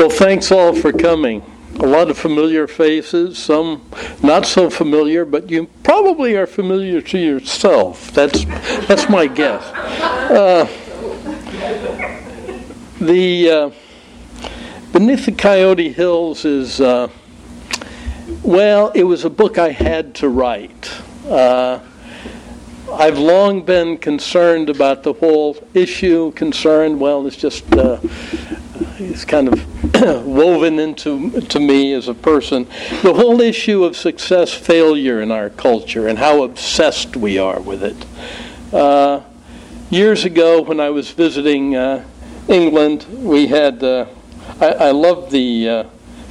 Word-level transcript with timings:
Well, 0.00 0.08
thanks 0.08 0.50
all 0.50 0.74
for 0.74 0.94
coming. 0.94 1.42
A 1.78 1.86
lot 1.86 2.08
of 2.08 2.16
familiar 2.16 2.66
faces, 2.66 3.36
some 3.36 3.82
not 4.22 4.46
so 4.46 4.70
familiar, 4.70 5.26
but 5.26 5.50
you 5.50 5.66
probably 5.82 6.34
are 6.36 6.46
familiar 6.46 7.02
to 7.02 7.18
yourself. 7.18 8.10
That's 8.12 8.46
that's 8.86 9.10
my 9.10 9.26
guess. 9.26 9.62
Uh, 10.30 10.64
the 12.98 13.50
uh, 13.50 13.70
Beneath 14.94 15.26
the 15.26 15.32
Coyote 15.32 15.92
Hills 15.92 16.46
is 16.46 16.80
uh, 16.80 17.08
well, 18.42 18.92
it 18.92 19.04
was 19.04 19.26
a 19.26 19.30
book 19.30 19.58
I 19.58 19.68
had 19.68 20.14
to 20.14 20.30
write. 20.30 20.98
Uh, 21.28 21.80
I've 22.90 23.18
long 23.18 23.66
been 23.66 23.98
concerned 23.98 24.70
about 24.70 25.02
the 25.02 25.12
whole 25.12 25.58
issue. 25.74 26.32
Concerned, 26.32 26.98
well, 26.98 27.26
it's 27.26 27.36
just 27.36 27.70
uh, 27.74 28.00
it's 28.98 29.26
kind 29.26 29.46
of 29.46 29.69
woven 30.24 30.78
into 30.78 31.40
to 31.42 31.60
me 31.60 31.92
as 31.92 32.08
a 32.08 32.14
person. 32.14 32.66
The 33.02 33.14
whole 33.14 33.40
issue 33.40 33.84
of 33.84 33.96
success 33.96 34.52
failure 34.52 35.20
in 35.20 35.30
our 35.30 35.50
culture 35.50 36.08
and 36.08 36.18
how 36.18 36.42
obsessed 36.42 37.16
we 37.16 37.38
are 37.38 37.60
with 37.60 37.82
it. 37.82 38.74
Uh, 38.74 39.22
years 39.90 40.24
ago, 40.24 40.62
when 40.62 40.80
I 40.80 40.90
was 40.90 41.10
visiting 41.10 41.76
uh, 41.76 42.04
England, 42.48 43.06
we 43.10 43.48
had 43.48 43.82
uh, 43.82 44.06
I, 44.60 44.68
I 44.68 44.90
loved 44.90 45.30
the 45.30 45.68
uh, 45.68 45.84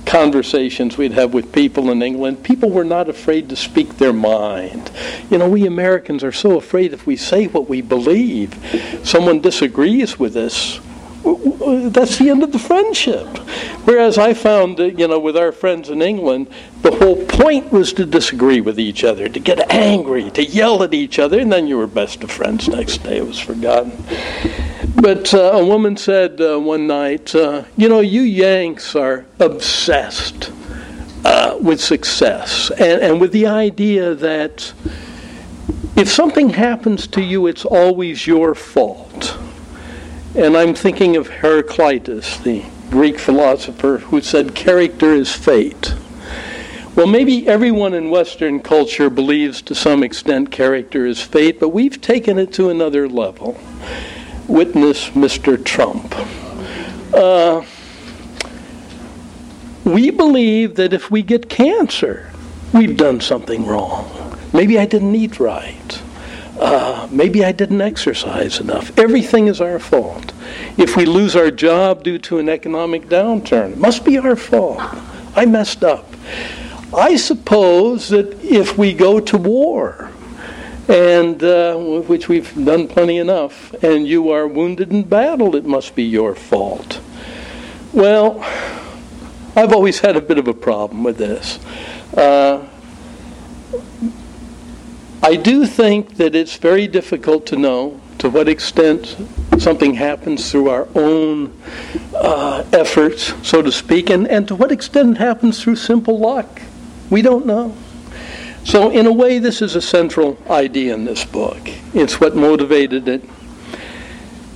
conversations 0.10 0.98
we'd 0.98 1.12
have 1.12 1.34
with 1.34 1.54
people 1.54 1.92
in 1.92 2.02
England, 2.02 2.44
people 2.44 2.72
were 2.72 2.84
not 2.84 3.08
afraid 3.08 3.48
to 3.50 3.56
speak 3.56 3.98
their 3.98 4.12
mind. 4.12 4.90
You 5.30 5.38
know, 5.38 5.48
we 5.48 5.68
Americans 5.68 6.24
are 6.24 6.32
so 6.32 6.58
afraid 6.58 6.94
if 6.94 7.06
we 7.06 7.16
say 7.16 7.46
what 7.46 7.70
we 7.70 7.82
believe, 7.82 8.56
someone 9.04 9.40
disagrees 9.40 10.18
with 10.18 10.36
us, 10.36 10.80
that's 11.24 12.18
the 12.18 12.30
end 12.30 12.44
of 12.44 12.52
the 12.52 12.60
friendship. 12.60 13.28
Whereas 13.86 14.18
I 14.18 14.34
found 14.34 14.78
that, 14.78 14.98
you 14.98 15.08
know, 15.08 15.20
with 15.20 15.38
our 15.38 15.52
friends 15.52 15.90
in 15.90 16.02
England, 16.02 16.48
the 16.82 16.92
whole 16.92 17.26
point 17.26 17.72
was 17.72 17.94
to 17.94 18.06
disagree 18.06 18.62
with 18.62 18.80
each 18.80 19.04
other, 19.04 19.28
to 19.28 19.40
get 19.40 19.72
angry, 19.72 20.32
to 20.32 20.44
yell 20.44 20.82
at 20.84 20.94
each 20.94 21.20
other, 21.20 21.40
and 21.40 21.52
then 21.52 21.68
you 21.68 21.78
were 21.78 21.88
best 21.88 22.24
of 22.24 22.32
friends. 22.32 22.68
Next 22.68 23.00
day 23.04 23.18
it 23.18 23.28
was 23.28 23.40
forgotten. 23.40 23.92
But 24.96 25.34
uh, 25.34 25.52
a 25.54 25.66
woman 25.66 25.98
said 25.98 26.42
uh, 26.42 26.60
one 26.60 26.88
night, 26.88 27.34
uh, 27.36 27.64
You 27.78 27.90
know, 27.90 28.00
you 28.00 28.22
Yanks 28.22 28.96
are 28.96 29.26
obsessed 29.40 30.52
uh, 31.26 31.58
with 31.62 31.82
success 31.82 32.72
and, 32.72 33.02
and 33.02 33.22
with 33.22 33.32
the 33.32 33.46
idea 33.46 34.16
that 34.16 34.74
if 35.96 36.10
something 36.10 36.50
happens 36.50 37.08
to 37.08 37.22
you, 37.22 37.48
it's 37.48 37.66
always 37.66 38.26
your 38.26 38.56
fault. 38.56 39.38
And 40.40 40.56
I'm 40.56 40.74
thinking 40.74 41.18
of 41.18 41.28
Heraclitus, 41.28 42.38
the 42.38 42.64
Greek 42.90 43.20
philosopher, 43.20 43.98
who 43.98 44.22
said, 44.22 44.56
Character 44.56 45.12
is 45.14 45.34
fate. 45.34 45.94
Well, 46.96 47.08
maybe 47.08 47.46
everyone 47.46 47.94
in 47.94 48.10
Western 48.10 48.62
culture 48.62 49.10
believes 49.10 49.62
to 49.64 49.76
some 49.76 50.02
extent 50.02 50.50
character 50.50 51.06
is 51.06 51.22
fate, 51.22 51.60
but 51.60 51.70
we've 51.70 52.00
taken 52.00 52.40
it 52.40 52.54
to 52.54 52.70
another 52.70 53.10
level 53.10 53.60
witness 54.48 55.10
Mr. 55.10 55.62
Trump. 55.62 56.16
Uh, 57.14 57.66
we 59.84 60.10
believe 60.10 60.76
that 60.76 60.94
if 60.94 61.12
we 61.12 61.22
get 61.22 61.50
cancer, 61.50 62.32
we've 62.74 62.96
done 62.96 63.20
something 63.20 63.66
wrong. 63.66 64.40
Maybe 64.54 64.80
I 64.80 64.86
didn't 64.86 65.16
eat 65.16 65.38
right. 65.38 66.02
Uh, 66.60 67.08
maybe 67.10 67.46
I 67.46 67.54
didn't 67.54 67.82
exercise 67.82 68.60
enough. 68.60 68.98
Everything 69.00 69.48
is 69.48 69.62
our 69.62 69.80
fault. 69.80 70.34
If 70.78 70.98
we 70.98 71.06
lose 71.06 71.36
our 71.36 71.52
job 71.52 72.04
due 72.04 72.18
to 72.20 72.38
an 72.38 72.50
economic 72.50 73.08
downturn, 73.08 73.72
it 73.72 73.78
must 73.78 74.04
be 74.04 74.18
our 74.18 74.36
fault. 74.36 74.82
I 75.36 75.46
messed 75.46 75.84
up. 75.84 76.14
I 76.94 77.16
suppose 77.16 78.10
that 78.10 78.44
if 78.44 78.78
we 78.78 78.94
go 78.94 79.20
to 79.20 79.38
war, 79.38 80.12
and 80.90 81.42
uh, 81.44 81.78
which 81.78 82.28
we've 82.28 82.54
done 82.66 82.88
plenty 82.88 83.18
enough, 83.18 83.74
and 83.84 84.08
you 84.08 84.32
are 84.32 84.48
wounded 84.48 84.92
in 84.92 85.04
battle, 85.04 85.56
it 85.56 85.66
must 85.66 85.96
be 85.96 86.04
your 86.04 86.36
fault. 86.36 87.00
Well, 87.94 88.44
I've 89.56 89.72
always 89.72 90.00
had 90.00 90.16
a 90.16 90.22
bit 90.22 90.38
of 90.38 90.48
a 90.48 90.54
problem 90.54 91.04
with 91.04 91.18
this. 91.18 91.60
Uh, 92.16 92.68
I 95.22 95.36
do 95.36 95.66
think 95.66 96.16
that 96.16 96.34
it's 96.34 96.56
very 96.56 96.88
difficult 96.88 97.46
to 97.48 97.58
know 97.58 98.00
to 98.20 98.30
what 98.30 98.48
extent 98.48 99.18
something 99.58 99.94
happens 99.94 100.50
through 100.50 100.70
our 100.70 100.88
own 100.96 101.54
uh, 102.16 102.64
efforts, 102.72 103.34
so 103.48 103.62
to 103.62 103.72
speak, 103.72 104.10
and, 104.10 104.28
and 104.28 104.48
to 104.48 104.56
what 104.56 104.72
extent 104.72 105.12
it 105.12 105.18
happens 105.18 105.62
through 105.62 105.76
simple 105.76 106.20
luck. 106.20 106.62
We 107.10 107.22
don't 107.22 107.46
know. 107.46 107.76
So, 108.64 108.92
in 108.92 109.08
a 109.08 109.12
way, 109.12 109.40
this 109.40 109.62
is 109.62 109.76
a 109.76 109.82
central 109.82 110.38
idea 110.50 110.94
in 110.94 111.06
this 111.06 111.26
book. 111.26 111.60
It's 111.94 112.22
what 112.22 112.36
motivated 112.36 113.08
it. 113.08 113.24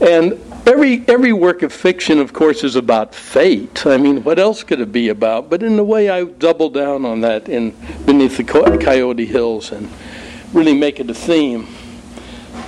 And 0.02 0.40
every, 0.66 1.04
every 1.08 1.34
work 1.34 1.64
of 1.64 1.74
fiction, 1.74 2.20
of 2.20 2.34
course, 2.34 2.64
is 2.64 2.76
about 2.76 3.16
fate. 3.16 3.86
I 3.86 3.98
mean, 3.98 4.24
what 4.24 4.40
else 4.40 4.64
could 4.64 4.82
it 4.82 4.92
be 4.92 5.10
about? 5.10 5.50
But 5.50 5.64
in 5.64 5.80
a 5.80 5.84
way, 5.84 6.10
I 6.10 6.26
double 6.26 6.70
down 6.70 7.06
on 7.06 7.22
that 7.22 7.50
in 7.50 7.72
Beneath 8.06 8.38
the 8.38 8.44
Coyote 8.44 9.26
Hills 9.26 9.72
and 9.72 9.90
really 10.54 10.74
make 10.74 11.00
it 11.00 11.10
a 11.10 11.14
theme. 11.14 11.68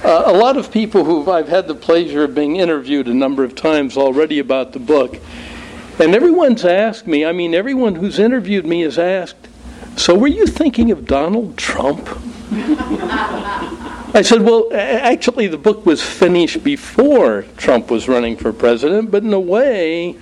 Uh, 0.03 0.23
a 0.25 0.34
lot 0.34 0.57
of 0.57 0.72
people 0.72 1.03
who 1.03 1.29
I've 1.31 1.47
had 1.47 1.68
the 1.68 1.75
pleasure 1.75 2.23
of 2.23 2.35
being 2.35 2.57
interviewed 2.57 3.07
a 3.07 3.13
number 3.13 3.44
of 3.44 3.56
times 3.56 3.97
already 3.97 4.40
about 4.40 4.73
the 4.73 4.79
book, 4.79 5.18
and 6.00 6.13
everyone's 6.13 6.66
asked 6.66 7.07
me, 7.07 7.25
I 7.25 7.31
mean, 7.31 7.53
everyone 7.53 7.95
who's 7.95 8.19
interviewed 8.19 8.66
me 8.66 8.81
has 8.81 9.00
asked, 9.00 9.47
so, 9.97 10.13
were 10.13 10.28
you 10.28 10.45
thinking 10.45 10.91
of 10.91 11.06
Donald 11.06 11.57
Trump? 11.57 12.09
I 12.51 14.22
said, 14.24 14.41
Well, 14.41 14.69
actually, 14.74 15.47
the 15.47 15.57
book 15.57 15.85
was 15.85 16.01
finished 16.01 16.63
before 16.63 17.45
Trump 17.56 17.90
was 17.90 18.07
running 18.07 18.35
for 18.35 18.51
president, 18.51 19.09
but 19.09 19.24
in 19.24 19.34
a 19.34 19.40
way, 19.40 20.18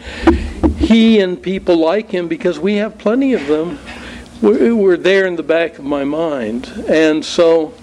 he 0.78 1.20
and 1.20 1.42
people 1.42 1.78
like 1.78 2.12
him, 2.12 2.28
because 2.28 2.60
we 2.60 2.76
have 2.76 3.00
plenty 3.00 3.34
of 3.34 3.48
them, 3.48 3.80
were 4.44 4.98
there 4.98 5.26
in 5.26 5.36
the 5.36 5.44
back 5.44 5.80
of 5.80 5.86
my 5.86 6.04
mind. 6.04 6.86
And 6.88 7.24
so, 7.24 7.74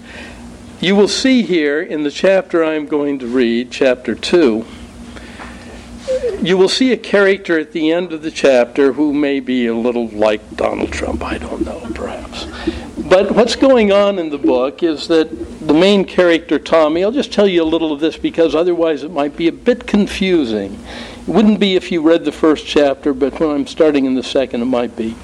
you 0.79 0.95
will 0.95 1.07
see 1.07 1.41
here 1.41 1.81
in 1.81 2.03
the 2.03 2.11
chapter 2.11 2.63
I'm 2.63 2.85
going 2.85 3.19
to 3.19 3.27
read, 3.27 3.71
chapter 3.71 4.15
2 4.15 4.65
you 6.41 6.57
will 6.57 6.69
see 6.69 6.91
a 6.91 6.97
character 6.97 7.59
at 7.59 7.71
the 7.71 7.91
end 7.91 8.13
of 8.13 8.21
the 8.21 8.31
chapter 8.31 8.93
who 8.93 9.13
may 9.13 9.39
be 9.39 9.67
a 9.67 9.75
little 9.75 10.07
like 10.09 10.55
Donald 10.55 10.91
Trump. 10.91 11.23
I 11.23 11.37
don't 11.37 11.63
know, 11.63 11.79
perhaps. 11.93 12.45
But 12.97 13.31
what's 13.31 13.55
going 13.55 13.91
on 13.91 14.17
in 14.17 14.29
the 14.29 14.37
book 14.37 14.83
is 14.83 15.07
that 15.07 15.29
the 15.67 15.73
main 15.73 16.05
character, 16.05 16.57
Tommy, 16.57 17.03
I'll 17.03 17.11
just 17.11 17.31
tell 17.31 17.47
you 17.47 17.61
a 17.61 17.65
little 17.65 17.91
of 17.91 17.99
this 17.99 18.17
because 18.17 18.55
otherwise 18.55 19.03
it 19.03 19.11
might 19.11 19.37
be 19.37 19.47
a 19.47 19.51
bit 19.51 19.85
confusing. 19.85 20.73
It 20.73 21.27
wouldn't 21.27 21.59
be 21.59 21.75
if 21.75 21.91
you 21.91 22.01
read 22.01 22.25
the 22.25 22.31
first 22.31 22.65
chapter, 22.65 23.13
but 23.13 23.39
when 23.39 23.49
I'm 23.49 23.67
starting 23.67 24.05
in 24.05 24.15
the 24.15 24.23
second, 24.23 24.61
it 24.61 24.65
might 24.65 24.95
be. 24.95 25.15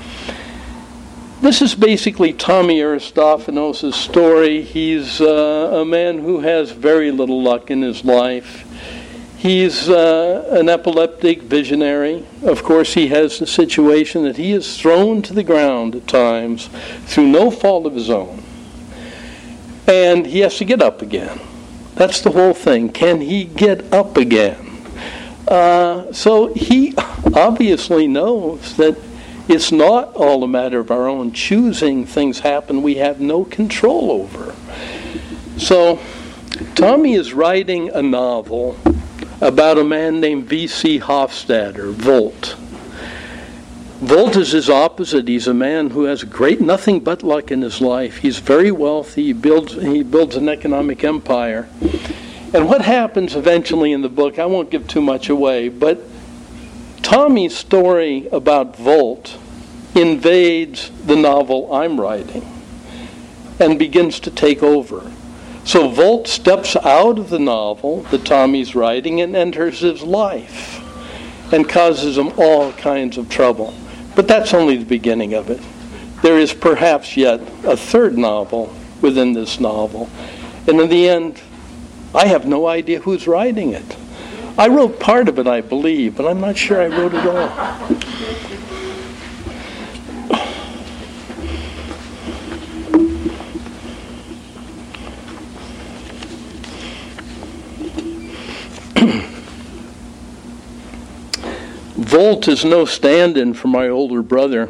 This 1.40 1.62
is 1.62 1.76
basically 1.76 2.34
Tommy 2.34 2.80
Aristophanos' 2.80 3.94
story. 3.94 4.64
He's 4.64 5.22
uh, 5.22 5.70
a 5.72 5.86
man 5.86 6.18
who 6.18 6.40
has 6.40 6.72
very 6.72 7.12
little 7.12 7.44
luck 7.44 7.70
in 7.70 7.84
his 7.84 8.04
life. 8.04 8.66
He's 9.38 9.88
uh, 9.88 10.48
an 10.50 10.68
epileptic 10.68 11.44
visionary. 11.44 12.26
Of 12.42 12.64
course, 12.64 12.96
he 12.96 13.10
has 13.10 13.38
the 13.38 13.46
situation 13.46 14.24
that 14.24 14.38
he 14.38 14.52
is 14.52 14.82
thrown 14.82 15.22
to 15.22 15.34
the 15.34 15.44
ground 15.44 15.94
at 15.94 16.08
times 16.08 16.72
through 17.06 17.28
no 17.28 17.52
fault 17.52 17.86
of 17.86 17.94
his 17.94 18.10
own. 18.10 18.44
And 19.88 20.26
he 20.26 20.40
has 20.40 20.58
to 20.58 20.66
get 20.66 20.82
up 20.82 21.04
again. 21.04 21.40
That's 21.94 22.20
the 22.20 22.32
whole 22.32 22.56
thing. 22.56 22.90
Can 22.90 23.22
he 23.22 23.44
get 23.44 23.94
up 23.94 24.18
again? 24.18 24.82
Uh, 25.48 26.12
so 26.12 26.52
he 26.56 26.96
obviously 26.98 28.08
knows 28.08 28.76
that 28.78 28.98
it's 29.48 29.72
not 29.72 30.14
all 30.16 30.44
a 30.44 30.48
matter 30.48 30.80
of 30.80 30.92
our 30.92 31.08
own 31.08 31.32
choosing 31.32 32.06
things 32.06 32.40
happen 32.40 32.82
we 32.82 32.96
have 32.96 33.20
no 33.20 33.46
control 33.46 34.12
over. 34.12 34.56
So 35.58 36.00
Tommy 36.76 37.14
is 37.14 37.34
writing 37.34 37.90
a 37.90 38.02
novel 38.02 38.78
about 39.42 39.78
a 39.78 39.84
man 39.84 40.20
named 40.20 40.46
V.C. 40.46 41.00
Hoffstatter, 41.00 41.92
Volt. 41.92 42.56
Volt 44.00 44.36
is 44.36 44.52
his 44.52 44.70
opposite. 44.70 45.28
He's 45.28 45.48
a 45.48 45.54
man 45.56 45.90
who 45.90 46.04
has 46.04 46.24
great 46.24 46.62
nothing 46.62 47.00
but 47.00 47.24
luck 47.24 47.50
in 47.50 47.62
his 47.62 47.82
life. 47.82 48.18
He's 48.18 48.38
very 48.38 48.70
wealthy. 48.70 49.24
He 49.24 49.34
builds 49.34 49.74
he 49.74 50.04
builds 50.04 50.36
an 50.36 50.48
economic 50.48 51.04
empire. 51.04 51.68
And 52.54 52.68
what 52.68 52.82
happens 52.82 53.36
eventually 53.36 53.92
in 53.92 54.02
the 54.02 54.10
book, 54.10 54.38
I 54.38 54.46
won't 54.46 54.70
give 54.70 54.88
too 54.88 55.02
much 55.02 55.30
away, 55.30 55.70
but 55.70 56.00
Tommy's 57.02 57.56
story 57.56 58.28
about 58.32 58.76
Volt 58.76 59.38
invades 59.96 60.92
the 61.06 61.16
novel 61.16 61.74
I'm 61.74 62.00
writing 62.00 62.46
and 63.60 63.80
begins 63.80 64.20
to 64.22 64.32
take 64.32 64.62
over. 64.62 65.12
So 65.64 65.90
Volt 65.90 66.28
steps 66.28 66.76
out 66.76 67.18
of 67.20 67.30
the 67.30 67.40
novel 67.40 68.04
that 68.12 68.26
Tommy's 68.26 68.76
writing 68.76 69.22
and 69.22 69.36
enters 69.36 69.80
his 69.80 70.02
life. 70.04 70.84
and 71.52 71.68
causes 71.68 72.18
him 72.18 72.32
all 72.38 72.74
kinds 72.74 73.18
of 73.18 73.30
trouble. 73.30 73.74
But 74.16 74.28
that's 74.28 74.54
only 74.54 74.78
the 74.78 74.86
beginning 74.86 75.34
of 75.34 75.50
it. 75.50 75.62
There 76.22 76.40
is 76.40 76.54
perhaps 76.54 77.16
yet 77.16 77.40
a 77.64 77.78
third 77.78 78.18
novel 78.18 78.74
within 79.02 79.34
this 79.34 79.60
novel. 79.60 80.10
And 80.68 80.80
in 80.80 80.90
the 80.90 81.08
end, 81.08 81.42
I 82.14 82.28
have 82.28 82.46
no 82.46 82.68
idea 82.68 83.00
who's 83.00 83.28
writing 83.28 83.72
it. 83.72 83.96
I 84.60 84.70
wrote 84.70 85.00
part 85.00 85.30
of 85.30 85.38
it, 85.38 85.46
I 85.46 85.62
believe, 85.62 86.18
but 86.18 86.26
I'm 86.26 86.42
not 86.42 86.58
sure 86.58 86.82
I 86.82 86.88
wrote 86.88 87.14
it 87.14 87.24
all. 87.28 87.48
Volt 101.96 102.48
is 102.48 102.66
no 102.66 102.86
stand 102.86 103.38
in 103.38 103.54
for 103.54 103.68
my 103.68 103.88
older 103.88 104.24
brother. 104.24 104.70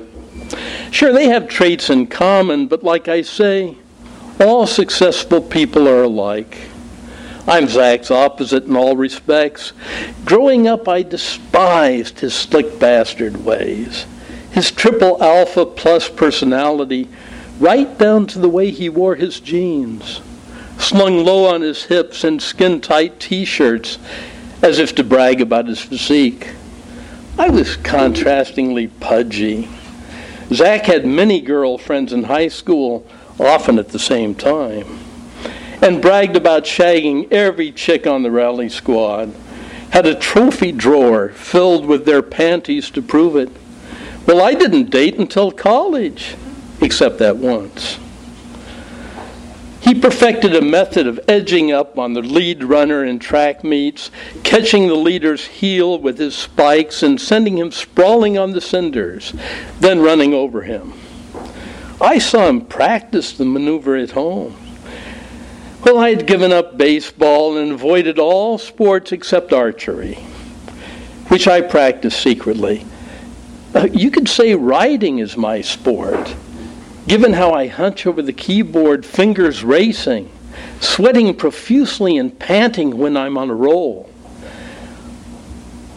Sure, 0.91 1.13
they 1.13 1.29
have 1.29 1.47
traits 1.47 1.89
in 1.89 2.07
common, 2.07 2.67
but 2.67 2.83
like 2.83 3.07
I 3.07 3.21
say, 3.21 3.77
all 4.41 4.67
successful 4.67 5.41
people 5.41 5.87
are 5.87 6.03
alike. 6.03 6.57
I'm 7.49 7.69
Zach's 7.69 8.11
opposite 8.11 8.65
in 8.65 8.75
all 8.75 8.97
respects. 8.97 9.71
Growing 10.25 10.67
up, 10.67 10.89
I 10.89 11.01
despised 11.01 12.19
his 12.19 12.33
slick 12.33 12.77
bastard 12.77 13.45
ways, 13.45 14.05
his 14.51 14.69
triple 14.69 15.23
alpha 15.23 15.65
plus 15.65 16.09
personality, 16.09 17.07
right 17.57 17.97
down 17.97 18.27
to 18.27 18.39
the 18.39 18.49
way 18.49 18.71
he 18.71 18.89
wore 18.89 19.15
his 19.15 19.39
jeans, 19.39 20.19
slung 20.77 21.23
low 21.23 21.45
on 21.45 21.61
his 21.61 21.85
hips 21.85 22.25
in 22.25 22.41
skin 22.41 22.81
tight 22.81 23.17
t 23.17 23.45
shirts, 23.45 23.97
as 24.61 24.77
if 24.77 24.93
to 24.95 25.03
brag 25.05 25.39
about 25.39 25.67
his 25.67 25.79
physique. 25.79 26.49
I 27.39 27.49
was 27.49 27.77
contrastingly 27.77 28.89
pudgy. 28.99 29.69
Zach 30.51 30.85
had 30.85 31.05
many 31.05 31.39
girlfriends 31.39 32.11
in 32.11 32.23
high 32.23 32.49
school, 32.49 33.07
often 33.39 33.79
at 33.79 33.89
the 33.89 33.99
same 33.99 34.35
time, 34.35 35.06
and 35.81 36.01
bragged 36.01 36.35
about 36.35 36.63
shagging 36.63 37.31
every 37.31 37.71
chick 37.71 38.07
on 38.07 38.23
the 38.23 38.31
rally 38.31 38.69
squad. 38.69 39.33
Had 39.91 40.05
a 40.05 40.15
trophy 40.15 40.71
drawer 40.71 41.29
filled 41.29 41.85
with 41.85 42.05
their 42.05 42.21
panties 42.21 42.89
to 42.91 43.01
prove 43.01 43.35
it. 43.35 43.49
Well, 44.25 44.41
I 44.41 44.53
didn't 44.53 44.89
date 44.89 45.17
until 45.17 45.51
college, 45.51 46.35
except 46.81 47.19
that 47.19 47.37
once. 47.37 47.97
He 49.79 49.95
perfected 49.95 50.53
a 50.53 50.61
method 50.61 51.07
of 51.07 51.21
edging 51.29 51.71
up 51.71 51.97
on 51.97 52.11
the 52.11 52.21
lead 52.21 52.61
runner 52.61 53.05
in 53.05 53.19
track 53.19 53.63
meets, 53.63 54.11
catching 54.43 54.87
the 54.87 54.95
leader's 54.95 55.47
heel 55.47 55.97
with 55.97 56.17
his 56.17 56.35
spikes 56.35 57.03
and 57.03 57.21
sending 57.21 57.57
him 57.57 57.71
sprawling 57.71 58.37
on 58.37 58.51
the 58.51 58.59
cinders, 58.59 59.33
then 59.79 60.01
running 60.01 60.33
over 60.33 60.63
him. 60.63 60.91
I 62.01 62.19
saw 62.19 62.47
him 62.47 62.65
practice 62.65 63.31
the 63.31 63.45
maneuver 63.45 63.95
at 63.95 64.11
home. 64.11 64.57
Well, 65.83 65.99
I 65.99 66.09
had 66.09 66.25
given 66.25 66.51
up 66.51 66.77
baseball 66.77 67.57
and 67.57 67.71
avoided 67.71 68.19
all 68.19 68.57
sports 68.57 69.11
except 69.11 69.53
archery, 69.53 70.15
which 71.29 71.47
I 71.47 71.61
practiced 71.61 72.21
secretly. 72.21 72.85
Uh, 73.73 73.87
you 73.91 74.11
could 74.11 74.27
say 74.27 74.55
writing 74.55 75.19
is 75.19 75.37
my 75.37 75.61
sport 75.61 76.35
Given 77.07 77.31
how 77.31 77.51
I 77.53 77.67
hunch 77.67 78.05
over 78.05 78.21
the 78.21 78.33
keyboard, 78.33 79.05
fingers 79.05 79.63
racing, 79.63 80.29
sweating 80.81 81.33
profusely 81.35 82.17
and 82.17 82.37
panting 82.37 82.97
when 82.97 83.15
I'm 83.15 83.37
on 83.37 83.49
a 83.49 83.55
roll. 83.55 84.09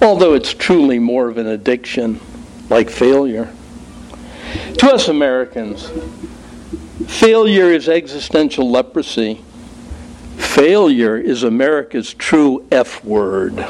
Although 0.01 0.35
it's 0.35 0.55
truly 0.55 1.01
more 1.01 1.29
of 1.29 1.37
an 1.37 1.49
addiction, 1.49 2.21
like 2.69 2.89
failure. 2.89 3.53
To 4.79 4.93
us 4.93 5.09
Americans, 5.09 5.91
failure 7.09 7.73
is 7.73 7.89
existential 7.89 8.71
leprosy. 8.71 9.45
Failure 10.41 11.17
is 11.17 11.43
America's 11.43 12.13
true 12.15 12.67
F 12.73 13.05
word. 13.05 13.67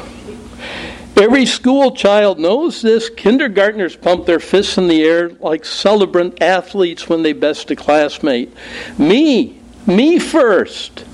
Every 1.15 1.45
school 1.45 1.91
child 1.91 2.39
knows 2.39 2.81
this. 2.81 3.09
Kindergartners 3.09 3.95
pump 3.95 4.25
their 4.25 4.39
fists 4.39 4.77
in 4.77 4.87
the 4.87 5.03
air 5.03 5.29
like 5.29 5.65
celebrant 5.65 6.41
athletes 6.41 7.07
when 7.07 7.21
they 7.21 7.33
best 7.33 7.69
a 7.69 7.75
classmate. 7.75 8.51
Me, 8.97 9.59
me 9.85 10.17
first. 10.17 11.05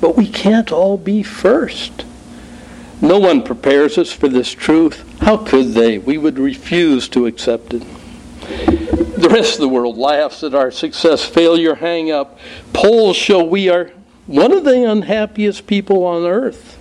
But 0.00 0.16
we 0.16 0.28
can't 0.28 0.70
all 0.70 0.98
be 0.98 1.22
first. 1.22 2.04
No 3.00 3.18
one 3.18 3.42
prepares 3.42 3.96
us 3.96 4.12
for 4.12 4.28
this 4.28 4.52
truth. 4.52 5.20
How 5.20 5.36
could 5.38 5.72
they? 5.72 5.98
We 5.98 6.18
would 6.18 6.38
refuse 6.38 7.08
to 7.10 7.26
accept 7.26 7.72
it. 7.72 7.84
The 9.18 9.28
rest 9.30 9.54
of 9.54 9.60
the 9.60 9.68
world 9.68 9.96
laughs 9.96 10.42
at 10.42 10.54
our 10.54 10.70
success 10.70 11.24
failure 11.24 11.76
hang 11.76 12.10
up. 12.10 12.38
Polls 12.72 13.16
show 13.16 13.42
we 13.42 13.68
are 13.68 13.90
one 14.28 14.52
of 14.52 14.64
the 14.64 14.88
unhappiest 14.88 15.66
people 15.66 16.04
on 16.04 16.24
earth. 16.24 16.76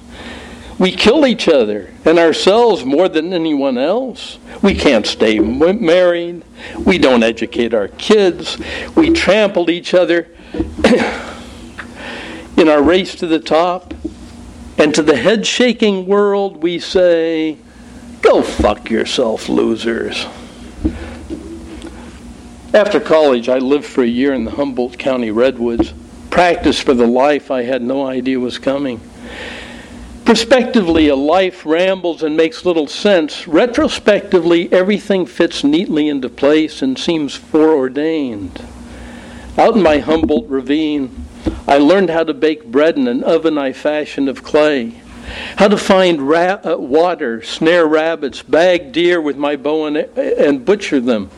We 0.77 0.91
kill 0.91 1.25
each 1.25 1.47
other 1.47 1.91
and 2.05 2.19
ourselves 2.19 2.85
more 2.85 3.09
than 3.09 3.33
anyone 3.33 3.79
else. 3.79 4.37
We 4.61 4.75
can't 4.75 5.07
stay 5.07 5.39
married. 5.39 6.43
We 6.85 6.99
don't 6.99 7.23
educate 7.23 7.73
our 7.73 7.87
kids. 7.87 8.59
We 8.95 9.11
trample 9.11 9.71
each 9.71 9.95
other 9.95 10.27
in 12.57 12.69
our 12.69 12.83
race 12.83 13.15
to 13.15 13.27
the 13.27 13.39
top. 13.39 13.95
And 14.77 14.93
to 14.93 15.01
the 15.01 15.15
head 15.15 15.47
shaking 15.47 16.05
world, 16.05 16.61
we 16.61 16.77
say, 16.77 17.57
Go 18.21 18.43
fuck 18.43 18.91
yourself, 18.91 19.49
losers. 19.49 20.27
After 22.73 22.99
college, 22.99 23.49
I 23.49 23.57
lived 23.57 23.85
for 23.85 24.03
a 24.03 24.07
year 24.07 24.33
in 24.33 24.43
the 24.43 24.51
Humboldt 24.51 24.99
County 24.99 25.31
Redwoods, 25.31 25.93
practiced 26.29 26.83
for 26.83 26.93
the 26.93 27.07
life 27.07 27.51
I 27.51 27.63
had 27.63 27.81
no 27.81 28.05
idea 28.05 28.39
was 28.39 28.59
coming. 28.59 29.01
Prospectively, 30.27 31.07
a 31.07 31.15
life 31.15 31.65
rambles 31.65 32.21
and 32.21 32.35
makes 32.35 32.65
little 32.65 32.87
sense. 32.87 33.47
Retrospectively, 33.47 34.69
everything 34.73 35.25
fits 35.25 35.63
neatly 35.63 36.09
into 36.09 36.27
place 36.27 36.81
and 36.81 36.99
seems 36.99 37.35
foreordained. 37.35 38.61
Out 39.57 39.77
in 39.77 39.81
my 39.81 39.99
Humboldt 39.99 40.49
ravine, 40.49 41.25
I 41.65 41.77
learned 41.77 42.09
how 42.09 42.25
to 42.25 42.33
bake 42.33 42.65
bread 42.65 42.97
in 42.97 43.07
an 43.07 43.23
oven 43.23 43.57
I 43.57 43.71
fashioned 43.71 44.27
of 44.27 44.43
clay, 44.43 44.95
how 45.55 45.69
to 45.69 45.77
find 45.77 46.21
ra- 46.21 46.59
uh, 46.61 46.77
water, 46.77 47.41
snare 47.41 47.87
rabbits, 47.87 48.43
bag 48.43 48.91
deer 48.91 49.21
with 49.21 49.37
my 49.37 49.55
bow 49.55 49.85
and, 49.85 49.95
and 49.95 50.65
butcher 50.65 50.99
them, 50.99 51.31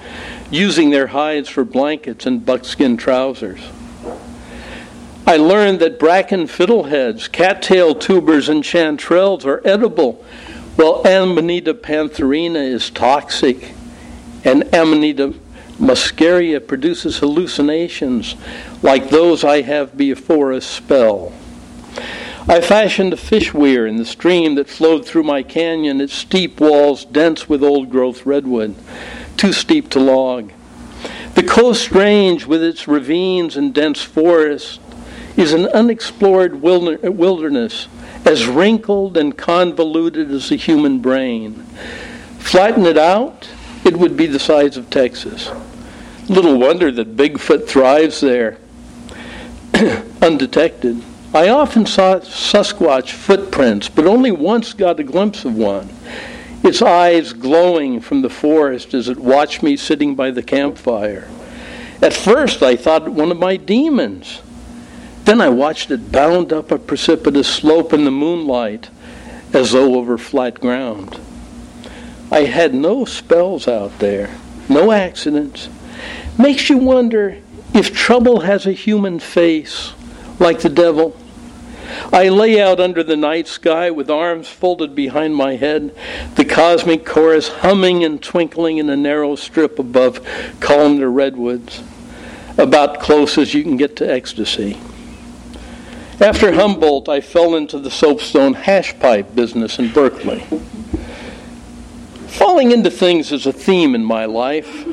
using 0.50 0.90
their 0.90 1.08
hides 1.08 1.48
for 1.48 1.64
blankets 1.64 2.26
and 2.26 2.44
buckskin 2.44 2.98
trousers. 2.98 3.62
I 5.30 5.38
learned 5.38 5.80
that 5.82 6.00
bracken 6.00 6.48
fiddleheads, 6.48 7.32
cattail 7.32 7.94
tubers, 7.94 8.50
and 8.50 8.64
chanterelles 8.64 9.46
are 9.46 9.62
edible, 9.64 10.14
while 10.76 11.04
Amanita 11.06 11.76
pantherina 11.76 12.68
is 12.68 12.90
toxic, 12.90 13.76
and 14.44 14.64
Amanita 14.74 15.36
muscaria 15.78 16.60
produces 16.66 17.20
hallucinations 17.20 18.38
like 18.82 19.12
those 19.12 19.44
I 19.44 19.62
have 19.62 19.96
before 19.96 20.52
a 20.52 20.62
spell. 20.62 21.32
I 22.48 22.60
fashioned 22.60 23.14
a 23.14 23.18
fish 23.18 23.54
weir 23.54 23.86
in 23.86 23.98
the 23.98 24.06
stream 24.06 24.56
that 24.56 24.68
flowed 24.68 25.06
through 25.06 25.26
my 25.26 25.44
canyon, 25.44 26.02
its 26.02 26.16
steep 26.16 26.60
walls 26.60 27.06
dense 27.06 27.48
with 27.48 27.64
old 27.64 27.92
growth 27.92 28.26
redwood, 28.26 28.74
too 29.38 29.54
steep 29.54 29.92
to 29.92 30.00
log. 30.00 30.52
The 31.36 31.44
coast 31.44 31.92
range, 31.92 32.48
with 32.48 32.64
its 32.64 32.88
ravines 32.88 33.56
and 33.56 33.76
dense 33.76 34.02
forests, 34.02 34.80
is 35.40 35.54
an 35.54 35.68
unexplored 35.68 36.62
wilderness 36.62 37.88
as 38.26 38.46
wrinkled 38.46 39.16
and 39.16 39.38
convoluted 39.38 40.30
as 40.32 40.50
the 40.50 40.58
human 40.58 41.00
brain. 41.00 41.54
Flatten 42.40 42.86
it 42.86 42.98
out, 42.98 43.50
it 43.86 43.96
would 43.96 44.18
be 44.18 44.26
the 44.26 44.38
size 44.38 44.76
of 44.76 44.90
Texas. 44.90 45.50
Little 46.28 46.60
wonder 46.60 46.92
that 46.92 47.16
Bigfoot 47.16 47.68
thrives 47.68 48.20
there 48.20 48.58
undetected. 50.22 51.02
I 51.34 51.48
often 51.48 51.86
saw 51.86 52.20
Sasquatch 52.20 53.12
footprints, 53.12 53.88
but 53.88 54.06
only 54.06 54.32
once 54.32 54.74
got 54.74 55.00
a 55.00 55.04
glimpse 55.06 55.46
of 55.46 55.56
one. 55.56 55.90
Its 56.64 56.82
eyes 56.82 57.32
glowing 57.32 58.02
from 58.02 58.24
the 58.24 58.30
forest 58.30 58.94
as 58.94 59.08
it 59.08 59.18
watched 59.18 59.64
me 59.64 59.78
sitting 59.78 60.16
by 60.16 60.32
the 60.32 60.44
campfire. 60.44 61.30
At 62.02 62.14
first, 62.14 62.62
I 62.62 62.76
thought 62.76 63.08
one 63.08 63.32
of 63.32 63.38
my 63.38 63.56
demons. 63.56 64.42
Then 65.30 65.42
I 65.42 65.50
watched 65.50 65.92
it 65.92 66.12
bound 66.12 66.52
up 66.52 66.72
a 66.72 66.80
precipitous 66.80 67.48
slope 67.48 67.94
in 67.94 68.04
the 68.04 68.10
moonlight 68.10 68.90
as 69.54 69.74
though 69.74 69.94
over 69.94 70.18
flat 70.18 70.60
ground. 70.60 71.20
I 72.32 72.46
had 72.46 72.74
no 72.74 73.06
spells 73.06 73.68
out 73.68 74.00
there, 74.00 74.36
no 74.68 74.92
accidents. 74.92 75.70
Makes 76.40 76.72
you 76.72 76.80
wonder 76.80 77.38
if 77.76 77.94
trouble 77.94 78.40
has 78.40 78.66
a 78.66 78.72
human 78.72 79.20
face, 79.20 79.94
like 80.40 80.62
the 80.62 80.68
devil. 80.68 81.16
I 82.12 82.30
lay 82.30 82.60
out 82.60 82.80
under 82.80 83.04
the 83.04 83.16
night 83.16 83.48
sky 83.48 83.92
with 83.92 84.10
arms 84.10 84.48
folded 84.48 84.96
behind 84.96 85.36
my 85.36 85.58
head, 85.58 85.96
the 86.38 86.46
cosmic 86.46 87.06
chorus 87.06 87.50
humming 87.50 88.04
and 88.04 88.20
twinkling 88.20 88.80
in 88.80 88.90
a 88.90 88.98
narrow 88.98 89.36
strip 89.36 89.78
above 89.78 90.28
columnar 90.60 91.12
redwoods, 91.12 91.84
about 92.58 93.00
close 93.00 93.38
as 93.38 93.54
you 93.54 93.62
can 93.62 93.78
get 93.78 93.96
to 93.98 94.12
ecstasy. 94.12 94.82
After 96.22 96.52
Humboldt, 96.52 97.08
I 97.08 97.22
fell 97.22 97.56
into 97.56 97.80
the 97.80 97.90
soapstone 97.90 98.54
hash 98.54 98.98
pipe 99.00 99.34
business 99.36 99.80
in 99.80 99.90
Berkeley. 99.94 100.42
Falling 102.28 102.74
into 102.74 102.92
things 102.92 103.32
is 103.32 103.46
a 103.46 103.54
theme 103.54 103.96
in 103.96 104.04
my 104.04 104.26
life. 104.26 104.86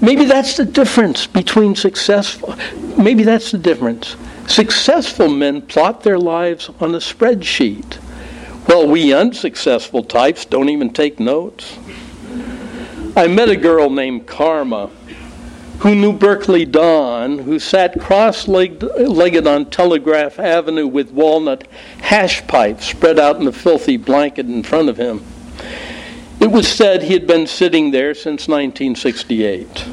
Maybe 0.00 0.24
that's 0.24 0.56
the 0.56 0.64
difference 0.64 1.26
between 1.26 1.74
successful, 1.74 2.56
maybe 2.96 3.22
that's 3.22 3.50
the 3.50 3.58
difference. 3.58 4.16
Successful 4.46 5.28
men 5.28 5.60
plot 5.60 6.02
their 6.02 6.18
lives 6.18 6.70
on 6.80 6.94
a 6.94 6.98
spreadsheet, 6.98 7.96
while 8.66 8.88
we 8.88 9.12
unsuccessful 9.12 10.02
types 10.02 10.46
don't 10.46 10.70
even 10.70 10.90
take 10.90 11.20
notes. 11.20 11.76
I 13.14 13.26
met 13.26 13.50
a 13.50 13.56
girl 13.56 13.90
named 13.90 14.26
Karma 14.26 14.88
who 15.80 15.94
knew 15.94 16.12
Berkeley 16.12 16.64
Don, 16.64 17.38
who 17.38 17.58
sat 17.58 18.00
cross 18.00 18.48
legged 18.48 19.46
on 19.46 19.70
Telegraph 19.70 20.38
Avenue 20.38 20.88
with 20.88 21.12
walnut 21.12 21.68
hash 22.00 22.44
pipes 22.48 22.86
spread 22.86 23.18
out 23.18 23.36
in 23.40 23.46
a 23.46 23.52
filthy 23.52 23.96
blanket 23.96 24.46
in 24.46 24.64
front 24.64 24.88
of 24.88 24.96
him. 24.96 25.22
It 26.40 26.50
was 26.50 26.66
said 26.66 27.02
he 27.02 27.12
had 27.12 27.26
been 27.28 27.46
sitting 27.46 27.92
there 27.92 28.14
since 28.14 28.48
1968. 28.48 29.84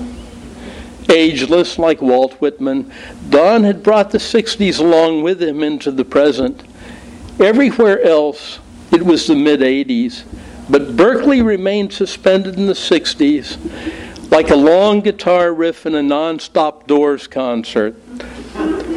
Ageless, 1.08 1.77
like 1.77 2.01
Walt 2.01 2.34
Whitman, 2.42 2.92
Don 3.30 3.63
had 3.63 3.84
brought 3.84 4.10
the 4.10 4.18
60s 4.18 4.80
along 4.80 5.22
with 5.22 5.42
him 5.42 5.62
into 5.62 5.92
the 5.92 6.06
present. 6.06 6.63
Everywhere 7.39 8.01
else, 8.01 8.60
it 8.92 9.06
was 9.06 9.27
the 9.27 9.36
mid 9.36 9.60
80s, 9.60 10.24
but 10.68 10.98
Berkeley 10.98 11.44
remained 11.44 11.94
suspended 11.94 12.58
in 12.58 12.65
the 12.65 12.74
60s 12.74 13.58
like 14.32 14.50
a 14.50 14.55
long 14.55 15.01
guitar 15.01 15.53
riff 15.53 15.86
in 15.86 15.96
a 15.96 16.03
non-stop 16.03 16.88
Doors 16.88 17.27
concert, 17.27 17.94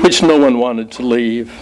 which 0.02 0.22
no 0.22 0.38
one 0.38 0.58
wanted 0.58 0.90
to 0.92 1.02
leave. 1.02 1.52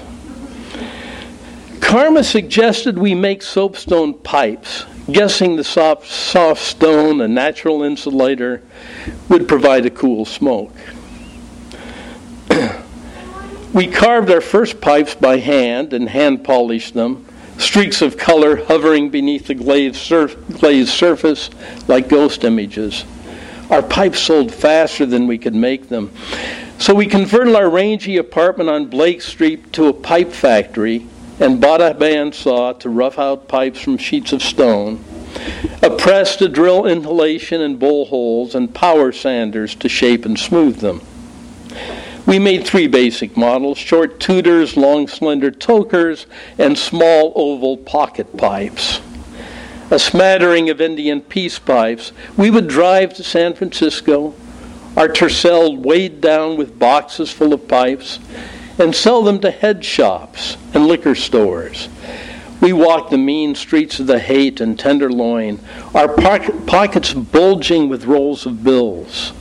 Karma 1.80 2.24
suggested 2.24 2.98
we 2.98 3.14
make 3.14 3.42
soapstone 3.42 4.14
pipes, 4.14 4.84
guessing 5.10 5.56
the 5.56 5.64
soft, 5.64 6.08
soft 6.08 6.60
stone, 6.62 7.20
a 7.20 7.28
natural 7.28 7.82
insulator, 7.82 8.62
would 9.28 9.46
provide 9.46 9.86
a 9.86 9.90
cool 9.90 10.24
smoke. 10.24 10.74
we 13.72 13.86
carved 13.86 14.30
our 14.30 14.40
first 14.40 14.80
pipes 14.80 15.14
by 15.14 15.38
hand 15.38 15.92
and 15.92 16.08
hand 16.08 16.42
polished 16.44 16.94
them, 16.94 17.24
streaks 17.58 18.02
of 18.02 18.16
color 18.16 18.64
hovering 18.64 19.08
beneath 19.08 19.46
the 19.46 19.54
glazed, 19.54 19.96
surf- 19.96 20.36
glazed 20.58 20.90
surface 20.90 21.50
like 21.86 22.08
ghost 22.08 22.42
images. 22.42 23.04
Our 23.70 23.82
pipes 23.82 24.20
sold 24.20 24.54
faster 24.54 25.06
than 25.06 25.26
we 25.26 25.38
could 25.38 25.54
make 25.54 25.88
them. 25.88 26.12
So 26.78 26.94
we 26.94 27.06
converted 27.06 27.54
our 27.56 27.68
rangy 27.68 28.16
apartment 28.16 28.70
on 28.70 28.86
Blake 28.86 29.22
Street 29.22 29.72
to 29.72 29.86
a 29.86 29.92
pipe 29.92 30.30
factory 30.30 31.06
and 31.40 31.60
bought 31.60 31.80
a 31.80 31.94
bandsaw 31.94 32.78
to 32.80 32.88
rough 32.88 33.18
out 33.18 33.48
pipes 33.48 33.80
from 33.80 33.98
sheets 33.98 34.32
of 34.32 34.42
stone, 34.42 35.02
a 35.82 35.90
press 35.90 36.36
to 36.36 36.48
drill 36.48 36.86
inhalation 36.86 37.60
and 37.60 37.78
bowl 37.78 38.06
holes, 38.06 38.54
and 38.54 38.72
power 38.72 39.10
sanders 39.10 39.74
to 39.74 39.88
shape 39.88 40.24
and 40.24 40.38
smooth 40.38 40.78
them. 40.78 41.00
We 42.24 42.38
made 42.38 42.66
three 42.66 42.86
basic 42.86 43.36
models 43.36 43.78
short 43.78 44.20
Tudors, 44.20 44.76
long 44.76 45.08
slender 45.08 45.50
tokers, 45.50 46.26
and 46.58 46.78
small 46.78 47.32
oval 47.34 47.76
pocket 47.76 48.36
pipes 48.36 49.00
a 49.90 49.98
smattering 49.98 50.68
of 50.68 50.80
Indian 50.80 51.20
peace 51.20 51.58
pipes, 51.58 52.12
we 52.36 52.50
would 52.50 52.66
drive 52.66 53.14
to 53.14 53.22
San 53.22 53.54
Francisco, 53.54 54.34
our 54.96 55.08
tercel 55.08 55.76
weighed 55.76 56.20
down 56.20 56.56
with 56.56 56.78
boxes 56.78 57.30
full 57.30 57.52
of 57.52 57.68
pipes, 57.68 58.18
and 58.78 58.94
sell 58.94 59.22
them 59.22 59.38
to 59.40 59.50
head 59.50 59.84
shops 59.84 60.56
and 60.74 60.86
liquor 60.86 61.14
stores. 61.14 61.88
We 62.60 62.72
walked 62.72 63.10
the 63.10 63.18
mean 63.18 63.54
streets 63.54 64.00
of 64.00 64.06
the 64.06 64.18
Haight 64.18 64.60
and 64.60 64.78
Tenderloin, 64.78 65.60
our 65.94 66.08
pockets 66.08 67.12
bulging 67.12 67.88
with 67.88 68.06
rolls 68.06 68.44
of 68.44 68.64
bills. 68.64 69.32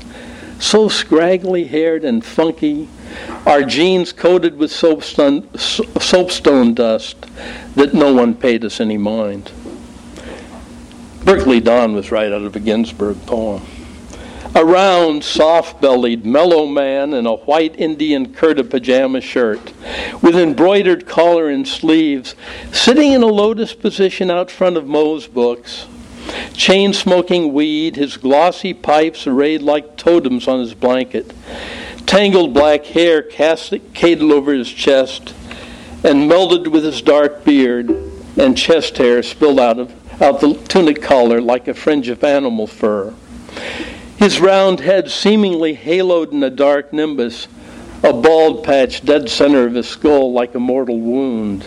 So 0.59 0.89
scraggly 0.89 1.65
haired 1.65 2.05
and 2.05 2.23
funky, 2.23 2.87
our 3.45 3.63
jeans 3.63 4.13
coated 4.13 4.57
with 4.57 4.71
soapstone, 4.71 5.49
soapstone 5.57 6.73
dust 6.73 7.17
that 7.75 7.93
no 7.93 8.13
one 8.13 8.35
paid 8.35 8.63
us 8.63 8.79
any 8.79 8.97
mind. 8.97 9.51
Berkeley 11.25 11.59
Don 11.59 11.95
was 11.95 12.11
right 12.11 12.31
out 12.31 12.43
of 12.43 12.55
a 12.55 12.59
Ginsberg 12.59 13.25
poem. 13.25 13.65
A 14.53 14.63
round, 14.63 15.23
soft 15.23 15.81
bellied, 15.81 16.23
mellow 16.23 16.67
man 16.67 17.15
in 17.15 17.25
a 17.25 17.35
white 17.35 17.75
Indian 17.79 18.31
Kurta 18.31 18.69
pajama 18.69 19.21
shirt 19.21 19.73
with 20.21 20.35
embroidered 20.35 21.07
collar 21.07 21.49
and 21.49 21.67
sleeves, 21.67 22.35
sitting 22.71 23.11
in 23.11 23.23
a 23.23 23.25
lotus 23.25 23.73
position 23.73 24.29
out 24.29 24.51
front 24.51 24.77
of 24.77 24.85
Moe's 24.85 25.25
books, 25.25 25.87
chain 26.53 26.93
smoking 26.93 27.53
weed, 27.53 27.95
his 27.95 28.17
glossy 28.17 28.75
pipes 28.75 29.25
arrayed 29.25 29.63
like 29.63 29.97
totems 29.97 30.47
on 30.47 30.59
his 30.59 30.75
blanket, 30.75 31.33
tangled 32.05 32.53
black 32.53 32.85
hair 32.85 33.23
cascaded 33.23 34.31
over 34.31 34.53
his 34.53 34.71
chest, 34.71 35.33
and 36.03 36.29
melded 36.29 36.67
with 36.67 36.83
his 36.83 37.01
dark 37.01 37.43
beard 37.43 37.89
and 38.37 38.55
chest 38.55 38.97
hair 38.97 39.23
spilled 39.23 39.59
out 39.59 39.79
of 39.79 40.04
out 40.21 40.39
the 40.41 40.53
tunic 40.67 41.01
collar 41.01 41.41
like 41.41 41.67
a 41.67 41.73
fringe 41.73 42.09
of 42.09 42.23
animal 42.23 42.67
fur. 42.67 43.13
His 44.17 44.39
round 44.39 44.79
head 44.79 45.11
seemingly 45.11 45.75
haloed 45.75 46.31
in 46.31 46.41
a 46.43 46.49
dark 46.49 46.93
nimbus, 46.93 47.47
a 48.03 48.13
bald 48.13 48.63
patch 48.63 49.03
dead 49.03 49.29
center 49.29 49.65
of 49.65 49.73
his 49.73 49.87
skull 49.87 50.31
like 50.31 50.55
a 50.55 50.59
mortal 50.59 50.99
wound. 50.99 51.65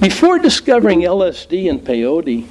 Before 0.00 0.38
discovering 0.38 1.00
LSD 1.00 1.70
and 1.70 1.80
peyote, 1.80 2.46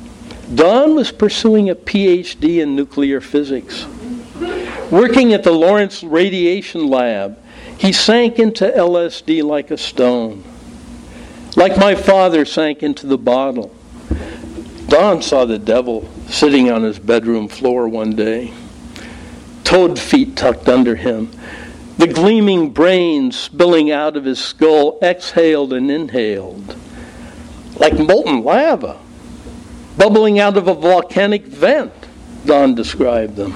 Don 0.53 0.95
was 0.95 1.11
pursuing 1.11 1.69
a 1.69 1.75
PhD 1.75 2.61
in 2.61 2.75
nuclear 2.75 3.19
physics. 3.19 3.85
Working 4.91 5.33
at 5.33 5.43
the 5.43 5.51
Lawrence 5.51 6.03
Radiation 6.03 6.87
Lab, 6.87 7.39
he 7.77 7.91
sank 7.91 8.39
into 8.39 8.65
LSD 8.65 9.43
like 9.43 9.71
a 9.71 9.77
stone. 9.77 10.43
Like 11.55 11.77
my 11.77 11.95
father 11.95 12.45
sank 12.45 12.83
into 12.83 13.07
the 13.07 13.17
bottle. 13.17 13.74
Don 14.87 15.21
saw 15.21 15.45
the 15.45 15.57
devil 15.57 16.07
sitting 16.27 16.71
on 16.71 16.83
his 16.83 16.99
bedroom 16.99 17.47
floor 17.47 17.87
one 17.87 18.15
day, 18.15 18.53
toad 19.63 19.97
feet 19.97 20.35
tucked 20.35 20.69
under 20.69 20.95
him, 20.95 21.31
the 21.97 22.07
gleaming 22.07 22.69
brains 22.69 23.37
spilling 23.37 23.91
out 23.91 24.15
of 24.15 24.25
his 24.25 24.39
skull, 24.39 24.99
exhaled 25.01 25.73
and 25.73 25.89
inhaled, 25.89 26.75
like 27.77 27.97
molten 27.97 28.43
lava, 28.43 28.99
bubbling 29.97 30.39
out 30.39 30.57
of 30.57 30.67
a 30.67 30.73
volcanic 30.73 31.45
vent, 31.45 31.93
Don 32.45 32.75
described 32.75 33.35
them. 33.35 33.55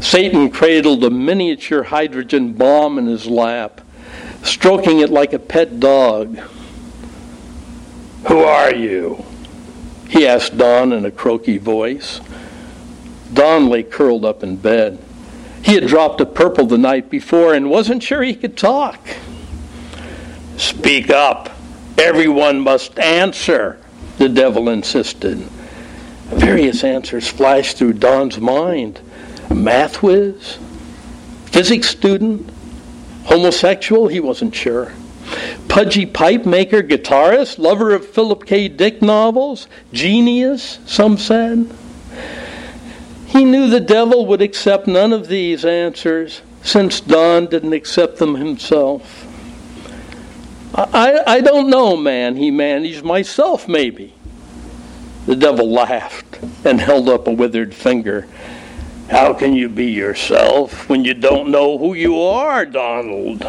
Satan 0.00 0.50
cradled 0.50 1.04
a 1.04 1.10
miniature 1.10 1.84
hydrogen 1.84 2.54
bomb 2.54 2.98
in 2.98 3.06
his 3.06 3.26
lap, 3.26 3.82
stroking 4.42 4.98
it 5.00 5.10
like 5.10 5.32
a 5.32 5.38
pet 5.38 5.78
dog. 5.78 6.38
Who 8.26 8.38
are 8.38 8.74
you? 8.74 9.24
He 10.10 10.26
asked 10.26 10.58
Don 10.58 10.92
in 10.92 11.04
a 11.04 11.10
croaky 11.12 11.56
voice. 11.56 12.20
Don 13.32 13.68
lay 13.68 13.84
curled 13.84 14.24
up 14.24 14.42
in 14.42 14.56
bed. 14.56 14.98
He 15.62 15.74
had 15.74 15.86
dropped 15.86 16.20
a 16.20 16.26
purple 16.26 16.66
the 16.66 16.78
night 16.78 17.08
before 17.08 17.54
and 17.54 17.70
wasn't 17.70 18.02
sure 18.02 18.20
he 18.20 18.34
could 18.34 18.56
talk. 18.56 18.98
Speak 20.56 21.10
up. 21.10 21.50
Everyone 21.96 22.58
must 22.58 22.98
answer, 22.98 23.78
the 24.18 24.28
devil 24.28 24.68
insisted. 24.68 25.38
Various 26.26 26.82
answers 26.82 27.28
flashed 27.28 27.76
through 27.76 27.92
Don's 27.92 28.40
mind. 28.40 29.00
Math 29.48 30.02
whiz? 30.02 30.58
Physics 31.46 31.88
student? 31.88 32.50
Homosexual? 33.26 34.08
He 34.08 34.18
wasn't 34.18 34.56
sure 34.56 34.92
pudgy 35.70 36.04
pipe 36.04 36.44
maker, 36.44 36.82
guitarist, 36.82 37.56
lover 37.56 37.94
of 37.94 38.06
Philip 38.06 38.44
K. 38.44 38.66
Dick 38.68 39.00
novels, 39.00 39.68
genius, 39.92 40.80
some 40.84 41.16
said. 41.16 41.70
He 43.26 43.44
knew 43.44 43.70
the 43.70 43.80
devil 43.80 44.26
would 44.26 44.42
accept 44.42 44.88
none 44.88 45.12
of 45.12 45.28
these 45.28 45.64
answers 45.64 46.42
since 46.62 47.00
Don 47.00 47.46
didn't 47.46 47.72
accept 47.72 48.18
them 48.18 48.34
himself. 48.34 49.26
I, 50.74 51.22
I 51.26 51.40
don't 51.40 51.70
know, 51.70 51.96
man, 51.96 52.36
he 52.36 52.50
managed. 52.50 53.04
Myself, 53.04 53.68
maybe. 53.68 54.12
The 55.26 55.36
devil 55.36 55.70
laughed 55.70 56.40
and 56.64 56.80
held 56.80 57.08
up 57.08 57.28
a 57.28 57.32
withered 57.32 57.74
finger. 57.74 58.26
How 59.08 59.34
can 59.34 59.54
you 59.54 59.68
be 59.68 59.86
yourself 59.86 60.88
when 60.88 61.04
you 61.04 61.14
don't 61.14 61.50
know 61.50 61.78
who 61.78 61.94
you 61.94 62.20
are, 62.20 62.66
Donald? 62.66 63.46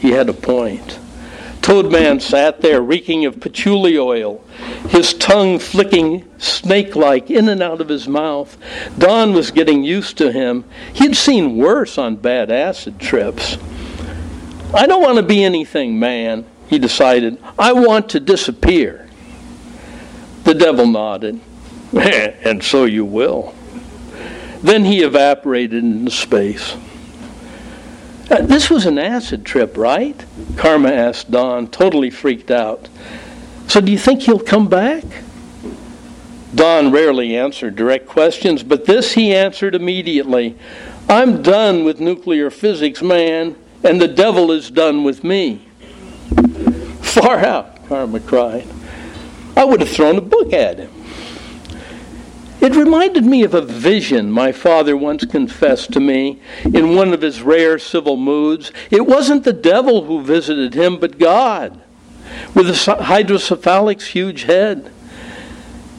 He 0.00 0.10
had 0.10 0.30
a 0.30 0.34
point. 0.34 0.98
Toadman 1.68 2.18
sat 2.18 2.62
there 2.62 2.80
reeking 2.80 3.26
of 3.26 3.40
patchouli 3.40 3.98
oil, 3.98 4.42
his 4.88 5.12
tongue 5.12 5.58
flicking 5.58 6.26
snake 6.38 6.96
like 6.96 7.30
in 7.30 7.46
and 7.46 7.62
out 7.62 7.82
of 7.82 7.90
his 7.90 8.08
mouth. 8.08 8.56
Don 8.96 9.34
was 9.34 9.50
getting 9.50 9.84
used 9.84 10.16
to 10.16 10.32
him. 10.32 10.64
He'd 10.94 11.14
seen 11.14 11.58
worse 11.58 11.98
on 11.98 12.16
bad 12.16 12.50
acid 12.50 12.98
trips. 12.98 13.58
I 14.72 14.86
don't 14.86 15.02
want 15.02 15.18
to 15.18 15.22
be 15.22 15.44
anything, 15.44 16.00
man, 16.00 16.46
he 16.68 16.78
decided. 16.78 17.36
I 17.58 17.74
want 17.74 18.08
to 18.10 18.20
disappear. 18.20 19.06
The 20.44 20.54
devil 20.54 20.86
nodded. 20.86 21.38
and 21.92 22.64
so 22.64 22.86
you 22.86 23.04
will. 23.04 23.54
Then 24.62 24.86
he 24.86 25.02
evaporated 25.02 25.84
into 25.84 26.12
space. 26.12 26.78
Uh, 28.30 28.42
this 28.42 28.68
was 28.68 28.84
an 28.84 28.98
acid 28.98 29.44
trip, 29.44 29.76
right? 29.76 30.24
Karma 30.56 30.90
asked 30.90 31.30
Don, 31.30 31.66
totally 31.68 32.10
freaked 32.10 32.50
out. 32.50 32.88
So 33.68 33.80
do 33.80 33.90
you 33.90 33.98
think 33.98 34.22
he'll 34.22 34.38
come 34.38 34.68
back? 34.68 35.04
Don 36.54 36.90
rarely 36.90 37.36
answered 37.36 37.76
direct 37.76 38.06
questions, 38.06 38.62
but 38.62 38.84
this 38.84 39.12
he 39.12 39.34
answered 39.34 39.74
immediately. 39.74 40.56
I'm 41.08 41.42
done 41.42 41.84
with 41.84 42.00
nuclear 42.00 42.50
physics, 42.50 43.00
man, 43.00 43.56
and 43.82 44.00
the 44.00 44.08
devil 44.08 44.50
is 44.50 44.70
done 44.70 45.04
with 45.04 45.24
me. 45.24 45.66
Far 47.00 47.38
out, 47.38 47.86
Karma 47.88 48.20
cried. 48.20 48.66
I 49.56 49.64
would 49.64 49.80
have 49.80 49.90
thrown 49.90 50.16
a 50.16 50.22
book 50.22 50.52
at 50.52 50.78
him. 50.78 50.97
It 52.60 52.74
reminded 52.74 53.24
me 53.24 53.44
of 53.44 53.54
a 53.54 53.60
vision 53.60 54.32
my 54.32 54.50
father 54.50 54.96
once 54.96 55.24
confessed 55.24 55.92
to 55.92 56.00
me 56.00 56.40
in 56.64 56.96
one 56.96 57.12
of 57.12 57.22
his 57.22 57.40
rare 57.40 57.78
civil 57.78 58.16
moods. 58.16 58.72
It 58.90 59.06
wasn't 59.06 59.44
the 59.44 59.52
devil 59.52 60.04
who 60.04 60.22
visited 60.22 60.74
him, 60.74 60.96
but 60.96 61.18
God, 61.18 61.80
with 62.54 62.68
a 62.68 62.96
hydrocephalic's 63.02 64.08
huge 64.08 64.42
head. 64.42 64.90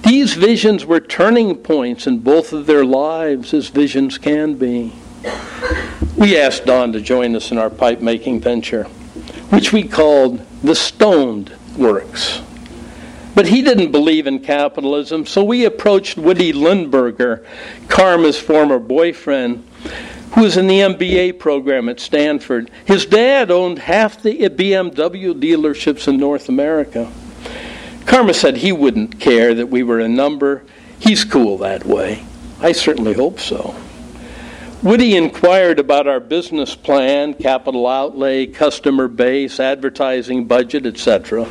These 0.04 0.34
visions 0.34 0.86
were 0.86 1.00
turning 1.00 1.56
points 1.56 2.08
in 2.08 2.20
both 2.20 2.52
of 2.52 2.66
their 2.66 2.84
lives, 2.84 3.54
as 3.54 3.68
visions 3.70 4.18
can 4.18 4.56
be. 4.56 4.94
We 6.18 6.38
asked 6.38 6.66
Don 6.66 6.92
to 6.94 7.02
join 7.02 7.36
us 7.36 7.52
in 7.52 7.58
our 7.58 7.70
pipe 7.70 8.02
making 8.02 8.42
venture, 8.42 8.84
which 9.50 9.72
we 9.72 9.84
called 9.84 10.46
the 10.62 10.76
Stoned 10.76 11.54
Works. 11.78 12.42
But 13.40 13.48
he 13.48 13.62
didn't 13.62 13.94
believe 13.94 14.28
in 14.28 14.40
capitalism, 14.40 15.26
so 15.26 15.46
we 15.46 15.64
approached 15.64 16.18
Woody 16.18 16.52
Lindberger, 16.52 17.46
Karma's 17.88 18.38
former 18.38 18.80
boyfriend, 18.80 19.66
who 20.34 20.42
was 20.42 20.58
in 20.58 20.68
the 20.68 20.82
MBA 20.82 21.40
program 21.40 21.88
at 21.88 22.02
Stanford. 22.02 22.70
His 22.84 23.06
dad 23.06 23.50
owned 23.50 23.80
half 23.80 24.22
the 24.22 24.50
BMW 24.50 25.34
dealerships 25.34 26.06
in 26.06 26.18
North 26.18 26.50
America. 26.50 27.10
Karma 28.06 28.34
said 28.34 28.58
he 28.58 28.74
wouldn't 28.74 29.22
care 29.22 29.54
that 29.54 29.68
we 29.68 29.84
were 29.84 30.02
a 30.02 30.10
number. 30.10 30.66
He's 31.00 31.24
cool 31.24 31.60
that 31.60 31.86
way. 31.86 32.26
I 32.60 32.74
certainly 32.74 33.14
hope 33.14 33.40
so. 33.40 33.74
Woody 34.84 35.16
inquired 35.16 35.80
about 35.80 36.08
our 36.08 36.20
business 36.20 36.76
plan, 36.76 37.36
capital 37.36 37.88
outlay, 37.88 38.48
customer 38.48 39.08
base, 39.08 39.62
advertising 39.62 40.44
budget, 40.44 40.86
etc. 40.86 41.48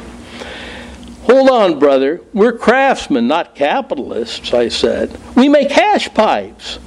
Hold 1.31 1.51
on, 1.51 1.79
brother. 1.79 2.23
We're 2.33 2.57
craftsmen, 2.57 3.29
not 3.29 3.55
capitalists, 3.55 4.55
I 4.55 4.69
said. 4.69 5.15
We 5.37 5.47
make 5.51 5.71
hash 5.71 6.13
pipes. 6.15 6.79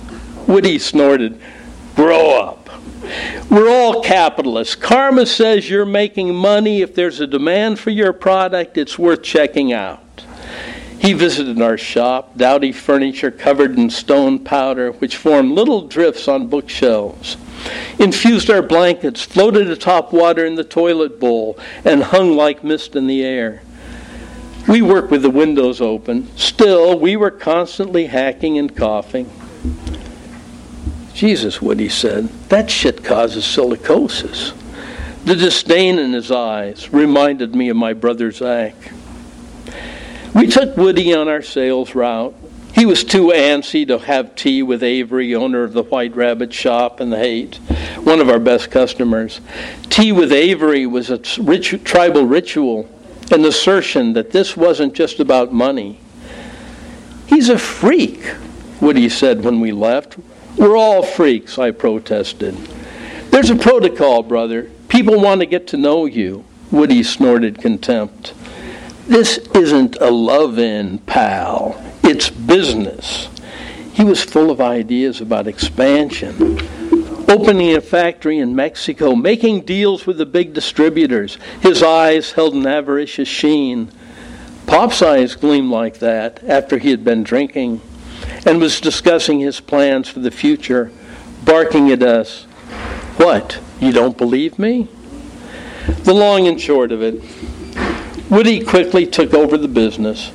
Woody 0.47 0.79
snorted. 0.79 1.39
Grow 1.95 2.41
up. 2.41 2.67
We're 3.51 3.69
all 3.69 4.01
capitalists. 4.01 4.73
Karma 4.73 5.27
says 5.27 5.69
you're 5.69 5.85
making 5.85 6.33
money. 6.33 6.81
If 6.81 6.95
there's 6.95 7.19
a 7.19 7.27
demand 7.27 7.77
for 7.77 7.91
your 7.91 8.13
product, 8.13 8.79
it's 8.79 8.97
worth 8.97 9.21
checking 9.21 9.73
out. 9.73 10.25
He 10.97 11.13
visited 11.13 11.61
our 11.61 11.77
shop, 11.77 12.35
dowdy 12.35 12.71
furniture 12.71 13.29
covered 13.29 13.77
in 13.77 13.91
stone 13.91 14.39
powder, 14.43 14.91
which 14.93 15.17
formed 15.17 15.51
little 15.51 15.87
drifts 15.87 16.27
on 16.27 16.47
bookshelves. 16.47 17.37
Infused 17.99 18.49
our 18.49 18.63
blankets, 18.63 19.21
floated 19.21 19.69
atop 19.69 20.11
water 20.11 20.43
in 20.45 20.55
the 20.55 20.63
toilet 20.63 21.19
bowl, 21.19 21.59
and 21.85 22.01
hung 22.01 22.35
like 22.35 22.63
mist 22.63 22.95
in 22.95 23.05
the 23.05 23.23
air. 23.23 23.61
We 24.67 24.81
worked 24.81 25.11
with 25.11 25.23
the 25.23 25.29
windows 25.29 25.81
open. 25.81 26.35
Still, 26.37 26.97
we 26.97 27.15
were 27.15 27.31
constantly 27.31 28.05
hacking 28.05 28.57
and 28.57 28.75
coughing. 28.75 29.29
Jesus, 31.13 31.61
Woody 31.61 31.89
said, 31.89 32.29
that 32.49 32.69
shit 32.69 33.03
causes 33.03 33.43
silicosis. 33.43 34.53
The 35.25 35.35
disdain 35.35 35.99
in 35.99 36.13
his 36.13 36.31
eyes 36.31 36.91
reminded 36.91 37.53
me 37.53 37.69
of 37.69 37.77
my 37.77 37.93
brother 37.93 38.31
Zach. 38.31 38.75
We 40.33 40.47
took 40.47 40.77
Woody 40.77 41.13
on 41.13 41.27
our 41.27 41.41
sales 41.41 41.93
route. 41.93 42.33
He 42.73 42.85
was 42.85 43.03
too 43.03 43.27
antsy 43.27 43.85
to 43.87 43.99
have 43.99 44.35
tea 44.35 44.63
with 44.63 44.81
Avery, 44.81 45.35
owner 45.35 45.63
of 45.63 45.73
the 45.73 45.83
White 45.83 46.15
Rabbit 46.15 46.53
Shop 46.53 47.01
in 47.01 47.09
the 47.09 47.17
Haight, 47.17 47.57
one 47.97 48.21
of 48.21 48.29
our 48.29 48.39
best 48.39 48.71
customers. 48.71 49.41
Tea 49.89 50.11
with 50.11 50.31
Avery 50.31 50.87
was 50.87 51.09
a 51.09 51.17
tribal 51.17 52.25
ritual 52.25 52.89
an 53.31 53.45
assertion 53.45 54.13
that 54.13 54.31
this 54.31 54.55
wasn't 54.57 54.93
just 54.93 55.19
about 55.19 55.53
money. 55.53 55.99
He's 57.27 57.49
a 57.49 57.57
freak, 57.57 58.33
Woody 58.79 59.09
said 59.09 59.43
when 59.43 59.59
we 59.59 59.71
left. 59.71 60.17
We're 60.57 60.77
all 60.77 61.03
freaks, 61.03 61.57
I 61.57 61.71
protested. 61.71 62.55
There's 63.31 63.49
a 63.49 63.55
protocol, 63.55 64.23
brother. 64.23 64.69
People 64.89 65.21
want 65.21 65.41
to 65.41 65.45
get 65.45 65.67
to 65.67 65.77
know 65.77 66.05
you. 66.05 66.43
Woody 66.71 67.03
snorted 67.03 67.59
contempt. 67.59 68.33
This 69.07 69.37
isn't 69.55 69.97
a 70.01 70.11
love 70.11 70.59
in, 70.59 70.99
pal. 70.99 71.81
It's 72.03 72.29
business. 72.29 73.29
He 73.93 74.03
was 74.03 74.23
full 74.23 74.51
of 74.51 74.61
ideas 74.61 75.21
about 75.21 75.47
expansion 75.47 76.59
opening 77.31 77.75
a 77.75 77.81
factory 77.81 78.39
in 78.39 78.55
Mexico, 78.55 79.15
making 79.15 79.61
deals 79.61 80.05
with 80.05 80.17
the 80.17 80.25
big 80.25 80.53
distributors. 80.53 81.37
His 81.61 81.81
eyes 81.81 82.33
held 82.33 82.53
an 82.53 82.67
avaricious 82.67 83.29
sheen. 83.29 83.89
Pop's 84.67 85.01
eyes 85.01 85.35
gleamed 85.35 85.71
like 85.71 85.99
that 85.99 86.43
after 86.43 86.77
he 86.77 86.91
had 86.91 87.03
been 87.03 87.23
drinking 87.23 87.81
and 88.45 88.59
was 88.59 88.81
discussing 88.81 89.39
his 89.39 89.59
plans 89.59 90.09
for 90.09 90.19
the 90.19 90.31
future, 90.31 90.91
barking 91.43 91.89
at 91.89 92.03
us. 92.03 92.43
What? 93.17 93.59
You 93.79 93.91
don't 93.91 94.17
believe 94.17 94.59
me? 94.59 94.87
The 96.03 96.13
long 96.13 96.47
and 96.47 96.59
short 96.59 96.91
of 96.91 97.01
it, 97.01 97.21
Woody 98.29 98.63
quickly 98.63 99.05
took 99.05 99.33
over 99.33 99.57
the 99.57 99.67
business. 99.67 100.31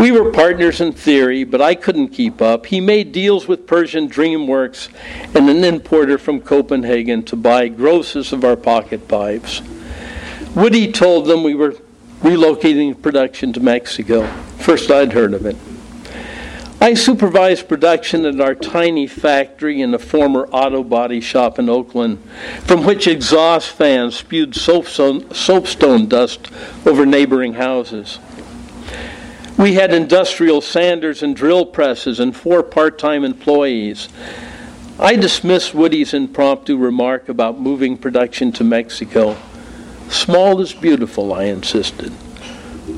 We 0.00 0.12
were 0.12 0.32
partners 0.32 0.80
in 0.80 0.92
theory, 0.94 1.44
but 1.44 1.60
I 1.60 1.74
couldn't 1.74 2.08
keep 2.08 2.40
up. 2.40 2.64
He 2.64 2.80
made 2.80 3.12
deals 3.12 3.46
with 3.46 3.66
Persian 3.66 4.08
DreamWorks 4.08 4.88
and 5.36 5.50
an 5.50 5.62
importer 5.62 6.16
from 6.16 6.40
Copenhagen 6.40 7.22
to 7.24 7.36
buy 7.36 7.68
grosses 7.68 8.32
of 8.32 8.42
our 8.42 8.56
pocket 8.56 9.08
pipes. 9.08 9.60
Woody 10.54 10.90
told 10.90 11.26
them 11.26 11.42
we 11.42 11.54
were 11.54 11.74
relocating 12.22 13.02
production 13.02 13.52
to 13.52 13.60
Mexico. 13.60 14.26
First 14.56 14.90
I'd 14.90 15.12
heard 15.12 15.34
of 15.34 15.44
it. 15.44 15.58
I 16.80 16.94
supervised 16.94 17.68
production 17.68 18.24
at 18.24 18.40
our 18.40 18.54
tiny 18.54 19.06
factory 19.06 19.82
in 19.82 19.92
a 19.92 19.98
former 19.98 20.46
auto 20.46 20.82
body 20.82 21.20
shop 21.20 21.58
in 21.58 21.68
Oakland, 21.68 22.24
from 22.62 22.86
which 22.86 23.06
exhaust 23.06 23.68
fans 23.68 24.16
spewed 24.16 24.54
soapstone, 24.54 25.30
soapstone 25.34 26.06
dust 26.06 26.50
over 26.86 27.04
neighboring 27.04 27.52
houses. 27.52 28.18
We 29.60 29.74
had 29.74 29.92
industrial 29.92 30.62
sanders 30.62 31.22
and 31.22 31.36
drill 31.36 31.66
presses 31.66 32.18
and 32.18 32.34
four 32.34 32.62
part 32.62 32.98
time 32.98 33.24
employees. 33.24 34.08
I 34.98 35.16
dismissed 35.16 35.74
Woody's 35.74 36.14
impromptu 36.14 36.78
remark 36.78 37.28
about 37.28 37.60
moving 37.60 37.98
production 37.98 38.52
to 38.52 38.64
Mexico. 38.64 39.36
Small 40.08 40.62
is 40.62 40.72
beautiful, 40.72 41.34
I 41.34 41.44
insisted. 41.44 42.10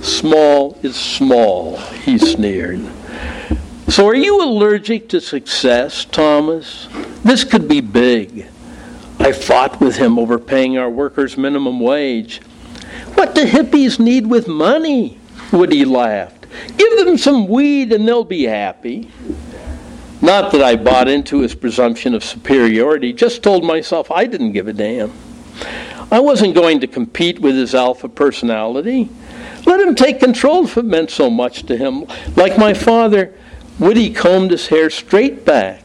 Small 0.05 0.79
is 0.85 0.95
small, 0.95 1.79
he 1.79 2.17
sneered. 2.17 2.89
So, 3.89 4.07
are 4.07 4.15
you 4.15 4.41
allergic 4.41 5.09
to 5.09 5.21
success, 5.21 6.05
Thomas? 6.05 6.87
This 7.25 7.43
could 7.43 7.67
be 7.67 7.81
big. 7.81 8.47
I 9.19 9.33
fought 9.33 9.81
with 9.81 9.97
him 9.97 10.17
over 10.17 10.39
paying 10.39 10.79
our 10.79 10.89
workers 10.89 11.37
minimum 11.37 11.81
wage. 11.81 12.41
What 13.15 13.35
do 13.35 13.45
hippies 13.45 13.99
need 13.99 14.29
with 14.29 14.47
money? 14.47 15.19
Woody 15.51 15.85
laughed. 15.85 16.42
Give 16.77 17.05
them 17.05 17.19
some 17.19 17.47
weed 17.47 17.93
and 17.93 18.07
they'll 18.07 18.25
be 18.25 18.45
happy. 18.45 19.11
Not 20.21 20.53
that 20.53 20.63
I 20.63 20.77
bought 20.77 21.09
into 21.09 21.41
his 21.41 21.55
presumption 21.55 22.15
of 22.15 22.23
superiority, 22.23 23.13
just 23.13 23.43
told 23.43 23.65
myself 23.65 24.11
I 24.11 24.27
didn't 24.27 24.53
give 24.53 24.69
a 24.69 24.73
damn. 24.73 25.13
I 26.13 26.21
wasn't 26.21 26.55
going 26.55 26.81
to 26.81 26.87
compete 26.87 27.41
with 27.41 27.57
his 27.57 27.75
alpha 27.75 28.09
personality. 28.09 29.09
Let 29.67 29.81
him 29.81 29.95
take 29.95 30.21
control 30.21 30.65
if 30.65 30.77
it 30.77 30.85
meant 30.85 31.11
so 31.11 31.31
much 31.31 31.65
to 31.65 31.77
him. 31.77 32.05
Like 32.37 32.59
my 32.59 32.75
father, 32.75 33.35
Woody 33.79 34.11
combed 34.11 34.51
his 34.51 34.69
hair 34.69 34.91
straight 34.91 35.45
back, 35.45 35.83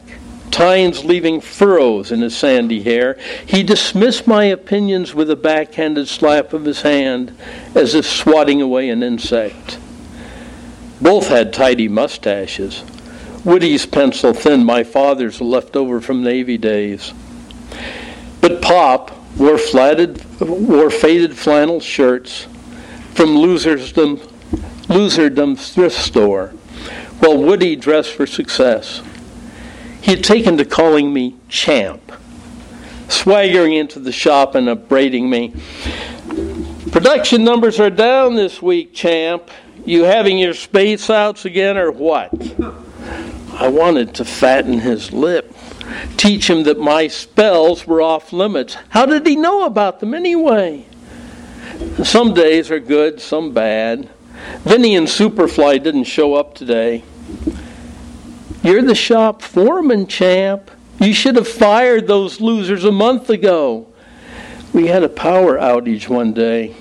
tines 0.50 1.04
leaving 1.04 1.40
furrows 1.40 2.12
in 2.12 2.20
his 2.20 2.36
sandy 2.36 2.82
hair. 2.82 3.18
He 3.46 3.62
dismissed 3.62 4.26
my 4.26 4.44
opinions 4.44 5.14
with 5.14 5.30
a 5.30 5.36
backhanded 5.36 6.06
slap 6.06 6.52
of 6.52 6.64
his 6.64 6.82
hand, 6.82 7.36
as 7.74 7.94
if 7.94 8.06
swatting 8.06 8.60
away 8.60 8.90
an 8.90 9.02
insect. 9.02 9.78
Both 11.00 11.28
had 11.28 11.52
tidy 11.52 11.88
mustaches. 11.88 12.84
Woody's 13.44 13.86
pencil 13.86 14.34
thin, 14.34 14.64
my 14.64 14.82
father's 14.82 15.40
left 15.40 15.76
over 15.76 16.00
from 16.00 16.24
Navy 16.24 16.58
days. 16.58 17.12
But 18.40 18.60
Pop 18.60 19.12
wore, 19.36 19.58
flatted, 19.58 20.24
wore 20.40 20.90
faded 20.90 21.36
flannel 21.36 21.80
shirts 21.80 22.46
from 23.14 23.36
Loserdom, 23.36 24.18
Loserdom 24.88 25.56
thrift 25.56 25.96
store, 25.96 26.48
while 27.20 27.38
Woody 27.38 27.76
dressed 27.76 28.12
for 28.12 28.26
success. 28.26 29.00
He 30.00 30.12
had 30.12 30.24
taken 30.24 30.56
to 30.56 30.64
calling 30.64 31.12
me 31.12 31.36
champ, 31.48 32.12
swaggering 33.08 33.74
into 33.74 34.00
the 34.00 34.12
shop 34.12 34.54
and 34.54 34.68
upbraiding 34.68 35.30
me. 35.30 35.54
Production 36.90 37.44
numbers 37.44 37.78
are 37.78 37.90
down 37.90 38.34
this 38.34 38.60
week, 38.60 38.94
champ. 38.94 39.50
You 39.88 40.04
having 40.04 40.36
your 40.36 40.52
space 40.52 41.08
outs 41.08 41.46
again 41.46 41.78
or 41.78 41.90
what? 41.90 42.30
I 43.54 43.68
wanted 43.68 44.16
to 44.16 44.24
fatten 44.26 44.80
his 44.80 45.14
lip, 45.14 45.56
teach 46.18 46.50
him 46.50 46.64
that 46.64 46.78
my 46.78 47.08
spells 47.08 47.86
were 47.86 48.02
off 48.02 48.30
limits. 48.30 48.76
How 48.90 49.06
did 49.06 49.26
he 49.26 49.34
know 49.34 49.64
about 49.64 50.00
them 50.00 50.12
anyway? 50.12 50.84
Some 52.04 52.34
days 52.34 52.70
are 52.70 52.80
good, 52.80 53.18
some 53.18 53.54
bad. 53.54 54.10
Vinny 54.58 54.94
and 54.94 55.06
Superfly 55.06 55.82
didn't 55.82 56.04
show 56.04 56.34
up 56.34 56.54
today. 56.54 57.02
You're 58.62 58.82
the 58.82 58.94
shop 58.94 59.40
foreman, 59.40 60.06
champ. 60.06 60.70
You 61.00 61.14
should 61.14 61.36
have 61.36 61.48
fired 61.48 62.06
those 62.06 62.42
losers 62.42 62.84
a 62.84 62.92
month 62.92 63.30
ago. 63.30 63.86
We 64.74 64.88
had 64.88 65.02
a 65.02 65.08
power 65.08 65.56
outage 65.56 66.10
one 66.10 66.34
day, 66.34 66.76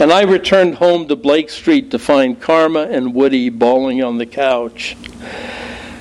and 0.00 0.12
I 0.12 0.22
returned 0.22 0.76
home 0.76 1.06
to 1.08 1.16
Blake 1.16 1.50
Street 1.50 1.90
to 1.90 1.98
find 1.98 2.40
Karma 2.40 2.82
and 2.82 3.14
Woody 3.14 3.48
balling 3.48 4.02
on 4.02 4.18
the 4.18 4.26
couch. 4.26 4.96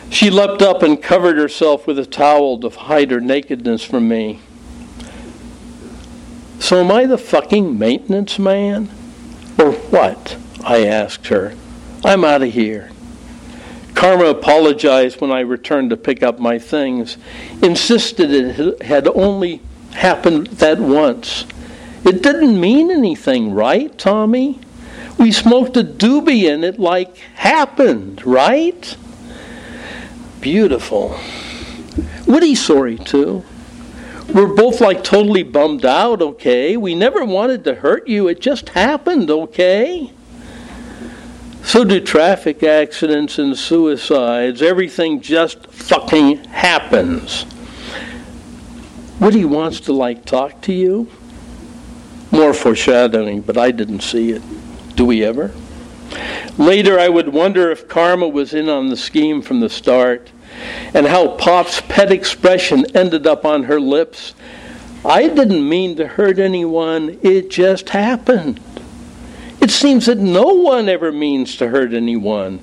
She 0.10 0.30
leapt 0.30 0.62
up 0.62 0.84
and 0.84 1.02
covered 1.02 1.38
herself 1.38 1.88
with 1.88 1.98
a 2.00 2.06
towel 2.06 2.60
to 2.60 2.70
hide 2.70 3.12
her 3.12 3.22
nakedness 3.22 3.84
from 3.84 4.08
me. 4.08 4.40
So, 6.60 6.80
am 6.80 6.92
I 6.92 7.06
the 7.06 7.18
fucking 7.18 7.78
maintenance 7.78 8.40
man? 8.40 8.90
Or 9.60 9.72
what? 9.72 10.38
I 10.64 10.86
asked 10.86 11.28
her. 11.28 11.56
I'm 12.06 12.24
out 12.24 12.42
of 12.42 12.54
here. 12.54 12.92
Karma 13.96 14.26
apologized 14.26 15.22
when 15.22 15.32
I 15.32 15.42
returned 15.42 15.90
to 15.92 15.98
pick 15.98 16.24
up 16.24 16.40
my 16.40 16.58
things, 16.58 17.18
insisted 17.62 18.32
it 18.32 18.82
had 18.82 19.08
only 19.08 19.62
happened 19.92 20.48
that 20.48 20.80
once. 20.80 21.46
It 22.06 22.22
didn't 22.22 22.60
mean 22.60 22.92
anything, 22.92 23.54
right, 23.54 23.98
Tommy? 23.98 24.60
We 25.18 25.32
smoked 25.32 25.78
a 25.78 25.84
doobie 25.84 26.54
and 26.54 26.66
it 26.66 26.80
like 26.80 27.16
happened, 27.36 28.26
right? 28.26 28.98
Beautiful. 30.42 31.18
Woody's 32.28 32.64
sorry 32.64 32.98
too. 32.98 33.46
We're 34.34 34.54
both 34.54 34.82
like 34.82 35.04
totally 35.04 35.44
bummed 35.44 35.86
out, 35.86 36.22
okay? 36.22 36.76
We 36.76 36.96
never 36.96 37.24
wanted 37.24 37.64
to 37.66 37.76
hurt 37.76 38.08
you. 38.08 38.28
It 38.28 38.42
just 38.42 38.70
happened, 38.70 39.30
okay? 39.30 40.12
So 41.64 41.86
do 41.86 42.00
traffic 42.02 42.64
accidents 42.64 43.40
and 43.40 43.58
suicides. 43.58 44.62
Everything 44.62 45.22
just 45.22 45.68
fucking 45.68 46.44
happens. 46.46 47.46
Woody 49.20 49.46
wants 49.46 49.80
to 49.82 49.94
like 49.94 50.26
talk 50.26 50.62
to 50.64 50.74
you. 50.74 51.10
More 52.34 52.56
foreshadowing, 52.56 53.42
but 53.42 53.60
I 53.60 53.70
didn't 53.70 54.02
see 54.02 54.32
it. 54.32 54.42
Do 54.96 55.06
we 55.06 55.24
ever? 55.24 55.52
Later, 56.58 57.00
I 57.00 57.08
would 57.08 57.30
wonder 57.30 57.70
if 57.70 57.88
karma 57.88 58.28
was 58.28 58.56
in 58.56 58.70
on 58.70 58.88
the 58.88 58.98
scheme 58.98 59.44
from 59.44 59.60
the 59.60 59.70
start 59.70 60.32
and 60.96 61.06
how 61.06 61.28
Pop's 61.28 61.80
pet 61.82 62.12
expression 62.12 62.86
ended 62.96 63.28
up 63.28 63.46
on 63.46 63.66
her 63.66 63.80
lips. 63.80 64.34
I 65.06 65.28
didn't 65.28 65.70
mean 65.70 65.96
to 65.98 66.08
hurt 66.08 66.40
anyone, 66.40 67.20
it 67.22 67.52
just 67.52 67.90
happened. 67.90 68.60
It 69.62 69.70
seems 69.70 70.08
that 70.08 70.18
no 70.18 70.56
one 70.56 70.90
ever 70.90 71.12
means 71.12 71.56
to 71.58 71.70
hurt 71.70 71.94
anyone, 71.94 72.62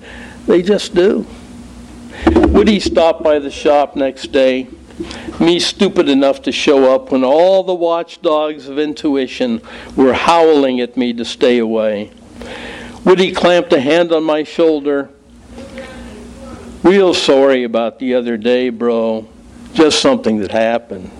they 0.49 0.63
just 0.63 0.97
do. 0.97 1.27
Woody 2.27 2.81
stopped 2.81 3.23
by 3.23 3.39
the 3.39 3.53
shop 3.53 3.95
next 3.95 4.33
day, 4.33 4.67
me 5.41 5.59
stupid 5.59 6.09
enough 6.09 6.43
to 6.43 6.53
show 6.53 6.95
up 6.95 7.11
when 7.11 7.25
all 7.25 7.63
the 7.63 7.75
watchdogs 7.75 8.69
of 8.69 8.79
intuition 8.79 9.63
were 9.97 10.13
howling 10.13 10.81
at 10.81 10.97
me 10.97 11.13
to 11.15 11.25
stay 11.25 11.59
away. 11.59 12.11
Woody 13.05 13.33
clamped 13.33 13.73
a 13.73 13.81
hand 13.81 14.13
on 14.13 14.23
my 14.23 14.43
shoulder. 14.43 15.11
Real 16.83 17.15
sorry 17.15 17.65
about 17.65 17.99
the 17.99 18.15
other 18.15 18.37
day, 18.37 18.71
bro. 18.71 19.29
Just 19.73 20.01
something 20.01 20.39
that 20.39 20.51
happened. 20.51 21.11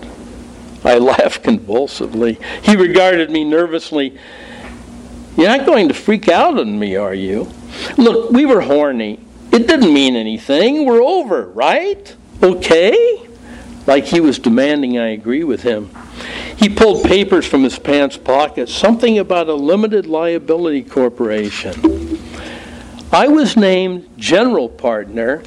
I 0.83 0.97
laughed 0.99 1.43
convulsively. 1.43 2.39
He 2.61 2.75
regarded 2.75 3.29
me 3.29 3.43
nervously 3.43 4.17
you're 5.37 5.47
not 5.47 5.65
going 5.65 5.87
to 5.87 5.93
freak 5.93 6.27
out 6.27 6.59
on 6.59 6.77
me, 6.77 6.95
are 6.97 7.13
you? 7.13 7.49
Look, 7.97 8.31
we 8.31 8.45
were 8.45 8.61
horny. 8.61 9.19
It 9.51 9.67
didn't 9.67 9.93
mean 9.93 10.15
anything. 10.15 10.85
We're 10.85 11.01
over, 11.01 11.47
right? 11.47 12.15
Okay? 12.43 13.27
Like 13.87 14.05
he 14.05 14.19
was 14.19 14.39
demanding 14.39 14.97
I 14.97 15.09
agree 15.09 15.43
with 15.43 15.63
him. 15.63 15.89
He 16.57 16.69
pulled 16.69 17.03
papers 17.03 17.47
from 17.47 17.63
his 17.63 17.79
pants 17.79 18.17
pocket, 18.17 18.69
something 18.69 19.17
about 19.17 19.49
a 19.49 19.53
limited 19.53 20.05
liability 20.05 20.83
corporation. 20.83 22.19
I 23.11 23.27
was 23.27 23.57
named 23.57 24.09
general 24.17 24.69
partner 24.69 25.43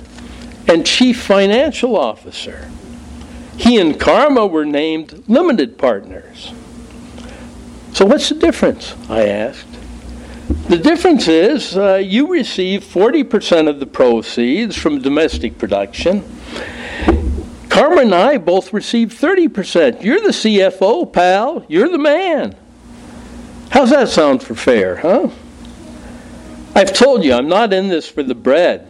and 0.67 0.85
chief 0.85 1.23
financial 1.23 1.97
officer. 1.97 2.71
He 3.57 3.79
and 3.79 3.99
Karma 3.99 4.47
were 4.47 4.65
named 4.65 5.25
limited 5.29 5.79
partners. 5.79 6.53
So, 7.93 8.05
what's 8.05 8.29
the 8.29 8.35
difference? 8.35 8.95
I 9.09 9.29
asked. 9.29 9.69
The 10.69 10.79
difference 10.79 11.29
is 11.29 11.77
uh, 11.77 11.95
you 11.95 12.31
receive 12.31 12.83
40% 12.83 13.69
of 13.69 13.81
the 13.81 13.87
proceeds 13.87 14.77
from 14.77 15.01
domestic 15.01 15.57
production. 15.59 16.25
Karma 17.75 18.03
and 18.03 18.15
I 18.15 18.39
both 18.39 18.73
receive 18.73 19.09
30%. 19.09 20.05
You're 20.05 20.21
the 20.21 20.29
CFO, 20.29 21.13
pal. 21.13 21.67
You're 21.69 21.89
the 21.89 21.99
man. 21.99 22.55
How's 23.71 23.91
that 23.91 24.09
sound 24.09 24.45
for 24.45 24.55
fair, 24.55 24.95
huh? 24.95 25.29
I've 26.77 26.93
told 26.93 27.25
you 27.25 27.35
I'm 27.35 27.49
not 27.49 27.73
in 27.73 27.89
this 27.89 28.09
for 28.09 28.23
the 28.23 28.37
bread. 28.37 28.89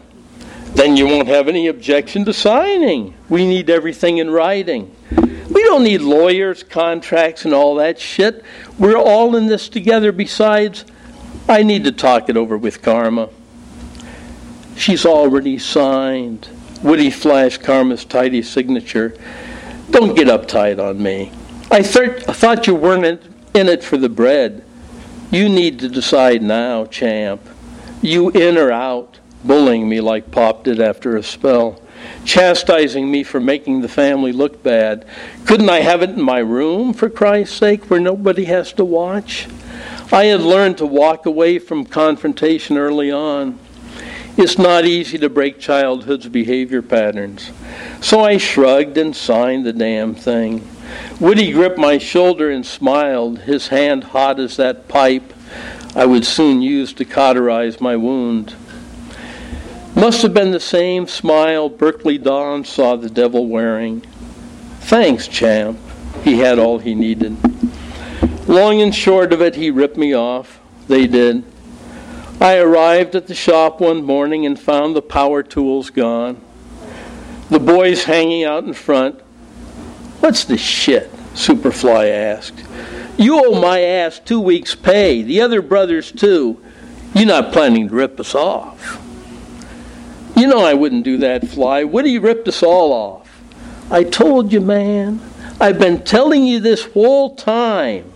Then 0.74 0.98
you 0.98 1.06
won't 1.06 1.28
have 1.28 1.48
any 1.48 1.68
objection 1.68 2.26
to 2.26 2.34
signing. 2.34 3.14
We 3.30 3.46
need 3.46 3.70
everything 3.70 4.18
in 4.18 4.30
writing. 4.30 4.94
We 5.16 5.62
don't 5.62 5.82
need 5.82 6.02
lawyers, 6.02 6.62
contracts, 6.62 7.46
and 7.46 7.54
all 7.54 7.76
that 7.76 7.98
shit. 7.98 8.44
We're 8.78 8.98
all 8.98 9.34
in 9.34 9.46
this 9.46 9.70
together. 9.70 10.12
Besides, 10.12 10.84
I 11.48 11.62
need 11.62 11.84
to 11.84 11.92
talk 11.92 12.28
it 12.28 12.36
over 12.36 12.58
with 12.58 12.82
Karma. 12.82 13.30
She's 14.76 15.06
already 15.06 15.58
signed. 15.58 16.48
Woody 16.84 17.10
flashed 17.10 17.62
Karma's 17.62 18.04
tidy 18.04 18.42
signature. 18.42 19.16
Don't 19.90 20.14
get 20.14 20.28
uptight 20.28 20.78
on 20.78 21.02
me. 21.02 21.32
I, 21.70 21.80
th- 21.80 22.28
I 22.28 22.32
thought 22.34 22.66
you 22.66 22.74
weren't 22.74 23.22
in 23.54 23.68
it 23.68 23.82
for 23.82 23.96
the 23.96 24.10
bread. 24.10 24.62
You 25.30 25.48
need 25.48 25.78
to 25.78 25.88
decide 25.88 26.42
now, 26.42 26.84
champ. 26.84 27.40
You 28.02 28.28
in 28.30 28.58
or 28.58 28.70
out, 28.70 29.18
bullying 29.44 29.88
me 29.88 30.02
like 30.02 30.30
Pop 30.30 30.64
did 30.64 30.78
after 30.78 31.16
a 31.16 31.22
spell, 31.22 31.80
chastising 32.26 33.10
me 33.10 33.22
for 33.22 33.40
making 33.40 33.80
the 33.80 33.88
family 33.88 34.32
look 34.32 34.62
bad. 34.62 35.06
Couldn't 35.46 35.70
I 35.70 35.80
have 35.80 36.02
it 36.02 36.10
in 36.10 36.22
my 36.22 36.40
room, 36.40 36.92
for 36.92 37.08
Christ's 37.08 37.56
sake, 37.56 37.88
where 37.88 37.98
nobody 37.98 38.44
has 38.44 38.74
to 38.74 38.84
watch? 38.84 39.48
I 40.12 40.26
had 40.26 40.42
learned 40.42 40.76
to 40.78 40.86
walk 40.86 41.24
away 41.24 41.58
from 41.58 41.86
confrontation 41.86 42.76
early 42.76 43.10
on. 43.10 43.58
It's 44.36 44.58
not 44.58 44.84
easy 44.84 45.16
to 45.18 45.28
break 45.28 45.60
childhood's 45.60 46.28
behavior 46.28 46.82
patterns. 46.82 47.52
So 48.00 48.20
I 48.20 48.36
shrugged 48.36 48.98
and 48.98 49.14
signed 49.14 49.64
the 49.64 49.72
damn 49.72 50.14
thing. 50.14 50.68
Woody 51.20 51.52
gripped 51.52 51.78
my 51.78 51.98
shoulder 51.98 52.50
and 52.50 52.66
smiled, 52.66 53.40
his 53.40 53.68
hand 53.68 54.04
hot 54.04 54.40
as 54.40 54.56
that 54.56 54.88
pipe 54.88 55.32
I 55.94 56.06
would 56.06 56.26
soon 56.26 56.60
use 56.60 56.92
to 56.94 57.04
cauterize 57.04 57.80
my 57.80 57.94
wound. 57.96 58.56
Must 59.94 60.22
have 60.22 60.34
been 60.34 60.50
the 60.50 60.58
same 60.58 61.06
smile 61.06 61.68
Berkeley 61.68 62.18
Don 62.18 62.64
saw 62.64 62.96
the 62.96 63.08
devil 63.08 63.46
wearing. 63.46 64.00
Thanks, 64.80 65.28
champ. 65.28 65.78
He 66.24 66.38
had 66.38 66.58
all 66.58 66.80
he 66.80 66.96
needed. 66.96 67.36
Long 68.48 68.80
and 68.80 68.92
short 68.92 69.32
of 69.32 69.40
it, 69.40 69.54
he 69.54 69.70
ripped 69.70 69.96
me 69.96 70.12
off. 70.12 70.58
They 70.88 71.06
did. 71.06 71.44
I 72.40 72.56
arrived 72.58 73.14
at 73.14 73.26
the 73.26 73.34
shop 73.34 73.80
one 73.80 74.04
morning 74.04 74.44
and 74.44 74.58
found 74.58 74.94
the 74.94 75.02
power 75.02 75.42
tools 75.42 75.90
gone. 75.90 76.40
The 77.50 77.60
boys 77.60 78.04
hanging 78.04 78.44
out 78.44 78.64
in 78.64 78.72
front. 78.72 79.20
What's 80.20 80.44
the 80.44 80.58
shit? 80.58 81.12
Superfly 81.34 82.10
asked. 82.10 82.64
You 83.16 83.44
owe 83.44 83.60
my 83.60 83.80
ass 83.80 84.18
two 84.18 84.40
weeks' 84.40 84.74
pay, 84.74 85.22
the 85.22 85.40
other 85.40 85.62
brothers 85.62 86.10
too. 86.10 86.62
You're 87.14 87.26
not 87.26 87.52
planning 87.52 87.88
to 87.88 87.94
rip 87.94 88.18
us 88.18 88.34
off. 88.34 89.00
You 90.36 90.48
know 90.48 90.64
I 90.64 90.74
wouldn't 90.74 91.04
do 91.04 91.18
that, 91.18 91.46
Fly. 91.46 91.84
Woody 91.84 92.18
ripped 92.18 92.48
us 92.48 92.62
all 92.62 92.92
off. 92.92 93.42
I 93.90 94.02
told 94.02 94.52
you, 94.52 94.60
man. 94.60 95.20
I've 95.60 95.78
been 95.78 96.02
telling 96.02 96.44
you 96.44 96.58
this 96.58 96.84
whole 96.86 97.36
time. 97.36 98.10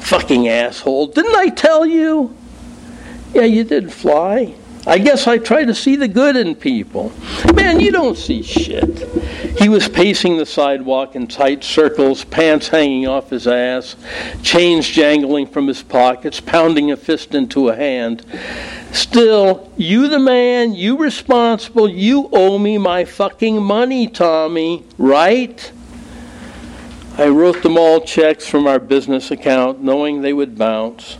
Fucking 0.00 0.46
asshole. 0.46 1.06
Didn't 1.06 1.34
I 1.34 1.48
tell 1.48 1.86
you? 1.86 2.36
Yeah, 3.34 3.42
you 3.42 3.64
did, 3.64 3.92
Fly. 3.92 4.54
I 4.86 4.98
guess 4.98 5.26
I 5.26 5.38
try 5.38 5.64
to 5.64 5.74
see 5.74 5.96
the 5.96 6.08
good 6.08 6.36
in 6.36 6.54
people. 6.54 7.10
Man, 7.54 7.80
you 7.80 7.90
don't 7.90 8.18
see 8.18 8.42
shit. 8.42 8.98
He 9.58 9.68
was 9.68 9.88
pacing 9.88 10.36
the 10.36 10.44
sidewalk 10.44 11.16
in 11.16 11.26
tight 11.26 11.64
circles, 11.64 12.22
pants 12.24 12.68
hanging 12.68 13.06
off 13.06 13.30
his 13.30 13.46
ass, 13.46 13.96
chains 14.42 14.86
jangling 14.86 15.46
from 15.46 15.68
his 15.68 15.82
pockets, 15.82 16.38
pounding 16.38 16.90
a 16.90 16.98
fist 16.98 17.34
into 17.34 17.70
a 17.70 17.76
hand. 17.76 18.26
Still, 18.92 19.72
you 19.78 20.08
the 20.08 20.18
man, 20.18 20.74
you 20.74 20.98
responsible, 20.98 21.88
you 21.88 22.28
owe 22.32 22.58
me 22.58 22.76
my 22.76 23.06
fucking 23.06 23.62
money, 23.62 24.06
Tommy, 24.06 24.84
right? 24.98 25.72
I 27.16 27.28
wrote 27.28 27.62
them 27.62 27.78
all 27.78 28.02
checks 28.02 28.46
from 28.46 28.66
our 28.66 28.78
business 28.78 29.30
account, 29.30 29.80
knowing 29.80 30.20
they 30.20 30.32
would 30.34 30.58
bounce, 30.58 31.16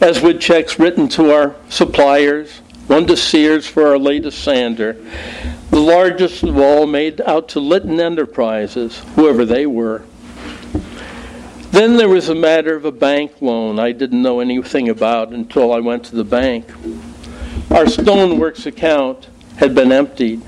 as 0.00 0.20
with 0.20 0.40
checks 0.40 0.78
written 0.78 1.08
to 1.08 1.32
our 1.32 1.54
suppliers, 1.68 2.60
one 2.86 3.06
to 3.06 3.16
Sears 3.16 3.66
for 3.66 3.86
our 3.86 3.98
latest 3.98 4.42
sander, 4.42 4.96
the 5.70 5.80
largest 5.80 6.42
of 6.42 6.58
all 6.58 6.86
made 6.86 7.20
out 7.22 7.48
to 7.50 7.60
Litton 7.60 7.98
Enterprises, 7.98 8.98
whoever 9.14 9.44
they 9.44 9.66
were. 9.66 10.02
Then 11.70 11.96
there 11.96 12.08
was 12.08 12.28
a 12.28 12.34
matter 12.34 12.76
of 12.76 12.84
a 12.84 12.92
bank 12.92 13.40
loan 13.40 13.80
I 13.80 13.92
didn't 13.92 14.22
know 14.22 14.40
anything 14.40 14.88
about 14.88 15.30
until 15.30 15.72
I 15.72 15.80
went 15.80 16.04
to 16.04 16.16
the 16.16 16.24
bank. 16.24 16.70
Our 17.70 17.86
Stoneworks 17.86 18.66
account 18.66 19.28
had 19.56 19.74
been 19.74 19.90
emptied. 19.90 20.42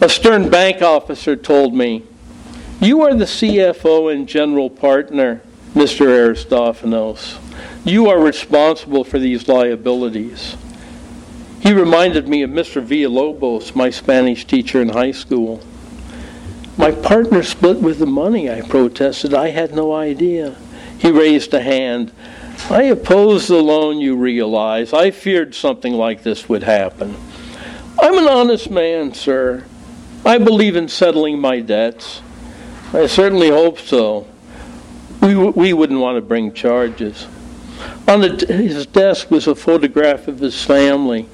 A 0.00 0.08
stern 0.08 0.50
bank 0.50 0.82
officer 0.82 1.34
told 1.34 1.74
me, 1.74 2.04
You 2.80 3.02
are 3.02 3.14
the 3.14 3.24
CFO 3.24 4.12
and 4.12 4.28
general 4.28 4.70
partner, 4.70 5.42
Mr. 5.74 6.06
Aristophanos. 6.06 7.38
You 7.84 8.08
are 8.08 8.20
responsible 8.20 9.04
for 9.04 9.18
these 9.18 9.48
liabilities. 9.48 10.56
He 11.60 11.72
reminded 11.72 12.28
me 12.28 12.42
of 12.42 12.50
Mr. 12.50 12.84
Villalobos, 12.84 13.74
my 13.74 13.90
Spanish 13.90 14.46
teacher 14.46 14.80
in 14.80 14.90
high 14.90 15.12
school. 15.12 15.62
My 16.76 16.90
partner 16.90 17.42
split 17.42 17.78
with 17.78 17.98
the 17.98 18.06
money, 18.06 18.50
I 18.50 18.62
protested. 18.62 19.34
I 19.34 19.48
had 19.48 19.74
no 19.74 19.92
idea. 19.92 20.56
He 20.98 21.10
raised 21.10 21.52
a 21.52 21.60
hand. 21.60 22.12
I 22.70 22.84
oppose 22.84 23.48
the 23.48 23.62
loan, 23.62 23.98
you 23.98 24.16
realize. 24.16 24.92
I 24.92 25.10
feared 25.10 25.54
something 25.54 25.92
like 25.92 26.22
this 26.22 26.48
would 26.48 26.62
happen. 26.62 27.16
I'm 28.00 28.16
an 28.16 28.28
honest 28.28 28.70
man, 28.70 29.12
sir. 29.12 29.64
I 30.24 30.38
believe 30.38 30.76
in 30.76 30.88
settling 30.88 31.38
my 31.38 31.60
debts. 31.60 32.22
I 32.92 33.06
certainly 33.06 33.50
hope 33.50 33.78
so. 33.78 34.26
We, 35.20 35.34
we 35.34 35.72
wouldn't 35.72 36.00
want 36.00 36.16
to 36.16 36.22
bring 36.22 36.52
charges. 36.52 37.26
On 38.06 38.20
the, 38.20 38.46
his 38.48 38.86
desk 38.86 39.30
was 39.30 39.46
a 39.46 39.54
photograph 39.54 40.28
of 40.28 40.40
his 40.40 40.64
family, 40.64 41.26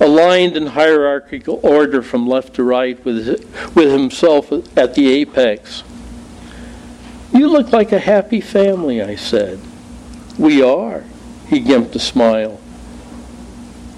aligned 0.00 0.56
in 0.56 0.66
hierarchical 0.68 1.60
order 1.62 2.02
from 2.02 2.26
left 2.26 2.54
to 2.54 2.62
right, 2.62 3.02
with, 3.04 3.26
with 3.74 3.92
himself 3.92 4.50
at 4.76 4.94
the 4.94 5.08
apex. 5.10 5.82
You 7.32 7.48
look 7.48 7.72
like 7.72 7.92
a 7.92 7.98
happy 7.98 8.40
family, 8.40 9.02
I 9.02 9.14
said. 9.14 9.60
We 10.38 10.62
are, 10.62 11.04
he 11.48 11.60
gimped 11.60 11.94
a 11.94 11.98
smile. 11.98 12.60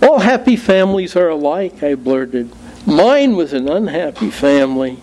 All 0.02 0.18
happy 0.18 0.56
families 0.56 1.14
are 1.14 1.28
alike, 1.28 1.82
I 1.82 1.94
blurted. 1.94 2.52
Mine 2.84 3.36
was 3.36 3.52
an 3.52 3.68
unhappy 3.68 4.30
family, 4.30 4.98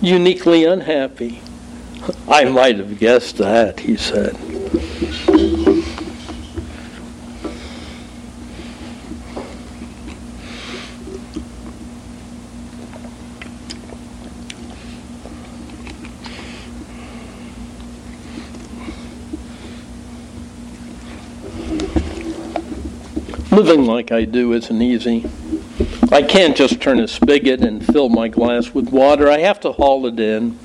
uniquely 0.00 0.64
unhappy. 0.64 1.42
I 2.28 2.44
might 2.44 2.78
have 2.78 2.98
guessed 2.98 3.36
that, 3.36 3.80
he 3.80 3.96
said. 3.96 4.36
Living 23.68 23.84
like 23.84 24.12
I 24.12 24.24
do 24.24 24.54
isn't 24.54 24.80
easy. 24.80 25.28
I 26.10 26.22
can't 26.22 26.56
just 26.56 26.80
turn 26.80 27.00
a 27.00 27.06
spigot 27.06 27.60
and 27.60 27.84
fill 27.84 28.08
my 28.08 28.28
glass 28.28 28.72
with 28.72 28.88
water. 28.88 29.30
I 29.30 29.40
have 29.40 29.60
to 29.60 29.72
haul 29.72 30.06
it 30.06 30.18
in. 30.18 30.58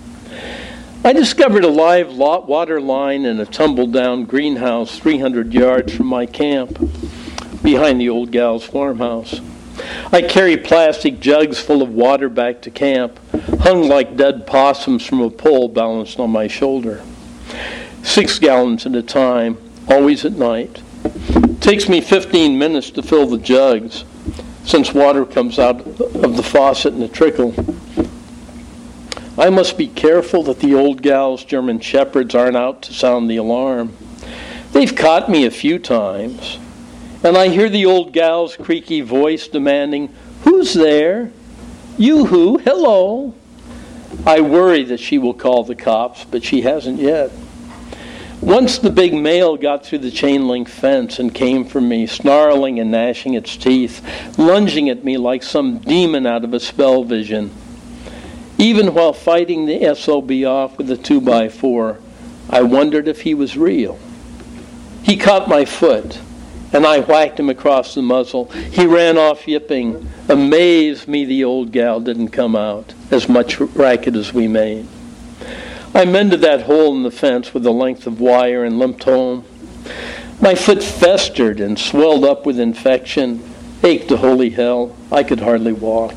I 1.03 1.11
discovered 1.11 1.65
a 1.65 1.67
live 1.67 2.15
water 2.15 2.79
line 2.79 3.25
in 3.25 3.41
a 3.41 3.45
tumble 3.45 3.87
down 3.87 4.23
greenhouse 4.23 4.97
300 4.99 5.53
yards 5.53 5.93
from 5.93 6.05
my 6.05 6.25
camp, 6.25 6.79
behind 7.61 7.99
the 7.99 8.07
old 8.07 8.31
gal's 8.31 8.63
farmhouse. 8.63 9.41
I 10.13 10.21
carry 10.21 10.55
plastic 10.55 11.19
jugs 11.19 11.59
full 11.59 11.81
of 11.81 11.89
water 11.89 12.29
back 12.29 12.61
to 12.61 12.71
camp, 12.71 13.19
hung 13.59 13.89
like 13.89 14.15
dead 14.15 14.47
possums 14.47 15.05
from 15.05 15.19
a 15.19 15.29
pole 15.29 15.67
balanced 15.67 16.21
on 16.21 16.29
my 16.29 16.47
shoulder. 16.47 17.03
Six 18.01 18.39
gallons 18.39 18.85
at 18.85 18.95
a 18.95 19.03
time, 19.03 19.57
always 19.89 20.23
at 20.23 20.31
night. 20.31 20.81
Takes 21.59 21.87
me 21.87 22.01
15 22.01 22.57
minutes 22.57 22.89
to 22.91 23.01
fill 23.01 23.25
the 23.25 23.37
jugs, 23.37 24.03
since 24.65 24.93
water 24.93 25.25
comes 25.25 25.59
out 25.59 25.79
of 25.81 26.35
the 26.35 26.43
faucet 26.43 26.93
in 26.93 27.01
a 27.01 27.07
trickle. 27.07 27.53
I 29.37 29.49
must 29.49 29.77
be 29.77 29.87
careful 29.87 30.43
that 30.43 30.59
the 30.59 30.75
old 30.75 31.01
gal's 31.01 31.43
German 31.43 31.79
shepherds 31.79 32.35
aren't 32.35 32.57
out 32.57 32.83
to 32.83 32.93
sound 32.93 33.29
the 33.29 33.37
alarm. 33.37 33.95
They've 34.73 34.95
caught 34.95 35.29
me 35.29 35.45
a 35.45 35.51
few 35.51 35.79
times, 35.79 36.59
and 37.23 37.37
I 37.37 37.47
hear 37.47 37.69
the 37.69 37.85
old 37.85 38.13
gal's 38.13 38.55
creaky 38.55 39.01
voice 39.01 39.47
demanding, 39.47 40.13
Who's 40.43 40.73
there? 40.73 41.31
You 41.97 42.25
who? 42.25 42.57
Hello. 42.57 43.33
I 44.25 44.41
worry 44.41 44.83
that 44.83 44.99
she 44.99 45.17
will 45.17 45.33
call 45.33 45.63
the 45.63 45.75
cops, 45.75 46.25
but 46.25 46.43
she 46.43 46.61
hasn't 46.61 46.99
yet. 46.99 47.31
Once 48.43 48.77
the 48.79 48.89
big 48.89 49.13
male 49.13 49.55
got 49.55 49.85
through 49.85 49.97
the 49.99 50.11
chain 50.11 50.49
link 50.49 50.67
fence 50.67 51.17
and 51.17 51.33
came 51.33 51.63
for 51.63 51.79
me, 51.79 52.05
snarling 52.05 52.77
and 52.77 52.91
gnashing 52.91 53.35
its 53.35 53.55
teeth, 53.55 54.01
lunging 54.37 54.89
at 54.89 55.01
me 55.01 55.15
like 55.15 55.41
some 55.41 55.77
demon 55.77 56.25
out 56.25 56.43
of 56.43 56.53
a 56.53 56.59
spell 56.59 57.05
vision. 57.05 57.49
Even 58.57 58.93
while 58.93 59.13
fighting 59.13 59.65
the 59.65 59.95
SOB 59.95 60.29
off 60.43 60.77
with 60.77 60.91
a 60.91 60.97
2x4, 60.97 62.01
I 62.49 62.63
wondered 62.63 63.07
if 63.07 63.21
he 63.21 63.33
was 63.33 63.55
real. 63.55 63.97
He 65.03 65.15
caught 65.15 65.47
my 65.47 65.63
foot, 65.63 66.19
and 66.73 66.85
I 66.85 66.99
whacked 66.99 67.39
him 67.39 67.49
across 67.49 67.95
the 67.95 68.01
muzzle. 68.01 68.51
He 68.51 68.85
ran 68.85 69.17
off 69.17 69.47
yipping. 69.47 70.05
Amazed 70.27 71.07
me 71.07 71.23
the 71.23 71.45
old 71.45 71.71
gal 71.71 72.01
didn't 72.01 72.29
come 72.29 72.57
out, 72.57 72.93
as 73.09 73.29
much 73.29 73.61
racket 73.61 74.17
as 74.17 74.33
we 74.33 74.49
made. 74.49 74.85
I 75.95 76.05
mended 76.05 76.41
that 76.41 76.63
hole 76.63 76.95
in 76.95 77.03
the 77.03 77.11
fence 77.11 77.53
with 77.53 77.65
a 77.65 77.71
length 77.71 78.07
of 78.07 78.19
wire 78.19 78.63
and 78.63 78.79
limped 78.79 79.03
home. 79.03 79.45
My 80.41 80.55
foot 80.55 80.83
festered 80.83 81.59
and 81.59 81.77
swelled 81.77 82.25
up 82.25 82.45
with 82.45 82.59
infection, 82.59 83.43
ached 83.83 84.09
to 84.09 84.17
holy 84.17 84.49
hell. 84.49 84.95
I 85.11 85.23
could 85.23 85.39
hardly 85.39 85.73
walk. 85.73 86.15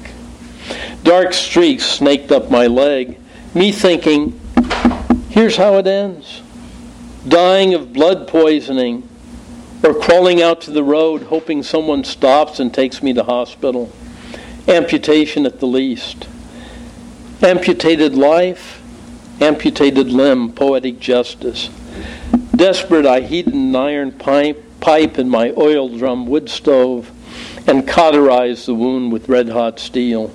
Dark 1.03 1.35
streaks 1.35 1.85
snaked 1.85 2.33
up 2.33 2.51
my 2.51 2.67
leg, 2.67 3.19
me 3.55 3.71
thinking, 3.71 4.41
here's 5.29 5.57
how 5.57 5.77
it 5.77 5.87
ends 5.87 6.43
dying 7.29 7.75
of 7.75 7.93
blood 7.93 8.29
poisoning, 8.29 9.09
or 9.83 9.95
crawling 9.95 10.41
out 10.41 10.61
to 10.63 10.71
the 10.71 10.83
road 10.83 11.23
hoping 11.25 11.63
someone 11.63 12.05
stops 12.05 12.61
and 12.61 12.73
takes 12.73 13.03
me 13.03 13.13
to 13.13 13.23
hospital. 13.23 13.91
Amputation 14.69 15.47
at 15.47 15.61
the 15.61 15.67
least. 15.67 16.29
Amputated 17.43 18.15
life, 18.15 18.76
amputated 19.41 20.11
limb, 20.11 20.53
poetic 20.53 20.99
justice. 20.99 21.69
Desperate, 22.55 23.07
I 23.07 23.21
heated 23.21 23.55
an 23.55 23.77
iron 23.77 24.13
pipe, 24.13 24.63
pipe 24.81 25.19
in 25.19 25.29
my 25.29 25.53
oil 25.57 25.89
drum 25.89 26.27
wood 26.27 26.49
stove 26.49 27.11
and 27.67 27.87
cauterized 27.87 28.67
the 28.67 28.75
wound 28.75 29.13
with 29.13 29.29
red 29.29 29.49
hot 29.49 29.79
steel. 29.79 30.33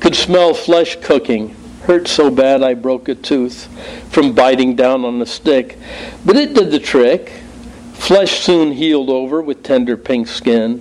Could 0.00 0.14
smell 0.14 0.54
flesh 0.54 0.96
cooking. 0.96 1.54
Hurt 1.82 2.06
so 2.06 2.30
bad 2.30 2.62
I 2.62 2.74
broke 2.74 3.08
a 3.08 3.14
tooth 3.14 3.66
from 4.10 4.34
biting 4.34 4.76
down 4.76 5.04
on 5.04 5.18
the 5.18 5.26
stick. 5.26 5.78
But 6.24 6.36
it 6.36 6.54
did 6.54 6.70
the 6.70 6.78
trick. 6.78 7.30
Flesh 7.94 8.40
soon 8.40 8.72
healed 8.72 9.10
over 9.10 9.42
with 9.42 9.62
tender 9.62 9.96
pink 9.96 10.28
skin. 10.28 10.80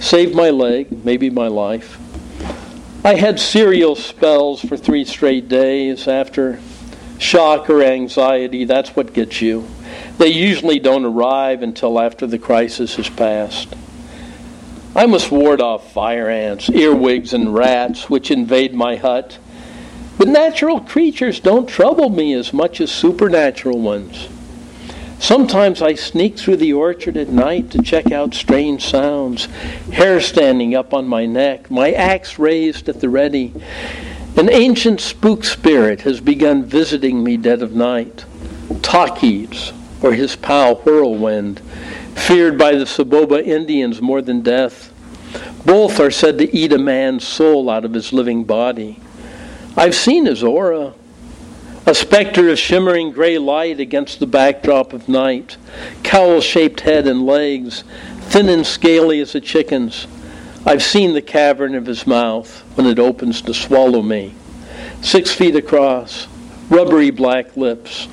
Saved 0.00 0.34
my 0.34 0.50
leg, 0.50 1.04
maybe 1.04 1.30
my 1.30 1.48
life. 1.48 1.98
I 3.04 3.14
had 3.14 3.38
serial 3.38 3.94
spells 3.94 4.60
for 4.60 4.76
three 4.76 5.04
straight 5.04 5.48
days 5.48 6.08
after 6.08 6.58
shock 7.18 7.70
or 7.70 7.82
anxiety. 7.82 8.64
That's 8.64 8.96
what 8.96 9.12
gets 9.12 9.40
you. 9.40 9.68
They 10.18 10.28
usually 10.28 10.80
don't 10.80 11.04
arrive 11.04 11.62
until 11.62 12.00
after 12.00 12.26
the 12.26 12.40
crisis 12.40 12.96
has 12.96 13.08
passed. 13.08 13.74
I 14.96 15.06
must 15.06 15.30
ward 15.30 15.60
off 15.60 15.92
fire 15.92 16.28
ants, 16.28 16.68
earwigs, 16.68 17.32
and 17.32 17.54
rats 17.54 18.10
which 18.10 18.32
invade 18.32 18.74
my 18.74 18.96
hut. 18.96 19.38
But 20.18 20.26
natural 20.26 20.80
creatures 20.80 21.38
don't 21.38 21.68
trouble 21.68 22.10
me 22.10 22.32
as 22.32 22.52
much 22.52 22.80
as 22.80 22.90
supernatural 22.90 23.78
ones. 23.78 24.28
Sometimes 25.18 25.82
I 25.82 25.94
sneak 25.94 26.38
through 26.38 26.56
the 26.56 26.72
orchard 26.72 27.16
at 27.16 27.28
night 27.28 27.70
to 27.72 27.82
check 27.82 28.12
out 28.12 28.34
strange 28.34 28.84
sounds, 28.84 29.46
hair 29.92 30.20
standing 30.20 30.74
up 30.74 30.94
on 30.94 31.08
my 31.08 31.26
neck, 31.26 31.70
my 31.70 31.92
axe 31.92 32.38
raised 32.38 32.88
at 32.88 33.00
the 33.00 33.08
ready. 33.08 33.52
An 34.36 34.48
ancient 34.48 35.00
spook 35.00 35.44
spirit 35.44 36.02
has 36.02 36.20
begun 36.20 36.64
visiting 36.64 37.24
me 37.24 37.36
dead 37.36 37.62
of 37.62 37.74
night. 37.74 38.24
Tahquitz, 38.82 39.72
or 40.02 40.12
his 40.12 40.36
pal 40.36 40.76
Whirlwind, 40.76 41.60
feared 42.14 42.56
by 42.56 42.76
the 42.76 42.86
Soboba 42.86 43.44
Indians 43.44 44.00
more 44.00 44.22
than 44.22 44.42
death. 44.42 44.92
Both 45.66 45.98
are 45.98 46.12
said 46.12 46.38
to 46.38 46.56
eat 46.56 46.72
a 46.72 46.78
man's 46.78 47.26
soul 47.26 47.68
out 47.68 47.84
of 47.84 47.94
his 47.94 48.12
living 48.12 48.44
body. 48.44 49.00
I've 49.76 49.94
seen 49.94 50.26
his 50.26 50.44
aura, 50.44 50.94
a 51.88 51.94
specter 51.94 52.50
of 52.50 52.58
shimmering 52.58 53.10
gray 53.10 53.38
light 53.38 53.80
against 53.80 54.20
the 54.20 54.26
backdrop 54.26 54.92
of 54.92 55.08
night, 55.08 55.56
cowl 56.02 56.38
shaped 56.38 56.82
head 56.82 57.06
and 57.06 57.24
legs, 57.24 57.82
thin 58.24 58.50
and 58.50 58.66
scaly 58.66 59.20
as 59.20 59.34
a 59.34 59.40
chicken's. 59.40 60.06
I've 60.66 60.82
seen 60.82 61.14
the 61.14 61.22
cavern 61.22 61.74
of 61.74 61.86
his 61.86 62.06
mouth 62.06 62.60
when 62.76 62.86
it 62.86 62.98
opens 62.98 63.40
to 63.40 63.54
swallow 63.54 64.02
me. 64.02 64.34
Six 65.00 65.32
feet 65.32 65.56
across, 65.56 66.26
rubbery 66.68 67.08
black 67.08 67.56
lips, 67.56 68.06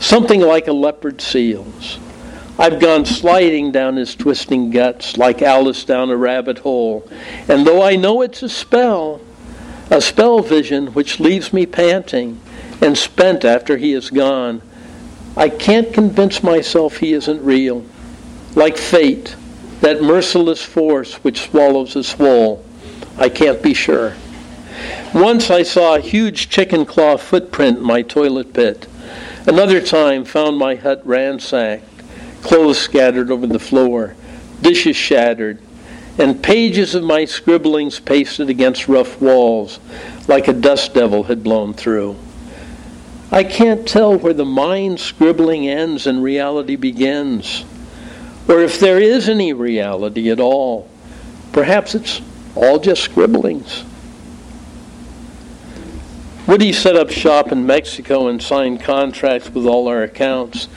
something 0.00 0.40
like 0.40 0.66
a 0.66 0.72
leopard 0.72 1.20
seal's. 1.20 1.98
I've 2.58 2.80
gone 2.80 3.04
sliding 3.04 3.72
down 3.72 3.96
his 3.96 4.14
twisting 4.14 4.70
guts 4.70 5.18
like 5.18 5.42
Alice 5.42 5.84
down 5.84 6.08
a 6.08 6.16
rabbit 6.16 6.60
hole, 6.60 7.06
and 7.46 7.66
though 7.66 7.82
I 7.82 7.94
know 7.94 8.22
it's 8.22 8.42
a 8.42 8.48
spell, 8.48 9.20
a 9.90 10.00
spell 10.00 10.40
vision 10.40 10.94
which 10.94 11.20
leaves 11.20 11.52
me 11.52 11.66
panting, 11.66 12.40
and 12.82 12.98
spent 12.98 13.44
after 13.44 13.76
he 13.76 13.92
is 13.92 14.10
gone, 14.10 14.60
I 15.36 15.48
can't 15.48 15.94
convince 15.94 16.42
myself 16.42 16.98
he 16.98 17.12
isn't 17.14 17.42
real. 17.42 17.86
Like 18.54 18.76
fate, 18.76 19.36
that 19.80 20.02
merciless 20.02 20.62
force 20.62 21.14
which 21.24 21.40
swallows 21.40 21.96
us 21.96 22.12
whole, 22.12 22.64
I 23.16 23.28
can't 23.28 23.62
be 23.62 23.72
sure. 23.72 24.14
Once 25.14 25.50
I 25.50 25.62
saw 25.62 25.94
a 25.94 26.00
huge 26.00 26.48
chicken 26.48 26.84
claw 26.84 27.16
footprint 27.16 27.78
in 27.78 27.84
my 27.84 28.02
toilet 28.02 28.52
pit. 28.52 28.86
Another 29.46 29.80
time 29.80 30.24
found 30.24 30.56
my 30.58 30.74
hut 30.74 31.00
ransacked, 31.06 31.84
clothes 32.42 32.78
scattered 32.78 33.30
over 33.30 33.46
the 33.46 33.58
floor, 33.58 34.16
dishes 34.60 34.96
shattered, 34.96 35.58
and 36.18 36.42
pages 36.42 36.94
of 36.94 37.02
my 37.02 37.24
scribblings 37.24 38.00
pasted 38.00 38.50
against 38.50 38.88
rough 38.88 39.20
walls 39.20 39.80
like 40.28 40.48
a 40.48 40.52
dust 40.52 40.94
devil 40.94 41.24
had 41.24 41.42
blown 41.42 41.72
through. 41.74 42.16
I 43.32 43.44
can't 43.44 43.88
tell 43.88 44.14
where 44.14 44.34
the 44.34 44.44
mind 44.44 45.00
scribbling 45.00 45.66
ends 45.66 46.06
and 46.06 46.22
reality 46.22 46.76
begins, 46.76 47.64
or 48.46 48.60
if 48.60 48.78
there 48.78 49.00
is 49.00 49.26
any 49.26 49.54
reality 49.54 50.30
at 50.30 50.38
all. 50.38 50.86
Perhaps 51.50 51.94
it's 51.94 52.20
all 52.54 52.78
just 52.78 53.02
scribblings. 53.02 53.84
Woody 56.46 56.74
set 56.74 56.94
up 56.94 57.08
shop 57.08 57.52
in 57.52 57.64
Mexico 57.64 58.26
and 58.26 58.42
signed 58.42 58.82
contracts 58.82 59.48
with 59.48 59.64
all 59.64 59.88
our 59.88 60.02
accounts, 60.02 60.68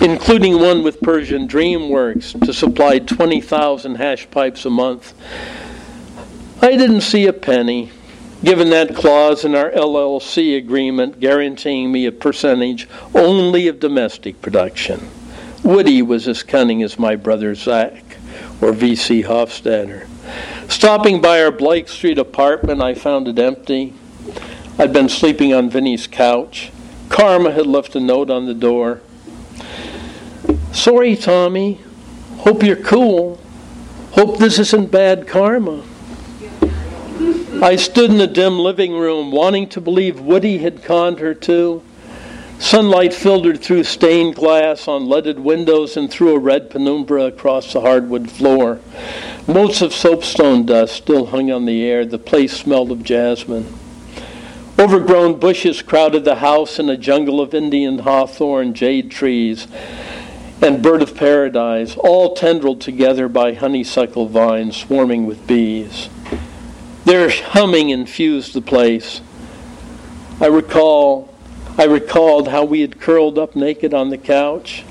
including 0.00 0.60
one 0.60 0.84
with 0.84 1.00
Persian 1.00 1.48
DreamWorks 1.48 2.44
to 2.46 2.52
supply 2.52 3.00
20,000 3.00 3.96
hash 3.96 4.30
pipes 4.30 4.64
a 4.64 4.70
month. 4.70 5.14
I 6.62 6.76
didn't 6.76 7.00
see 7.00 7.26
a 7.26 7.32
penny 7.32 7.90
given 8.44 8.68
that 8.70 8.94
clause 8.94 9.44
in 9.44 9.54
our 9.54 9.70
LLC 9.70 10.56
agreement 10.56 11.18
guaranteeing 11.18 11.90
me 11.90 12.04
a 12.04 12.12
percentage 12.12 12.86
only 13.14 13.66
of 13.68 13.80
domestic 13.80 14.40
production. 14.42 15.08
Woody 15.62 16.02
was 16.02 16.28
as 16.28 16.42
cunning 16.42 16.82
as 16.82 16.98
my 16.98 17.16
brother 17.16 17.54
Zach, 17.54 18.18
or 18.60 18.72
V.C. 18.72 19.22
Hoffstatter. 19.22 20.06
Stopping 20.68 21.22
by 21.22 21.42
our 21.42 21.50
Blake 21.50 21.88
Street 21.88 22.18
apartment, 22.18 22.82
I 22.82 22.94
found 22.94 23.28
it 23.28 23.38
empty. 23.38 23.94
I'd 24.78 24.92
been 24.92 25.08
sleeping 25.08 25.54
on 25.54 25.70
Vinnie's 25.70 26.06
couch. 26.06 26.70
Karma 27.08 27.52
had 27.52 27.66
left 27.66 27.96
a 27.96 28.00
note 28.00 28.28
on 28.28 28.44
the 28.44 28.54
door. 28.54 29.00
Sorry, 30.72 31.16
Tommy. 31.16 31.80
Hope 32.38 32.62
you're 32.62 32.76
cool. 32.76 33.40
Hope 34.12 34.38
this 34.38 34.58
isn't 34.58 34.90
bad 34.90 35.26
karma. 35.26 35.82
I 37.64 37.76
stood 37.76 38.10
in 38.10 38.18
the 38.18 38.26
dim 38.26 38.58
living 38.58 38.92
room, 38.92 39.30
wanting 39.30 39.70
to 39.70 39.80
believe 39.80 40.20
Woody 40.20 40.58
had 40.58 40.84
conned 40.84 41.18
her 41.20 41.32
too. 41.32 41.82
Sunlight 42.58 43.14
filtered 43.14 43.62
through 43.62 43.84
stained 43.84 44.34
glass 44.34 44.86
on 44.86 45.08
leaded 45.08 45.38
windows 45.38 45.96
and 45.96 46.10
through 46.10 46.34
a 46.34 46.38
red 46.38 46.68
penumbra 46.68 47.24
across 47.24 47.72
the 47.72 47.80
hardwood 47.80 48.30
floor. 48.30 48.80
Motes 49.46 49.80
of 49.80 49.94
soapstone 49.94 50.66
dust 50.66 50.94
still 50.94 51.24
hung 51.24 51.50
on 51.50 51.64
the 51.64 51.82
air. 51.84 52.04
The 52.04 52.18
place 52.18 52.52
smelled 52.52 52.90
of 52.92 53.02
jasmine. 53.02 53.72
Overgrown 54.78 55.40
bushes 55.40 55.80
crowded 55.80 56.26
the 56.26 56.36
house 56.36 56.78
in 56.78 56.90
a 56.90 56.98
jungle 56.98 57.40
of 57.40 57.54
Indian 57.54 58.00
hawthorn, 58.00 58.74
jade 58.74 59.10
trees, 59.10 59.68
and 60.60 60.82
bird 60.82 61.00
of 61.00 61.16
paradise, 61.16 61.96
all 61.96 62.36
tendrilled 62.36 62.82
together 62.82 63.26
by 63.26 63.54
honeysuckle 63.54 64.26
vines 64.26 64.76
swarming 64.76 65.24
with 65.24 65.46
bees. 65.46 66.10
Their 67.04 67.28
humming 67.28 67.90
infused 67.90 68.54
the 68.54 68.62
place. 68.62 69.20
I 70.40 70.46
recall 70.46 71.34
I 71.76 71.84
recalled 71.84 72.48
how 72.48 72.64
we 72.64 72.82
had 72.82 73.00
curled 73.00 73.36
up 73.36 73.56
naked 73.56 73.92
on 73.92 74.10
the 74.10 74.18
couch, 74.18 74.84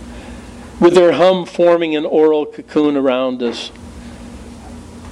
with 0.82 0.96
their 0.96 1.14
hum 1.14 1.46
forming 1.46 1.96
an 1.96 2.06
aural 2.06 2.46
cocoon 2.46 2.98
around 2.98 3.42
us. 3.42 3.72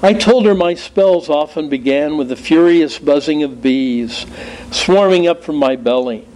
I 0.04 0.14
told 0.14 0.46
her 0.46 0.54
my 0.54 0.74
spells 0.74 1.30
often 1.30 1.70
began 1.70 2.18
with 2.18 2.28
the 2.28 2.36
furious 2.36 3.00
buzzing 3.00 3.42
of 3.42 3.62
bees 3.62 4.26
swarming 4.70 5.28
up 5.28 5.44
from 5.44 5.56
my 5.56 5.78
belly. 5.78 6.28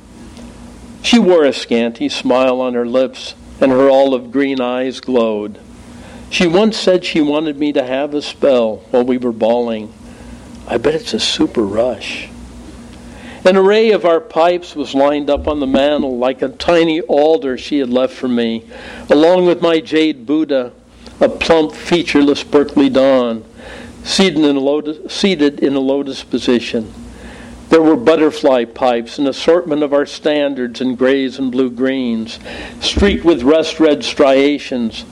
She 1.01 1.19
wore 1.19 1.43
a 1.43 1.51
scanty 1.51 2.07
smile 2.07 2.61
on 2.61 2.75
her 2.75 2.85
lips, 2.85 3.35
and 3.59 3.71
her 3.71 3.89
olive 3.89 4.31
green 4.31 4.61
eyes 4.61 5.01
glowed. 5.01 5.59
She 6.29 6.47
once 6.47 6.77
said 6.77 7.03
she 7.03 7.21
wanted 7.21 7.57
me 7.57 7.73
to 7.73 7.83
have 7.83 8.13
a 8.13 8.21
spell 8.21 8.77
while 8.91 9.03
we 9.03 9.17
were 9.17 9.31
balling. 9.31 9.93
I 10.67 10.77
bet 10.77 10.95
it's 10.95 11.13
a 11.13 11.19
super 11.19 11.61
rush. 11.61 12.29
An 13.45 13.55
array 13.55 13.91
of 13.91 14.05
our 14.05 14.19
pipes 14.19 14.75
was 14.75 14.95
lined 14.95 15.29
up 15.29 15.47
on 15.47 15.59
the 15.59 15.67
mantel 15.67 16.17
like 16.17 16.41
a 16.41 16.49
tiny 16.49 17.01
altar 17.01 17.59
she 17.59 17.77
had 17.77 17.91
left 17.91 18.15
for 18.15 18.27
me, 18.27 18.63
along 19.07 19.45
with 19.45 19.61
my 19.61 19.79
jade 19.79 20.25
Buddha, 20.25 20.71
a 21.19 21.29
plump, 21.29 21.73
featureless 21.73 22.43
Berkeley 22.43 22.89
Don, 22.89 23.45
seated 24.03 24.39
in 24.39 24.55
a 24.55 24.59
lotus, 24.59 25.13
seated 25.13 25.59
in 25.59 25.75
a 25.75 25.79
lotus 25.79 26.23
position. 26.23 26.91
There 27.69 27.83
were 27.83 27.95
butterfly 27.95 28.65
pipes, 28.65 29.19
an 29.19 29.27
assortment 29.27 29.83
of 29.83 29.93
our 29.93 30.07
standards 30.07 30.81
in 30.81 30.95
grays 30.95 31.37
and 31.37 31.51
blue 31.51 31.69
greens, 31.69 32.39
streaked 32.79 33.23
with 33.23 33.43
rust 33.43 33.79
red 33.79 34.03
striations, 34.03 35.05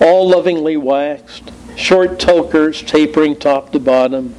all 0.00 0.28
lovingly 0.28 0.76
waxed 0.76 1.50
short 1.80 2.20
tokers 2.20 2.82
tapering 2.82 3.34
top 3.34 3.72
to 3.72 3.80
bottom, 3.80 4.34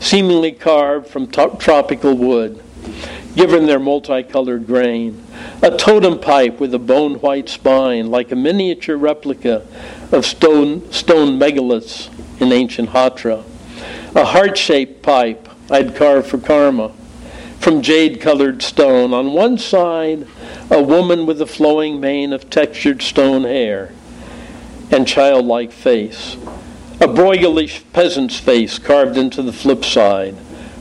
seemingly 0.00 0.52
carved 0.52 1.06
from 1.06 1.26
tropical 1.28 2.16
wood, 2.16 2.62
given 3.34 3.66
their 3.66 3.78
multicolored 3.78 4.66
grain. 4.66 5.22
A 5.62 5.76
totem 5.76 6.18
pipe 6.18 6.58
with 6.58 6.74
a 6.74 6.78
bone 6.78 7.16
white 7.16 7.48
spine, 7.48 8.10
like 8.10 8.32
a 8.32 8.36
miniature 8.36 8.96
replica 8.96 9.66
of 10.10 10.24
stone, 10.24 10.90
stone 10.90 11.38
megaliths 11.38 12.08
in 12.40 12.52
ancient 12.52 12.90
Hatra. 12.90 13.44
A 14.14 14.24
heart 14.24 14.56
shaped 14.56 15.02
pipe 15.02 15.48
I'd 15.70 15.94
carved 15.94 16.28
for 16.28 16.38
Karma 16.38 16.92
from 17.58 17.82
jade 17.82 18.20
colored 18.20 18.62
stone. 18.62 19.12
On 19.12 19.32
one 19.32 19.58
side, 19.58 20.26
a 20.70 20.82
woman 20.82 21.26
with 21.26 21.42
a 21.42 21.46
flowing 21.46 22.00
mane 22.00 22.32
of 22.32 22.48
textured 22.48 23.02
stone 23.02 23.42
hair 23.42 23.92
and 24.90 25.06
childlike 25.06 25.72
face. 25.72 26.36
A 26.98 27.06
broiglish 27.06 27.82
peasant's 27.92 28.38
face 28.40 28.78
carved 28.78 29.18
into 29.18 29.42
the 29.42 29.52
flip 29.52 29.84
side, 29.84 30.34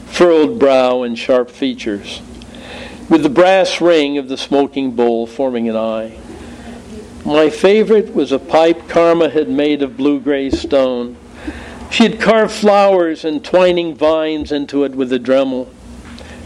furrowed 0.08 0.58
brow 0.58 1.04
and 1.04 1.20
sharp 1.20 1.52
features, 1.52 2.22
with 3.10 3.22
the 3.22 3.30
brass 3.30 3.82
ring 3.82 4.18
of 4.18 4.30
the 4.30 4.38
smoking 4.38 4.92
bowl 4.92 5.28
forming 5.28 5.68
an 5.68 5.76
eye. 5.76 6.18
My 7.26 7.50
favorite 7.50 8.16
was 8.16 8.32
a 8.32 8.40
pipe 8.40 8.88
Karma 8.88 9.28
had 9.28 9.50
made 9.50 9.82
of 9.82 9.98
blue 9.98 10.22
gray 10.22 10.50
stone. 10.50 11.18
She 11.92 12.04
had 12.04 12.22
carved 12.22 12.54
flowers 12.54 13.26
and 13.26 13.44
twining 13.44 13.94
vines 13.94 14.54
into 14.54 14.86
it 14.86 14.96
with 14.96 15.12
a 15.12 15.20
Dremel. 15.20 15.68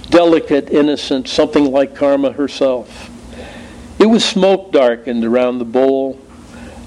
Delicate, 0.09 0.72
innocent, 0.72 1.28
something 1.28 1.72
like 1.72 1.93
Karma 1.93 2.32
herself. 2.32 3.11
It 3.99 4.07
was 4.07 4.26
smoke 4.26 4.72
darkened 4.72 5.24
around 5.24 5.59
the 5.59 5.65
bowl, 5.65 6.20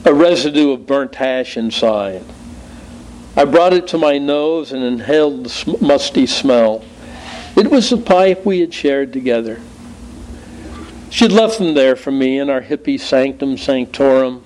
a 0.04 0.12
residue 0.12 0.72
of 0.72 0.84
burnt 0.84 1.14
hash 1.14 1.56
inside. 1.56 2.24
I 3.36 3.44
brought 3.44 3.72
it 3.72 3.86
to 3.88 3.98
my 3.98 4.18
nose 4.18 4.72
and 4.72 4.82
inhaled 4.82 5.46
the 5.46 5.78
musty 5.80 6.26
smell. 6.26 6.84
It 7.56 7.70
was 7.70 7.90
the 7.90 7.96
pipe 7.96 8.44
we 8.44 8.60
had 8.60 8.74
shared 8.74 9.12
together. 9.12 9.60
She'd 11.10 11.32
left 11.32 11.58
them 11.58 11.74
there 11.74 11.96
for 11.96 12.10
me 12.10 12.38
in 12.38 12.48
our 12.48 12.62
hippie 12.62 13.00
sanctum 13.00 13.56
sanctorum, 13.56 14.44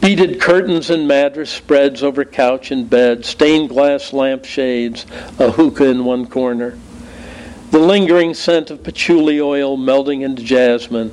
Beaded 0.00 0.40
curtains 0.40 0.88
and 0.88 1.06
mattress 1.06 1.50
spreads 1.50 2.02
over 2.02 2.24
couch 2.24 2.70
and 2.70 2.88
bed, 2.88 3.26
stained 3.26 3.68
glass 3.68 4.14
lampshades, 4.14 5.04
a 5.38 5.50
hookah 5.50 5.90
in 5.90 6.06
one 6.06 6.26
corner. 6.26 6.78
The 7.70 7.80
lingering 7.80 8.32
scent 8.32 8.70
of 8.70 8.82
patchouli 8.82 9.38
oil 9.42 9.76
melding 9.76 10.22
into 10.22 10.42
jasmine. 10.42 11.12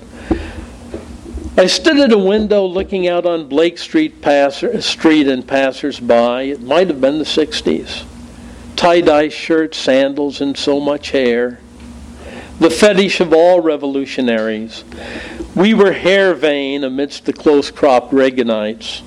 I 1.60 1.66
stood 1.66 1.98
at 1.98 2.12
a 2.12 2.20
window 2.20 2.68
looking 2.68 3.08
out 3.08 3.26
on 3.26 3.48
Blake 3.48 3.80
Street, 3.80 4.22
passer, 4.22 4.80
Street 4.80 5.28
and 5.28 5.48
passers-by. 5.48 6.44
It 6.44 6.62
might 6.62 6.88
have 6.88 7.02
been 7.02 7.18
the 7.18 7.24
60s. 7.24 8.06
Tie-dye 8.76 9.30
shirts, 9.30 9.80
sandals, 9.80 10.40
and 10.40 10.56
so 10.56 10.80
much 10.80 11.10
hair. 11.10 11.60
The 12.60 12.70
fetish 12.70 13.22
of 13.22 13.34
all 13.34 13.60
revolutionaries. 13.60 14.84
We 15.56 15.74
were 15.74 15.94
hair 15.94 16.36
vain 16.36 16.84
amidst 16.84 17.26
the 17.26 17.34
close 17.34 17.72
cropped 17.72 18.14
Reaganites. 18.14 19.02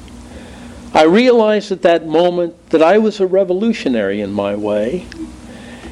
I 0.92 1.05
realized 1.05 1.70
at 1.70 1.82
that 1.82 2.05
moment 2.05 2.70
that 2.70 2.82
I 2.82 2.98
was 2.98 3.20
a 3.20 3.28
revolutionary 3.28 4.20
in 4.20 4.32
my 4.32 4.57
way, 4.57 5.07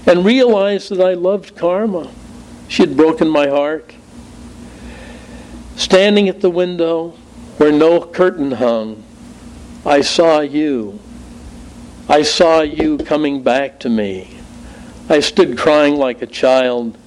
and 0.09 0.24
realized 0.24 0.90
that 0.90 1.00
I 1.00 1.14
loved 1.14 1.54
Karma. 1.54 2.11
She 2.66 2.82
had 2.82 2.96
broken 2.96 3.28
my 3.28 3.46
heart. 3.46 3.94
Standing 5.79 6.29
at 6.29 6.43
the 6.43 6.51
window 6.51 7.14
where 7.57 7.72
no 7.72 8.03
curtain 8.03 8.51
hung, 8.53 9.03
I 9.87 10.03
saw 10.03 10.41
you. 10.41 10.99
I 12.09 12.22
saw 12.22 12.61
you 12.61 12.99
coming 12.99 13.43
back 13.43 13.81
to 13.81 13.89
me. 13.89 14.37
I 15.09 15.20
stood 15.20 15.57
crying 15.57 15.97
like 15.97 16.20
a 16.20 16.26
child 16.26 16.99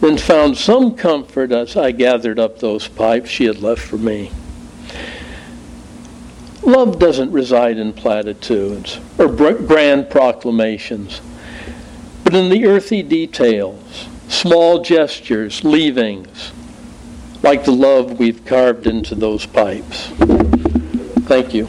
then 0.00 0.18
found 0.18 0.56
some 0.56 0.94
comfort 0.94 1.52
as 1.52 1.76
I 1.76 1.90
gathered 1.90 2.38
up 2.38 2.58
those 2.58 2.86
pipes 2.86 3.30
she 3.30 3.44
had 3.44 3.62
left 3.62 3.82
for 3.82 3.96
me. 3.96 4.30
Love 6.62 6.98
doesn't 6.98 7.32
reside 7.32 7.78
in 7.78 7.92
platitudes 7.92 8.98
or 9.18 9.28
grand 9.28 10.10
proclamations, 10.10 11.20
but 12.24 12.34
in 12.34 12.50
the 12.50 12.66
earthy 12.66 13.02
details, 13.02 14.06
small 14.28 14.82
gestures, 14.82 15.64
leavings, 15.64 16.52
like 17.46 17.64
the 17.64 17.70
love 17.70 18.18
we've 18.18 18.44
carved 18.44 18.88
into 18.88 19.14
those 19.14 19.46
pipes. 19.46 20.08
Thank 21.28 21.54
you. 21.54 21.68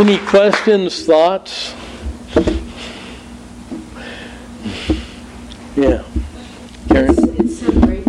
Any 0.00 0.16
questions, 0.26 1.04
thoughts? 1.04 1.74
Yeah. 5.76 6.02
Karen? 6.88 7.10
It's, 7.10 7.18
it's 7.18 7.60
so 7.60 7.70
great 7.80 8.04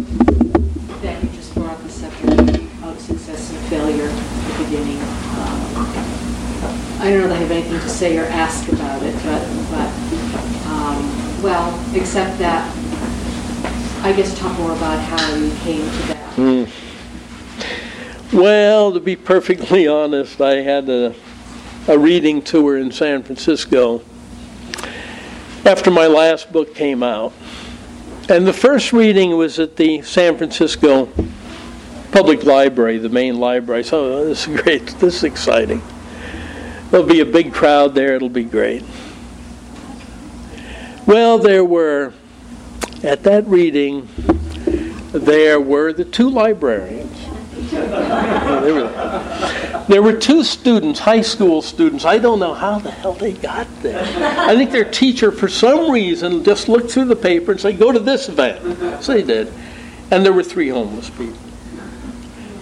that 1.02 1.22
you 1.24 1.30
just 1.32 1.54
brought 1.56 1.78
the 1.84 1.90
subject 1.90 2.40
of 2.84 3.02
success 3.02 3.52
and 3.52 3.60
failure 3.68 4.08
at 4.08 4.48
the 4.48 4.64
beginning. 4.64 5.02
Um, 5.02 5.08
I 7.08 7.12
don't 7.12 7.22
know 7.22 7.28
that 7.30 7.38
I 7.38 7.40
have 7.40 7.52
anything 7.52 7.80
to 7.80 7.88
say 7.88 8.18
or 8.18 8.26
ask 8.26 8.68
about 8.68 9.02
it, 9.02 9.14
but, 9.24 9.40
but 9.72 9.90
um, 10.68 11.42
well, 11.42 11.96
except 11.96 12.38
that 12.40 12.70
I 14.04 14.12
guess 14.12 14.38
talk 14.38 14.60
more 14.60 14.74
about 14.74 15.00
how 15.00 15.36
you 15.36 15.50
came 15.60 15.90
to 15.90 16.08
that. 16.08 16.36
Mm. 16.36 18.34
Well, 18.34 18.92
to 18.92 19.00
be 19.00 19.16
perfectly 19.16 19.88
honest, 20.02 20.42
I 20.42 20.56
had 20.56 20.90
a 20.90 21.16
a 21.88 21.98
reading 21.98 22.42
tour 22.42 22.78
in 22.78 22.92
San 22.92 23.24
Francisco 23.24 24.02
after 25.64 25.90
my 25.90 26.08
last 26.08 26.52
book 26.52 26.76
came 26.76 27.04
out. 27.04 27.32
And 28.28 28.46
the 28.46 28.52
first 28.52 28.92
reading 28.92 29.38
was 29.38 29.60
at 29.60 29.78
the 29.78 30.02
San 30.02 30.36
Francisco 30.36 31.08
Public 32.12 32.44
Library, 32.44 32.98
the 32.98 33.08
main 33.08 33.40
library. 33.40 33.86
So 33.86 34.26
this 34.26 34.46
is 34.46 34.62
great. 34.62 34.88
This 35.00 35.16
is 35.16 35.24
exciting. 35.24 35.82
There'll 36.92 37.06
be 37.06 37.20
a 37.20 37.26
big 37.26 37.54
crowd 37.54 37.96
there. 37.96 38.16
It'll 38.16 38.30
be 38.30 38.46
great. 38.46 38.84
Well, 41.06 41.38
there 41.38 41.66
were, 41.66 42.14
at 43.04 43.24
that 43.24 43.46
reading, 43.48 44.08
there 45.12 45.60
were 45.60 45.94
the 45.94 46.06
two 46.06 46.30
librarians. 46.30 47.18
There 49.88 50.02
were 50.02 50.14
two 50.14 50.44
students, 50.44 51.00
high 51.00 51.22
school 51.22 51.62
students. 51.62 52.04
I 52.04 52.18
don't 52.18 52.40
know 52.40 52.54
how 52.54 52.78
the 52.78 52.92
hell 52.92 53.14
they 53.14 53.32
got 53.32 53.68
there. 53.82 54.04
I 54.38 54.54
think 54.54 54.72
their 54.72 54.84
teacher, 54.84 55.32
for 55.32 55.48
some 55.48 55.90
reason, 55.90 56.44
just 56.44 56.68
looked 56.68 56.92
through 56.92 57.06
the 57.06 57.16
paper 57.16 57.54
and 57.54 57.62
said, 57.62 57.80
"Go 57.80 57.94
to 57.94 58.00
this 58.00 58.28
event." 58.28 59.02
So 59.02 59.14
they 59.14 59.24
did, 59.24 59.52
and 60.12 60.26
there 60.26 60.34
were 60.34 60.44
three 60.44 60.68
homeless 60.68 61.10
people. 61.10 61.38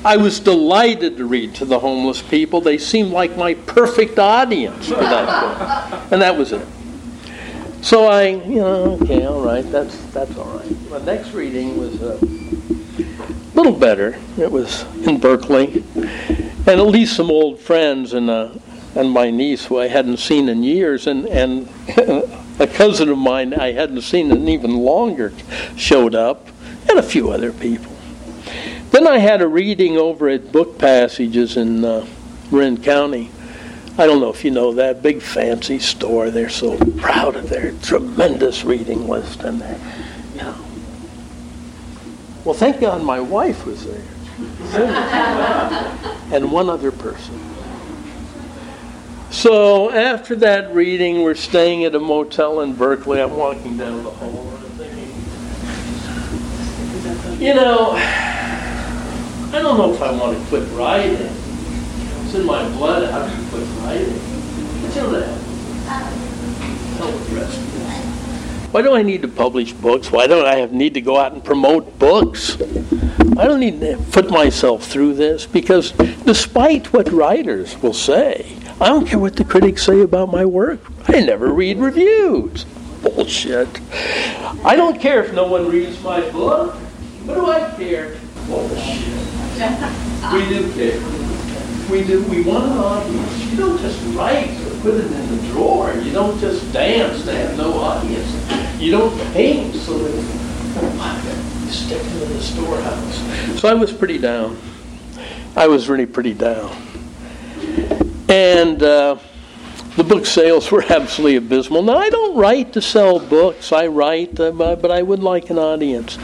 I 0.05 0.17
was 0.17 0.39
delighted 0.39 1.17
to 1.17 1.25
read 1.25 1.55
to 1.55 1.65
the 1.65 1.79
homeless 1.79 2.21
people. 2.21 2.61
They 2.61 2.77
seemed 2.77 3.11
like 3.11 3.35
my 3.35 3.55
perfect 3.55 4.19
audience 4.19 4.87
for 4.87 4.95
that 4.95 5.89
book, 5.89 6.11
and 6.11 6.21
that 6.21 6.37
was 6.37 6.51
it. 6.51 6.65
So 7.81 8.05
I, 8.05 8.27
you 8.27 8.59
know, 8.59 8.99
okay, 9.01 9.25
all 9.25 9.41
right, 9.41 9.69
that's 9.71 9.97
that's 10.13 10.37
all 10.37 10.59
right. 10.59 10.89
My 10.91 10.99
next 10.99 11.33
reading 11.33 11.77
was 11.79 12.01
a 12.01 12.19
little 13.55 13.73
better. 13.73 14.19
It 14.37 14.51
was 14.51 14.83
in 15.07 15.19
Berkeley 15.19 15.83
and 16.67 16.79
at 16.79 16.87
least 16.87 17.15
some 17.15 17.29
old 17.29 17.59
friends 17.59 18.13
and 18.13 18.29
uh, 18.29 18.49
and 18.95 19.11
my 19.11 19.29
niece 19.29 19.65
who 19.65 19.79
I 19.79 19.87
hadn't 19.87 20.17
seen 20.17 20.49
in 20.49 20.63
years, 20.63 21.05
and 21.07 21.27
and 21.27 21.69
a 22.59 22.67
cousin 22.67 23.09
of 23.09 23.17
mine 23.17 23.53
I 23.53 23.71
hadn't 23.71 24.01
seen 24.01 24.31
in 24.31 24.47
even 24.47 24.77
longer 24.77 25.33
showed 25.75 26.15
up, 26.15 26.47
and 26.89 26.97
a 26.97 27.03
few 27.03 27.31
other 27.31 27.51
people. 27.51 27.94
Then 28.91 29.07
I 29.07 29.17
had 29.17 29.41
a 29.41 29.47
reading 29.47 29.97
over 29.97 30.29
at 30.29 30.51
Book 30.51 30.77
Passages 30.77 31.57
in 31.57 31.83
uh, 31.83 32.05
Marin 32.51 32.81
County. 32.81 33.31
I 33.97 34.05
don't 34.05 34.19
know 34.19 34.29
if 34.29 34.43
you 34.43 34.51
know 34.51 34.73
that 34.73 35.01
big 35.01 35.21
fancy 35.21 35.79
store. 35.79 36.29
They're 36.29 36.49
so 36.49 36.77
proud 36.97 37.35
of 37.35 37.49
their 37.49 37.71
tremendous 37.81 38.63
reading 38.63 39.07
list, 39.07 39.41
and 39.43 39.61
they, 39.61 39.79
you 40.33 40.41
know. 40.41 40.55
Well, 42.43 42.55
thank 42.55 42.79
God 42.81 43.01
my 43.03 43.19
wife 43.19 43.65
was 43.65 43.85
there 43.85 44.03
and 46.31 46.51
one 46.51 46.69
other 46.69 46.91
person. 46.91 47.39
So 49.31 49.91
after 49.91 50.35
that 50.37 50.73
reading, 50.73 51.23
we're 51.23 51.35
staying 51.35 51.85
at 51.85 51.95
a 51.95 51.99
motel 51.99 52.61
in 52.61 52.73
Berkeley. 52.73 53.21
I'm 53.21 53.35
walking 53.35 53.77
down 53.77 54.03
the 54.03 54.11
hall 54.11 54.49
and 54.49 54.73
thinking, 54.73 55.11
you 57.41 57.53
know, 57.53 57.95
I 59.55 59.61
don't 59.61 59.77
know 59.77 59.93
if 59.93 60.01
I 60.01 60.11
want 60.11 60.37
to 60.37 60.45
quit 60.47 60.69
writing. 60.73 61.15
It's 61.15 62.35
in 62.35 62.45
my 62.45 62.67
blood. 62.71 63.05
I 63.05 63.25
have 63.25 63.31
to 63.31 63.49
quit 63.55 63.65
writing? 63.79 64.13
That. 65.11 65.37
Hell 66.97 67.11
with 67.11 67.29
the 67.29 67.35
rest 67.35 68.73
Why 68.73 68.81
do 68.81 68.93
I 68.93 69.01
need 69.01 69.21
to 69.21 69.29
publish 69.29 69.71
books? 69.71 70.11
Why 70.11 70.27
don't 70.27 70.45
I 70.45 70.55
have 70.55 70.73
need 70.73 70.93
to 70.95 71.01
go 71.01 71.17
out 71.17 71.31
and 71.31 71.41
promote 71.41 71.97
books? 71.97 72.61
I 73.37 73.45
don't 73.47 73.61
need 73.61 73.79
to 73.79 73.97
put 74.11 74.29
myself 74.29 74.85
through 74.85 75.13
this 75.13 75.45
because 75.45 75.93
despite 76.25 76.91
what 76.91 77.09
writers 77.13 77.81
will 77.81 77.93
say, 77.93 78.57
I 78.81 78.89
don't 78.89 79.07
care 79.07 79.19
what 79.19 79.37
the 79.37 79.45
critics 79.45 79.83
say 79.83 80.01
about 80.01 80.31
my 80.31 80.43
work. 80.43 80.81
I 81.07 81.21
never 81.21 81.53
read 81.53 81.77
reviews. 81.77 82.65
Bullshit. 83.01 83.69
I 84.65 84.75
don't 84.75 84.99
care 84.99 85.23
if 85.23 85.33
no 85.33 85.47
one 85.47 85.69
reads 85.69 86.01
my 86.03 86.19
book. 86.31 86.73
What 87.23 87.35
do 87.35 87.45
I 87.49 87.69
care? 87.77 88.17
Bullshit. 88.47 89.34
We 89.55 90.49
do 90.49 90.73
care. 90.73 90.99
We 91.89 92.03
do. 92.03 92.23
We 92.23 92.43
want 92.43 92.65
an 92.65 92.77
audience. 92.77 93.45
You 93.45 93.57
don't 93.57 93.79
just 93.79 94.01
write 94.15 94.49
or 94.49 94.81
put 94.81 94.95
it 94.95 95.05
in 95.05 95.37
the 95.37 95.47
drawer. 95.47 95.93
You 95.93 96.11
don't 96.11 96.37
just 96.39 96.73
dance 96.73 97.23
to 97.23 97.31
have 97.31 97.57
no 97.57 97.73
audience. 97.73 98.81
You 98.81 98.91
don't 98.91 99.33
paint 99.33 99.73
so 99.75 99.97
that 99.97 100.13
you 100.13 101.71
stick 101.71 102.01
him 102.01 102.21
in 102.23 102.29
the 102.33 102.41
storehouse. 102.41 103.59
So 103.61 103.69
I 103.69 103.73
was 103.73 103.93
pretty 103.93 104.17
down. 104.17 104.57
I 105.55 105.67
was 105.67 105.87
really 105.87 106.05
pretty 106.05 106.33
down. 106.33 106.75
And 108.27 108.83
uh, 108.83 109.17
the 109.95 110.03
book 110.03 110.25
sales 110.25 110.69
were 110.71 110.83
absolutely 110.89 111.37
abysmal. 111.37 111.81
Now, 111.81 111.97
I 111.97 112.09
don't 112.09 112.35
write 112.35 112.73
to 112.73 112.81
sell 112.81 113.19
books, 113.19 113.71
I 113.71 113.87
write, 113.87 114.37
uh, 114.39 114.51
but 114.51 114.91
I 114.91 115.01
would 115.01 115.23
like 115.23 115.49
an 115.49 115.57
audience. 115.57 116.17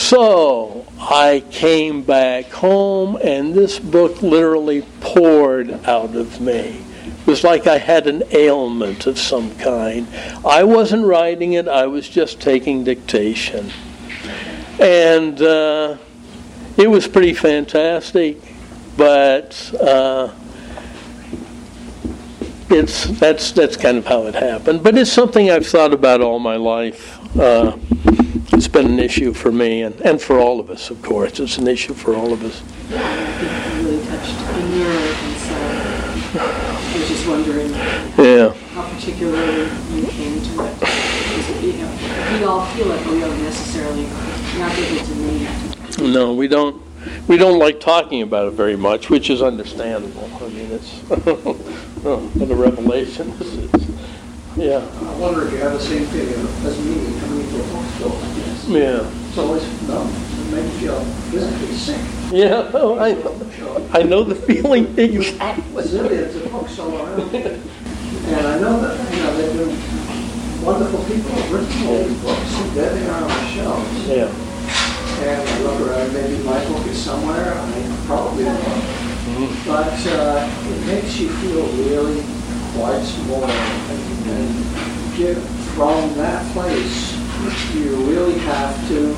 So 0.00 0.86
I 0.98 1.44
came 1.50 2.02
back 2.02 2.46
home, 2.46 3.16
and 3.22 3.54
this 3.54 3.78
book 3.78 4.22
literally 4.22 4.82
poured 5.00 5.70
out 5.86 6.16
of 6.16 6.40
me. 6.40 6.84
It 7.04 7.26
was 7.26 7.44
like 7.44 7.66
I 7.66 7.76
had 7.78 8.06
an 8.06 8.24
ailment 8.32 9.06
of 9.06 9.18
some 9.18 9.54
kind. 9.56 10.08
I 10.44 10.64
wasn't 10.64 11.04
writing 11.04 11.52
it, 11.52 11.68
I 11.68 11.86
was 11.86 12.08
just 12.08 12.40
taking 12.40 12.82
dictation. 12.82 13.70
And 14.80 15.40
uh, 15.40 15.98
it 16.76 16.88
was 16.88 17.06
pretty 17.06 17.34
fantastic, 17.34 18.38
but. 18.96 19.72
Uh, 19.80 20.32
it's 22.72 23.04
that's 23.18 23.50
that's 23.50 23.76
kind 23.76 23.98
of 23.98 24.06
how 24.06 24.26
it 24.26 24.34
happened. 24.34 24.82
But 24.82 24.96
it's 24.96 25.12
something 25.12 25.50
I've 25.50 25.66
thought 25.66 25.92
about 25.92 26.20
all 26.20 26.38
my 26.38 26.54
life. 26.54 27.18
Uh, 27.36 27.76
been 28.72 28.86
an 28.86 28.98
issue 29.00 29.32
for 29.32 29.50
me 29.50 29.82
and, 29.82 30.00
and 30.00 30.20
for 30.20 30.38
all 30.38 30.60
of 30.60 30.70
us, 30.70 30.90
of 30.90 31.02
course. 31.02 31.40
It's 31.40 31.58
an 31.58 31.66
issue 31.66 31.94
for 31.94 32.14
all 32.14 32.32
of 32.32 32.42
us. 32.44 32.62
Yeah, 32.88 33.02
I 33.02 33.32
think 33.38 33.82
you 33.82 33.90
really 33.90 34.06
touched 34.06 34.36
a 34.36 34.68
nerve, 34.68 35.22
and 35.24 35.36
so 35.36 36.40
I 36.40 36.98
was 36.98 37.08
just 37.08 37.28
wondering 37.28 37.70
Yeah. 38.18 38.52
how 38.74 38.88
particularly 38.94 39.70
you 39.94 40.06
came 40.06 40.40
to 40.40 40.64
it. 40.64 40.80
Because, 40.80 41.62
you 41.62 41.72
know, 41.74 42.38
we 42.38 42.44
all 42.44 42.64
feel 42.66 42.90
it, 42.92 43.04
but 43.04 43.12
we 43.12 43.20
don't 43.20 43.42
necessarily 43.42 44.04
not 44.58 44.76
able 44.78 45.04
to 45.04 45.14
name. 45.16 46.12
No, 46.12 46.34
we 46.34 46.48
don't. 46.48 46.82
We 47.28 47.38
don't 47.38 47.58
like 47.58 47.80
talking 47.80 48.20
about 48.20 48.48
it 48.48 48.50
very 48.52 48.76
much, 48.76 49.08
which 49.08 49.30
is 49.30 49.40
understandable. 49.40 50.28
I 50.36 50.48
mean, 50.48 50.70
it's 50.70 51.00
oh, 51.10 52.30
what 52.34 52.50
a 52.50 52.54
revelation 52.54 53.36
this 53.38 53.54
is. 53.54 53.90
Yeah, 54.56 54.84
I 54.84 55.16
wonder 55.16 55.46
if 55.46 55.52
you 55.52 55.58
have 55.58 55.72
the 55.72 55.80
same 55.80 56.04
feeling 56.06 56.46
as 56.66 56.78
me 56.84 57.18
coming 57.20 57.40
into 57.40 57.58
a 57.58 58.29
yeah, 58.70 59.10
It's 59.28 59.38
always 59.38 59.64
fun. 59.86 60.06
It 60.08 60.54
makes 60.54 60.80
you 60.82 60.88
feel 60.88 61.00
physically 61.30 61.74
sick. 61.76 62.00
yeah. 62.32 62.70
Oh, 62.74 62.98
I 62.98 63.10
I 63.98 64.02
know 64.02 64.22
the 64.24 64.34
feeling 64.34 64.86
exactly. 64.98 65.84
It's 65.84 66.36
a 66.36 66.48
bookstore 66.48 66.94
around. 66.94 67.34
And 67.34 68.46
I 68.46 68.58
know 68.60 68.80
that, 68.80 68.94
you 69.14 69.22
know, 69.22 69.36
they've 69.36 69.56
been 69.58 70.64
wonderful 70.64 71.02
people 71.04 71.30
have 71.30 71.52
written 71.52 71.86
all 71.88 72.04
these 72.04 72.22
books, 72.22 72.54
and 72.60 72.70
there 72.76 72.94
they 72.94 73.06
are 73.08 73.22
on 73.22 73.28
the 73.28 73.46
shelves. 73.48 74.06
Yeah. 74.06 74.30
And 75.26 75.48
I 75.48 75.58
look 75.62 75.80
around, 75.88 76.12
maybe 76.12 76.42
my 76.44 76.64
book 76.66 76.86
is 76.86 76.98
somewhere, 77.02 77.54
I 77.54 78.04
probably 78.06 78.44
will. 78.44 79.54
But 79.66 79.94
uh, 80.06 80.48
it 80.70 80.86
makes 80.86 81.18
you 81.18 81.28
feel 81.40 81.66
really 81.88 82.22
quite 82.74 83.02
small. 83.02 83.44
And, 83.44 84.28
and 84.30 85.16
get, 85.16 85.36
from 85.74 86.14
that 86.14 86.44
place, 86.52 87.19
you 87.74 87.96
really 88.10 88.38
have 88.40 88.88
to 88.88 89.08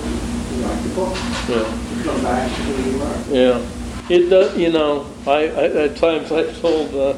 write 0.62 0.82
the 0.82 0.94
book, 0.94 1.16
Yeah. 1.48 2.04
come 2.04 2.22
back 2.22 2.48
to 2.48 2.62
who 2.62 2.90
you 2.90 3.02
are. 3.02 3.60
Yeah, 3.60 3.68
it 4.08 4.28
does. 4.28 4.56
You 4.56 4.70
know, 4.72 5.06
I, 5.26 5.48
I 5.48 5.64
at 5.84 5.96
times 5.96 6.30
I 6.32 6.52
told 6.60 6.94
uh, 6.94 7.14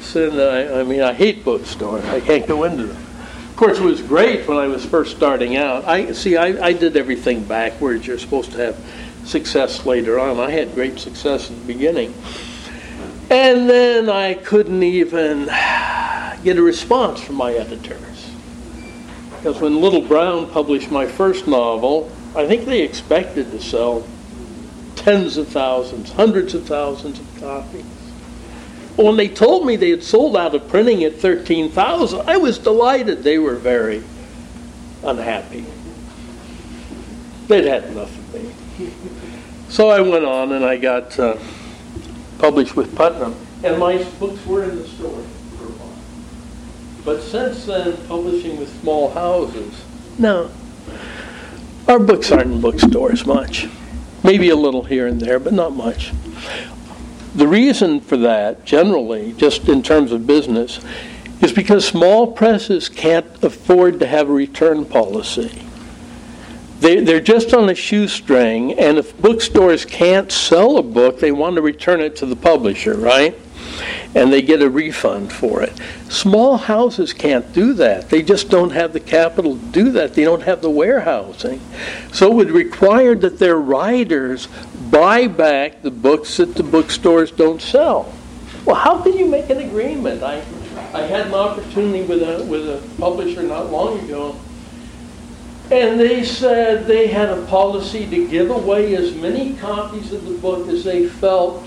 Sin, 0.00 0.38
I, 0.38 0.80
I 0.80 0.82
mean, 0.84 1.02
I 1.02 1.12
hate 1.12 1.44
bookstores. 1.44 2.04
I 2.04 2.20
can't 2.20 2.46
go 2.46 2.64
into 2.64 2.84
them. 2.84 2.96
Of 3.50 3.56
course, 3.56 3.78
it 3.78 3.84
was 3.84 4.00
great 4.00 4.46
when 4.46 4.56
I 4.56 4.68
was 4.68 4.84
first 4.86 5.16
starting 5.16 5.56
out. 5.56 5.84
I 5.86 6.12
see. 6.12 6.36
I, 6.36 6.68
I 6.68 6.72
did 6.72 6.96
everything 6.96 7.42
backwards. 7.42 8.06
You're 8.06 8.18
supposed 8.18 8.52
to 8.52 8.58
have 8.58 8.76
success 9.24 9.84
later 9.84 10.20
on. 10.20 10.38
I 10.38 10.50
had 10.50 10.74
great 10.74 10.98
success 11.00 11.50
in 11.50 11.58
the 11.58 11.66
beginning, 11.66 12.14
and 13.28 13.68
then 13.68 14.08
I 14.08 14.34
couldn't 14.34 14.82
even 14.82 15.46
get 16.44 16.56
a 16.56 16.62
response 16.62 17.20
from 17.20 17.34
my 17.34 17.52
editors. 17.52 18.17
Because 19.38 19.60
when 19.60 19.80
Little 19.80 20.02
Brown 20.02 20.50
published 20.50 20.90
my 20.90 21.06
first 21.06 21.46
novel, 21.46 22.10
I 22.34 22.46
think 22.46 22.64
they 22.64 22.82
expected 22.82 23.50
to 23.52 23.60
sell 23.60 24.06
tens 24.96 25.36
of 25.36 25.46
thousands, 25.48 26.10
hundreds 26.12 26.54
of 26.54 26.66
thousands 26.66 27.20
of 27.20 27.40
copies. 27.40 27.84
When 28.96 29.16
they 29.16 29.28
told 29.28 29.64
me 29.64 29.76
they 29.76 29.90
had 29.90 30.02
sold 30.02 30.36
out 30.36 30.56
of 30.56 30.68
printing 30.68 31.04
at 31.04 31.14
13,000, 31.14 32.28
I 32.28 32.36
was 32.36 32.58
delighted. 32.58 33.22
They 33.22 33.38
were 33.38 33.54
very 33.54 34.02
unhappy. 35.04 35.64
They'd 37.46 37.64
had 37.64 37.84
enough 37.84 38.10
of 38.10 38.34
me. 38.34 38.90
So 39.68 39.88
I 39.88 40.00
went 40.00 40.24
on 40.24 40.50
and 40.52 40.64
I 40.64 40.78
got 40.78 41.16
uh, 41.18 41.36
published 42.38 42.74
with 42.74 42.94
Putnam, 42.96 43.36
and 43.62 43.78
my 43.78 44.02
books 44.18 44.44
were 44.44 44.64
in 44.64 44.76
the 44.76 44.88
store. 44.88 45.22
But 47.08 47.22
since 47.22 47.64
then, 47.64 47.96
publishing 48.06 48.58
with 48.58 48.82
small 48.82 49.10
houses, 49.10 49.82
no. 50.18 50.50
Our 51.88 51.98
books 51.98 52.30
aren't 52.30 52.52
in 52.52 52.60
bookstores 52.60 53.24
much. 53.24 53.66
Maybe 54.22 54.50
a 54.50 54.56
little 54.56 54.82
here 54.82 55.06
and 55.06 55.18
there, 55.18 55.38
but 55.38 55.54
not 55.54 55.74
much. 55.74 56.12
The 57.34 57.48
reason 57.48 58.02
for 58.02 58.18
that, 58.18 58.66
generally, 58.66 59.32
just 59.38 59.70
in 59.70 59.82
terms 59.82 60.12
of 60.12 60.26
business, 60.26 60.80
is 61.40 61.50
because 61.50 61.88
small 61.88 62.30
presses 62.30 62.90
can't 62.90 63.42
afford 63.42 64.00
to 64.00 64.06
have 64.06 64.28
a 64.28 64.34
return 64.34 64.84
policy. 64.84 65.62
They, 66.80 67.00
they're 67.00 67.20
just 67.20 67.54
on 67.54 67.70
a 67.70 67.74
shoestring, 67.74 68.78
and 68.78 68.98
if 68.98 69.18
bookstores 69.18 69.86
can't 69.86 70.30
sell 70.30 70.76
a 70.76 70.82
book, 70.82 71.20
they 71.20 71.32
want 71.32 71.56
to 71.56 71.62
return 71.62 72.02
it 72.02 72.16
to 72.16 72.26
the 72.26 72.36
publisher, 72.36 72.98
right? 72.98 73.34
And 74.14 74.32
they 74.32 74.40
get 74.40 74.62
a 74.62 74.70
refund 74.70 75.32
for 75.32 75.62
it. 75.62 75.78
Small 76.08 76.56
houses 76.56 77.12
can't 77.12 77.52
do 77.52 77.74
that. 77.74 78.08
They 78.08 78.22
just 78.22 78.48
don't 78.48 78.70
have 78.70 78.92
the 78.92 79.00
capital 79.00 79.56
to 79.56 79.64
do 79.66 79.90
that. 79.92 80.14
They 80.14 80.24
don't 80.24 80.42
have 80.42 80.62
the 80.62 80.70
warehousing. 80.70 81.60
So 82.12 82.32
it 82.32 82.34
would 82.34 82.50
require 82.50 83.14
that 83.16 83.38
their 83.38 83.58
writers 83.58 84.48
buy 84.90 85.28
back 85.28 85.82
the 85.82 85.90
books 85.90 86.38
that 86.38 86.54
the 86.54 86.62
bookstores 86.62 87.30
don't 87.30 87.60
sell. 87.60 88.12
Well, 88.64 88.76
how 88.76 89.02
can 89.02 89.16
you 89.16 89.26
make 89.26 89.50
an 89.50 89.58
agreement? 89.58 90.22
I, 90.22 90.42
I 90.92 91.02
had 91.02 91.26
an 91.26 91.34
opportunity 91.34 92.04
with 92.04 92.22
a, 92.22 92.44
with 92.44 92.68
a 92.68 92.82
publisher 92.98 93.42
not 93.42 93.70
long 93.70 93.98
ago, 94.00 94.38
and 95.70 96.00
they 96.00 96.24
said 96.24 96.86
they 96.86 97.08
had 97.08 97.28
a 97.28 97.44
policy 97.46 98.06
to 98.08 98.28
give 98.28 98.50
away 98.50 98.96
as 98.96 99.14
many 99.14 99.54
copies 99.54 100.12
of 100.12 100.24
the 100.26 100.34
book 100.38 100.68
as 100.68 100.84
they 100.84 101.06
felt 101.06 101.66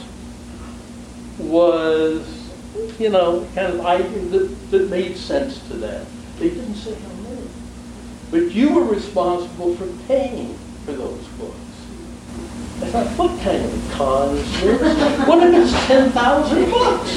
was, 1.43 2.51
you 2.99 3.09
know, 3.09 3.47
kind 3.55 3.73
of 3.73 3.85
item 3.85 4.31
that, 4.31 4.71
that 4.71 4.89
made 4.89 5.17
sense 5.17 5.59
to 5.67 5.73
them. 5.73 6.05
They 6.39 6.49
didn't 6.49 6.75
say 6.75 6.93
how 6.93 7.13
many. 7.23 7.47
But 8.31 8.51
you 8.51 8.73
were 8.73 8.83
responsible 8.85 9.75
for 9.75 9.87
paying 10.07 10.57
for 10.85 10.93
those 10.93 11.27
books. 11.39 11.57
I 12.81 12.85
thought, 12.85 13.07
what 13.17 13.39
kind 13.41 13.63
of 13.63 13.91
con 13.91 14.37
is 14.37 14.61
this? 14.61 15.27
What 15.27 15.47
if 15.47 15.53
it's 15.53 15.87
10,000 15.87 16.71
books? 16.71 17.11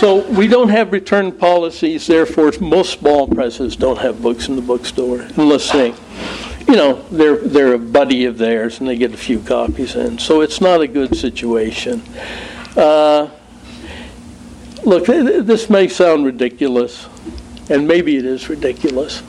So 0.00 0.26
we 0.30 0.46
don't 0.46 0.70
have 0.70 0.92
return 0.92 1.32
policies, 1.32 2.06
therefore 2.06 2.52
most 2.60 2.98
small 3.00 3.28
presses 3.28 3.76
don't 3.76 3.98
have 3.98 4.22
books 4.22 4.48
in 4.48 4.56
the 4.56 4.62
bookstore 4.62 5.26
unless 5.36 5.70
they, 5.72 5.92
you 6.70 6.76
know, 6.76 7.02
they're, 7.10 7.36
they're 7.36 7.72
a 7.74 7.78
buddy 7.78 8.26
of 8.26 8.38
theirs 8.38 8.78
and 8.78 8.88
they 8.88 8.94
get 8.96 9.12
a 9.12 9.16
few 9.16 9.40
copies 9.40 9.96
in. 9.96 10.18
So 10.20 10.40
it's 10.40 10.60
not 10.60 10.80
a 10.80 10.86
good 10.86 11.16
situation. 11.16 12.00
Uh, 12.76 13.28
look, 14.84 15.06
this 15.06 15.68
may 15.68 15.88
sound 15.88 16.24
ridiculous, 16.24 17.08
and 17.68 17.88
maybe 17.88 18.16
it 18.16 18.24
is 18.24 18.48
ridiculous. 18.48 19.24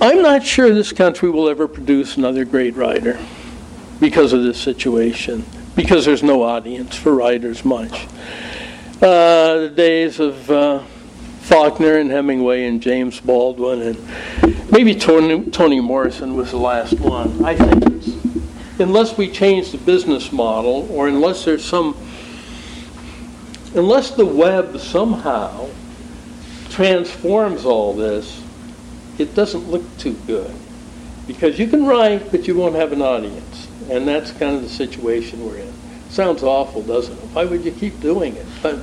I'm 0.00 0.22
not 0.22 0.42
sure 0.42 0.72
this 0.72 0.92
country 0.92 1.28
will 1.28 1.50
ever 1.50 1.68
produce 1.68 2.16
another 2.16 2.46
great 2.46 2.74
writer 2.74 3.18
because 4.00 4.32
of 4.32 4.42
this 4.42 4.58
situation, 4.58 5.44
because 5.74 6.06
there's 6.06 6.22
no 6.22 6.44
audience 6.44 6.96
for 6.96 7.14
writers 7.14 7.62
much. 7.62 8.06
Uh, 9.02 9.58
the 9.58 9.72
days 9.76 10.18
of 10.18 10.50
uh, 10.50 10.82
Faulkner 11.46 11.98
and 11.98 12.10
Hemingway 12.10 12.64
and 12.64 12.82
James 12.82 13.20
Baldwin 13.20 13.80
and 13.80 14.72
maybe 14.72 14.96
Toni, 14.96 15.48
Toni 15.50 15.80
Morrison 15.80 16.34
was 16.34 16.50
the 16.50 16.56
last 16.56 16.98
one. 16.98 17.44
I 17.44 17.54
think 17.54 18.80
unless 18.80 19.16
we 19.16 19.30
change 19.30 19.70
the 19.70 19.78
business 19.78 20.32
model 20.32 20.90
or 20.90 21.06
unless 21.06 21.44
there's 21.44 21.64
some, 21.64 21.96
unless 23.76 24.10
the 24.10 24.26
web 24.26 24.80
somehow 24.80 25.68
transforms 26.68 27.64
all 27.64 27.94
this, 27.94 28.42
it 29.18 29.36
doesn't 29.36 29.70
look 29.70 29.84
too 29.98 30.14
good. 30.26 30.52
Because 31.28 31.60
you 31.60 31.68
can 31.68 31.86
write, 31.86 32.32
but 32.32 32.48
you 32.48 32.56
won't 32.56 32.74
have 32.74 32.90
an 32.90 33.02
audience. 33.02 33.68
And 33.88 34.06
that's 34.06 34.32
kind 34.32 34.56
of 34.56 34.62
the 34.62 34.68
situation 34.68 35.46
we're 35.46 35.58
in. 35.58 35.72
Sounds 36.10 36.42
awful, 36.42 36.82
doesn't 36.82 37.16
it? 37.16 37.24
Why 37.32 37.44
would 37.44 37.64
you 37.64 37.70
keep 37.70 38.00
doing 38.00 38.34
it? 38.34 38.46
But, 38.62 38.80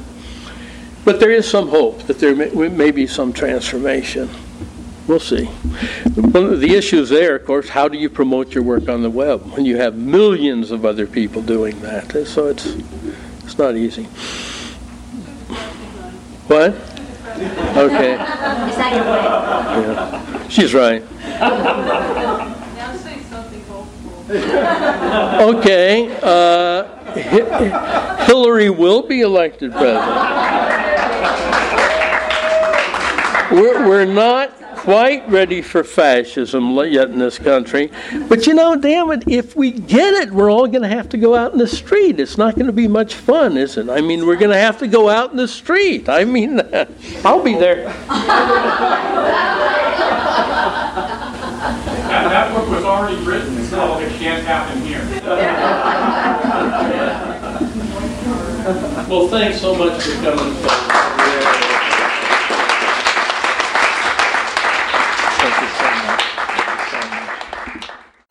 but 1.06 1.20
there 1.20 1.32
is 1.32 1.50
some 1.50 1.70
hope 1.70 2.04
that 2.04 2.20
there 2.20 2.36
may, 2.36 2.70
may 2.70 2.92
be 2.92 3.08
some 3.08 3.34
transformation. 3.34 4.30
We'll 5.08 5.20
see. 5.20 5.46
One 5.46 6.46
of 6.46 6.62
the 6.62 6.76
issues 6.76 7.10
there, 7.10 7.36
of 7.36 7.46
course, 7.46 7.70
how 7.70 7.90
do 7.90 7.98
you 7.98 8.10
promote 8.10 8.54
your 8.56 8.64
work 8.64 8.88
on 8.88 9.02
the 9.02 9.10
web 9.10 9.42
when 9.52 9.66
you 9.66 9.76
have 9.78 9.96
millions 9.96 10.72
of 10.72 10.86
other 10.86 11.06
people 11.06 11.42
doing 11.42 11.80
that? 11.82 12.26
So 12.28 12.48
it's 12.48 12.78
It's 13.44 13.58
not 13.58 13.76
easy. 13.76 14.06
What? 16.48 16.74
Okay. 17.78 18.14
Is 18.14 18.78
that 18.78 18.94
your 18.96 19.04
way? 19.04 19.22
Yeah. 19.94 20.48
She's 20.48 20.74
right. 20.74 21.04
Now 21.40 22.96
say 22.96 23.20
something 23.24 23.64
hopeful. 23.66 24.24
Okay. 25.58 26.18
Uh, 26.22 26.84
Hillary 28.26 28.70
will 28.70 29.02
be 29.04 29.22
elected 29.22 29.72
president. 29.74 30.63
We're, 33.54 33.88
we're 33.88 34.06
not 34.06 34.52
quite 34.78 35.30
ready 35.30 35.62
for 35.62 35.84
fascism 35.84 36.76
yet 36.88 37.12
in 37.12 37.20
this 37.20 37.38
country. 37.38 37.92
But 38.28 38.48
you 38.48 38.56
know, 38.56 38.76
damn 38.76 39.12
it, 39.12 39.26
if 39.28 39.56
we 39.56 39.70
get 39.72 40.14
it, 40.16 40.32
we're 40.32 40.52
all 40.52 40.66
going 40.66 40.82
to 40.82 40.88
have 40.88 41.08
to 41.10 41.18
go 41.18 41.36
out 41.36 41.54
in 41.54 41.60
the 41.60 41.68
street. 41.68 42.20
It's 42.20 42.38
not 42.38 42.56
going 42.56 42.66
to 42.66 42.74
be 42.74 42.88
much 42.88 43.14
fun, 43.14 43.56
is 43.56 43.78
it? 43.78 43.90
I 43.90 44.02
mean, 44.02 44.26
we're 44.26 44.38
going 44.38 44.50
to 44.52 44.58
have 44.58 44.80
to 44.80 44.88
go 44.88 45.08
out 45.08 45.30
in 45.30 45.38
the 45.38 45.48
street. 45.48 46.10
I 46.10 46.26
mean, 46.26 46.62
I'll 47.24 47.44
be 47.44 47.54
there. 47.54 47.84
That, 52.10 52.30
that 52.30 52.54
book 52.54 52.68
was 52.70 52.84
already 52.84 53.24
written, 53.24 53.56
it's 53.60 53.70
called 53.70 54.02
It 54.02 54.12
Can't 54.14 54.44
Happen 54.46 54.82
Here. 54.82 55.00
Well, 59.10 59.28
thanks 59.28 59.60
so 59.60 59.76
much 59.76 60.02
for 60.02 60.24
coming. 60.24 60.54
folks. 60.56 60.94
Thank 65.44 65.62
you 65.62 65.68
so 65.68 65.90
much. 66.08 66.24
Thank 66.56 66.80
you 66.80 66.88
so 66.90 67.02
much. 67.76 67.90